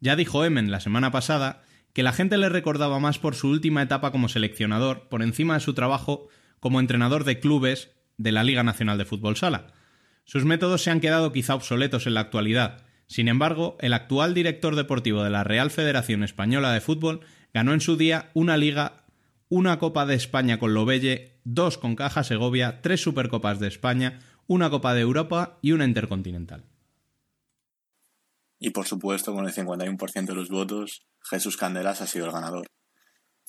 Ya 0.00 0.16
dijo 0.16 0.44
Emen 0.44 0.70
la 0.70 0.80
semana 0.80 1.10
pasada 1.10 1.62
que 1.92 2.02
la 2.02 2.12
gente 2.12 2.38
le 2.38 2.48
recordaba 2.48 2.98
más 2.98 3.18
por 3.18 3.36
su 3.36 3.48
última 3.48 3.82
etapa 3.82 4.10
como 4.10 4.28
seleccionador, 4.28 5.08
por 5.08 5.22
encima 5.22 5.54
de 5.54 5.60
su 5.60 5.74
trabajo 5.74 6.28
como 6.60 6.80
entrenador 6.80 7.24
de 7.24 7.38
clubes 7.38 7.92
de 8.16 8.32
la 8.32 8.44
Liga 8.44 8.64
Nacional 8.64 8.98
de 8.98 9.04
Fútbol 9.04 9.36
Sala. 9.36 9.73
Sus 10.24 10.44
métodos 10.44 10.82
se 10.82 10.90
han 10.90 11.00
quedado 11.00 11.32
quizá 11.32 11.54
obsoletos 11.54 12.06
en 12.06 12.14
la 12.14 12.20
actualidad. 12.20 12.84
Sin 13.06 13.28
embargo, 13.28 13.76
el 13.80 13.92
actual 13.92 14.34
director 14.34 14.74
deportivo 14.74 15.22
de 15.22 15.30
la 15.30 15.44
Real 15.44 15.70
Federación 15.70 16.24
Española 16.24 16.72
de 16.72 16.80
Fútbol 16.80 17.20
ganó 17.52 17.74
en 17.74 17.80
su 17.80 17.96
día 17.96 18.30
una 18.34 18.56
liga, 18.56 19.04
una 19.48 19.78
Copa 19.78 20.06
de 20.06 20.14
España 20.14 20.58
con 20.58 20.72
Lobelle, 20.72 21.40
dos 21.44 21.76
con 21.76 21.94
Caja 21.94 22.24
Segovia, 22.24 22.80
tres 22.80 23.02
Supercopas 23.02 23.60
de 23.60 23.68
España, 23.68 24.20
una 24.46 24.70
Copa 24.70 24.94
de 24.94 25.02
Europa 25.02 25.58
y 25.60 25.72
una 25.72 25.84
Intercontinental. 25.84 26.64
Y 28.58 28.70
por 28.70 28.86
supuesto, 28.86 29.34
con 29.34 29.46
el 29.46 29.52
51% 29.52 30.24
de 30.24 30.34
los 30.34 30.48
votos, 30.48 31.06
Jesús 31.20 31.58
Candelas 31.58 32.00
ha 32.00 32.06
sido 32.06 32.24
el 32.24 32.32
ganador. 32.32 32.66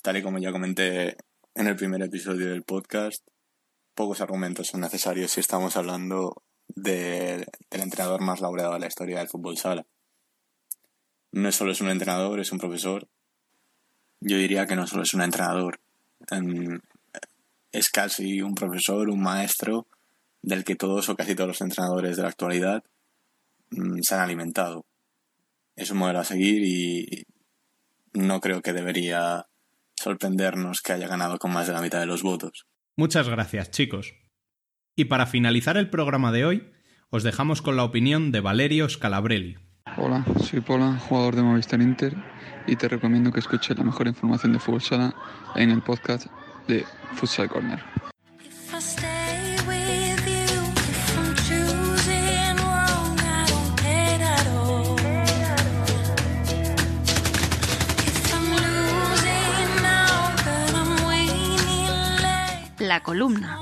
Tal 0.02 0.18
y 0.18 0.22
como 0.22 0.38
ya 0.38 0.52
comenté 0.52 1.16
en 1.54 1.66
el 1.66 1.76
primer 1.76 2.02
episodio 2.02 2.50
del 2.50 2.64
podcast, 2.64 3.26
pocos 3.94 4.20
argumentos 4.20 4.68
son 4.68 4.82
necesarios 4.82 5.30
si 5.30 5.40
estamos 5.40 5.76
hablando 5.78 6.44
de, 6.76 7.46
del 7.70 7.80
entrenador 7.80 8.20
más 8.20 8.40
laureado 8.40 8.74
de 8.74 8.80
la 8.80 8.86
historia 8.86 9.18
del 9.18 9.28
fútbol 9.28 9.56
sala. 9.56 9.84
No 11.32 11.50
solo 11.50 11.72
es 11.72 11.80
un 11.80 11.88
entrenador, 11.88 12.38
es 12.38 12.52
un 12.52 12.58
profesor. 12.58 13.08
Yo 14.20 14.36
diría 14.38 14.66
que 14.66 14.76
no 14.76 14.86
solo 14.86 15.02
es 15.02 15.12
un 15.12 15.22
entrenador, 15.22 15.80
es 17.72 17.90
casi 17.90 18.40
un 18.40 18.54
profesor, 18.54 19.10
un 19.10 19.20
maestro 19.20 19.86
del 20.42 20.64
que 20.64 20.76
todos 20.76 21.08
o 21.08 21.16
casi 21.16 21.34
todos 21.34 21.48
los 21.48 21.60
entrenadores 21.60 22.16
de 22.16 22.22
la 22.22 22.28
actualidad 22.28 22.84
mm, 23.70 24.00
se 24.00 24.14
han 24.14 24.20
alimentado. 24.20 24.86
Es 25.74 25.90
un 25.90 25.98
modelo 25.98 26.20
a 26.20 26.24
seguir 26.24 26.62
y 26.64 27.26
no 28.12 28.40
creo 28.40 28.62
que 28.62 28.72
debería 28.72 29.46
sorprendernos 29.94 30.80
que 30.80 30.92
haya 30.92 31.08
ganado 31.08 31.38
con 31.38 31.52
más 31.52 31.66
de 31.66 31.72
la 31.72 31.82
mitad 31.82 32.00
de 32.00 32.06
los 32.06 32.22
votos. 32.22 32.66
Muchas 32.96 33.28
gracias, 33.28 33.70
chicos. 33.70 34.14
Y 34.98 35.04
para 35.04 35.26
finalizar 35.26 35.76
el 35.76 35.90
programa 35.90 36.32
de 36.32 36.46
hoy, 36.46 36.70
os 37.10 37.22
dejamos 37.22 37.60
con 37.60 37.76
la 37.76 37.84
opinión 37.84 38.32
de 38.32 38.40
Valerio 38.40 38.88
Scalabrelli. 38.88 39.58
Hola, 39.98 40.24
soy 40.42 40.62
Pola, 40.62 40.98
jugador 40.98 41.36
de 41.36 41.42
Movistar 41.42 41.82
Inter, 41.82 42.16
y 42.66 42.76
te 42.76 42.88
recomiendo 42.88 43.30
que 43.30 43.40
escuches 43.40 43.76
la 43.76 43.84
mejor 43.84 44.06
información 44.06 44.54
de 44.54 44.58
fútbol 44.58 44.80
sala 44.80 45.14
en 45.54 45.70
el 45.70 45.82
podcast 45.82 46.28
de 46.66 46.82
Futsal 47.12 47.50
Corner. 47.50 47.78
La 62.78 63.02
columna. 63.02 63.58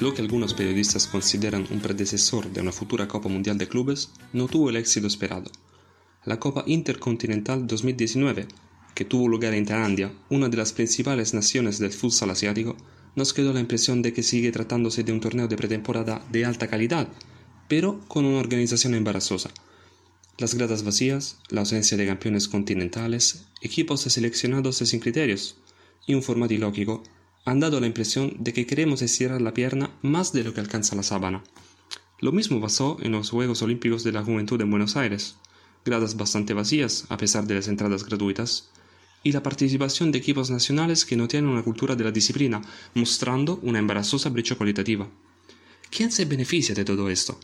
Lo 0.00 0.14
que 0.14 0.22
algunos 0.22 0.54
periodistas 0.54 1.08
consideran 1.08 1.66
un 1.72 1.80
predecesor 1.80 2.52
de 2.52 2.60
una 2.60 2.70
futura 2.70 3.08
Copa 3.08 3.28
Mundial 3.28 3.58
de 3.58 3.66
Clubes 3.66 4.10
no 4.32 4.46
tuvo 4.46 4.70
el 4.70 4.76
éxito 4.76 5.08
esperado. 5.08 5.50
la 6.24 6.38
Copa 6.38 6.62
Intercontinental 6.66 7.66
2019, 7.66 8.46
que 8.94 9.04
tuvo 9.04 9.26
lugar 9.26 9.54
en 9.54 9.64
Tailandia, 9.64 10.12
una 10.28 10.48
de 10.48 10.56
las 10.56 10.72
principales 10.72 11.34
naciones 11.34 11.80
del 11.80 11.90
futsal 11.90 12.30
asiático, 12.30 12.76
nos 13.16 13.32
quedó 13.32 13.52
la 13.52 13.58
impresión 13.58 14.00
de 14.00 14.12
que 14.12 14.22
sigue 14.22 14.52
tratándose 14.52 15.02
de 15.02 15.10
un 15.10 15.20
torneo 15.20 15.48
de 15.48 15.56
pretemporada 15.56 16.24
de 16.30 16.44
alta 16.44 16.68
calidad, 16.68 17.08
pero 17.66 17.98
con 18.06 18.24
una 18.24 18.38
organización 18.38 18.94
embarazosa. 18.94 19.50
Las 20.38 20.54
gradas 20.54 20.84
vacías, 20.84 21.38
la 21.48 21.62
ausencia 21.62 21.96
de 21.96 22.06
campeones 22.06 22.46
continentales, 22.46 23.46
equipos 23.62 24.02
seleccionados 24.02 24.76
sin 24.76 25.00
criterios 25.00 25.56
y 26.06 26.14
un 26.14 26.22
formato 26.22 26.54
ilógico 26.54 27.02
han 27.48 27.60
dado 27.60 27.80
la 27.80 27.86
impresión 27.86 28.34
de 28.38 28.52
que 28.52 28.66
queremos 28.66 29.00
estirar 29.00 29.40
la 29.40 29.54
pierna 29.54 29.90
más 30.02 30.34
de 30.34 30.44
lo 30.44 30.52
que 30.52 30.60
alcanza 30.60 30.94
la 30.96 31.02
sábana. 31.02 31.42
Lo 32.20 32.30
mismo 32.30 32.60
pasó 32.60 32.98
en 33.00 33.12
los 33.12 33.30
Juegos 33.30 33.62
Olímpicos 33.62 34.04
de 34.04 34.12
la 34.12 34.22
Juventud 34.22 34.60
en 34.60 34.70
Buenos 34.70 34.96
Aires, 34.96 35.36
gradas 35.82 36.18
bastante 36.18 36.52
vacías 36.52 37.06
a 37.08 37.16
pesar 37.16 37.46
de 37.46 37.54
las 37.54 37.68
entradas 37.68 38.04
gratuitas, 38.04 38.68
y 39.22 39.32
la 39.32 39.42
participación 39.42 40.12
de 40.12 40.18
equipos 40.18 40.50
nacionales 40.50 41.06
que 41.06 41.16
no 41.16 41.26
tienen 41.26 41.48
una 41.50 41.62
cultura 41.62 41.96
de 41.96 42.04
la 42.04 42.12
disciplina, 42.12 42.60
mostrando 42.92 43.58
una 43.62 43.78
embarazosa 43.78 44.28
brecha 44.28 44.54
cualitativa. 44.54 45.08
¿Quién 45.90 46.12
se 46.12 46.26
beneficia 46.26 46.74
de 46.74 46.84
todo 46.84 47.08
esto? 47.08 47.40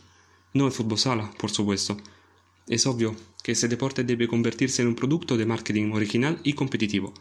No 0.53 0.67
el 0.67 0.71
fútbol 0.71 0.99
sala, 0.99 1.31
por 1.39 1.49
supuesto, 1.49 1.97
es 2.67 2.85
obvio 2.85 3.15
que 3.43 3.53
este 3.53 3.67
deporte 3.67 4.03
debe 4.03 4.27
convertirse 4.27 4.83
en 4.83 4.89
un 4.89 4.95
producto 4.95 5.35
de 5.35 5.47
marketing 5.47 5.91
original 5.93 6.39
y 6.43 6.53
competitivo, 6.53 7.11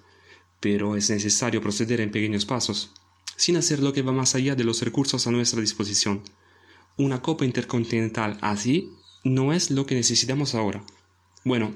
pero 0.61 0.97
es 0.97 1.11
necesario 1.11 1.61
proceder 1.61 2.01
en 2.01 2.11
pequeños 2.11 2.47
pasos, 2.47 2.91
sin 3.37 3.57
hacer 3.57 3.81
lo 3.81 3.93
que 3.93 4.03
va 4.03 4.13
más 4.13 4.35
allá 4.35 4.55
de 4.55 4.65
los 4.65 4.83
recursos 4.83 5.27
a 5.27 5.31
nuestra 5.31 5.61
disposición. 5.61 6.23
Una 6.97 7.21
Copa 7.23 7.45
Intercontinental 7.45 8.39
así 8.41 8.91
no 9.25 9.53
es 9.53 9.71
lo 9.71 9.87
que 9.87 9.95
necesitamos 9.95 10.55
ahora. 10.55 10.85
Bueno, 11.45 11.75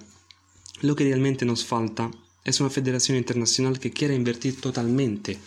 lo 0.80 0.94
que 0.94 1.04
realmente 1.04 1.44
nos 1.44 1.64
falta 1.64 2.10
es 2.44 2.60
una 2.60 2.70
federación 2.70 3.18
internacional 3.18 3.78
que 3.80 3.90
quiera 3.90 4.14
invertir 4.14 4.60
totalmente 4.60 5.38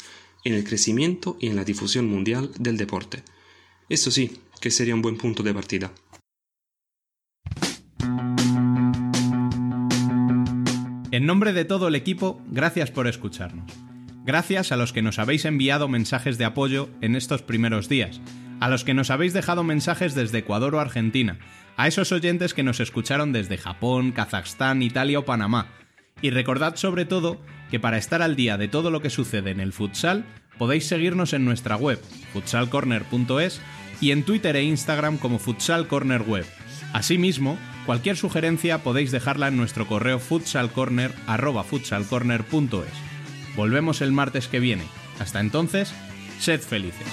en 0.44 0.54
el 0.54 0.64
crecimiento 0.64 1.38
y 1.40 1.48
en 1.48 1.56
la 1.56 1.64
difusión 1.64 2.08
mundial 2.08 2.52
del 2.60 2.78
deporte. 2.78 3.24
Esto 3.90 4.12
sí, 4.12 4.40
que 4.60 4.72
sería 4.72 4.96
un 4.96 5.02
buen 5.02 5.18
punto 5.18 5.44
de 5.44 5.54
partida. 5.54 5.92
En 11.12 11.26
nombre 11.26 11.52
de 11.52 11.66
todo 11.66 11.90
el 11.90 11.96
equipo, 11.96 12.42
gracias 12.48 12.90
por 12.90 13.06
escucharnos. 13.06 13.70
Gracias 14.24 14.72
a 14.72 14.78
los 14.78 14.94
que 14.94 15.02
nos 15.02 15.20
habéis 15.20 15.44
enviado 15.44 15.90
mensajes 15.90 16.38
de 16.38 16.46
apoyo 16.46 16.90
en 17.02 17.18
estos 17.18 17.42
primeros 17.42 17.90
días, 17.90 18.22
a 18.62 18.70
los 18.70 18.86
que 18.86 18.94
nos 18.94 19.10
habéis 19.10 19.34
dejado 19.34 19.66
mensajes 19.66 20.16
desde 20.16 20.38
Ecuador 20.38 20.74
o 20.74 20.80
Argentina, 20.80 21.38
a 21.76 21.90
esos 21.90 22.14
oyentes 22.14 22.54
que 22.54 22.64
nos 22.64 22.80
escucharon 22.80 23.34
desde 23.34 23.58
Japón, 23.58 24.14
Kazajstán, 24.14 24.82
Italia 24.82 25.20
o 25.20 25.26
Panamá. 25.26 25.68
Y 26.22 26.30
recordad 26.30 26.78
sobre 26.78 27.04
todo 27.04 27.42
que 27.70 27.80
para 27.82 27.98
estar 27.98 28.22
al 28.22 28.38
día 28.38 28.58
de 28.58 28.70
todo 28.70 28.90
lo 28.90 29.02
que 29.02 29.10
sucede 29.10 29.52
en 29.52 29.60
el 29.60 29.74
futsal, 29.74 30.24
podéis 30.58 30.88
seguirnos 30.88 31.34
en 31.34 31.44
nuestra 31.44 31.76
web, 31.76 32.00
futsalcorner.es, 32.32 33.60
y 34.00 34.12
en 34.12 34.24
Twitter 34.24 34.56
e 34.56 34.64
Instagram 34.64 35.18
como 35.18 35.40
Futsal 35.40 35.90
Corner 35.90 36.22
Web. 36.22 36.46
Asimismo, 36.94 37.58
Cualquier 37.86 38.18
sugerencia 38.18 38.84
podéis 38.84 39.12
dejarla 39.12 39.48
en 39.48 39.58
nuestro 39.58 39.88
correo 39.88 40.20
futsalcorner.es. 40.20 41.16
Volvemos 43.56 44.02
el 44.02 44.12
martes 44.12 44.48
que 44.48 44.60
viene. 44.60 44.84
Hasta 45.20 45.40
entonces, 45.40 45.94
sed 46.40 46.62
felices. 46.62 47.08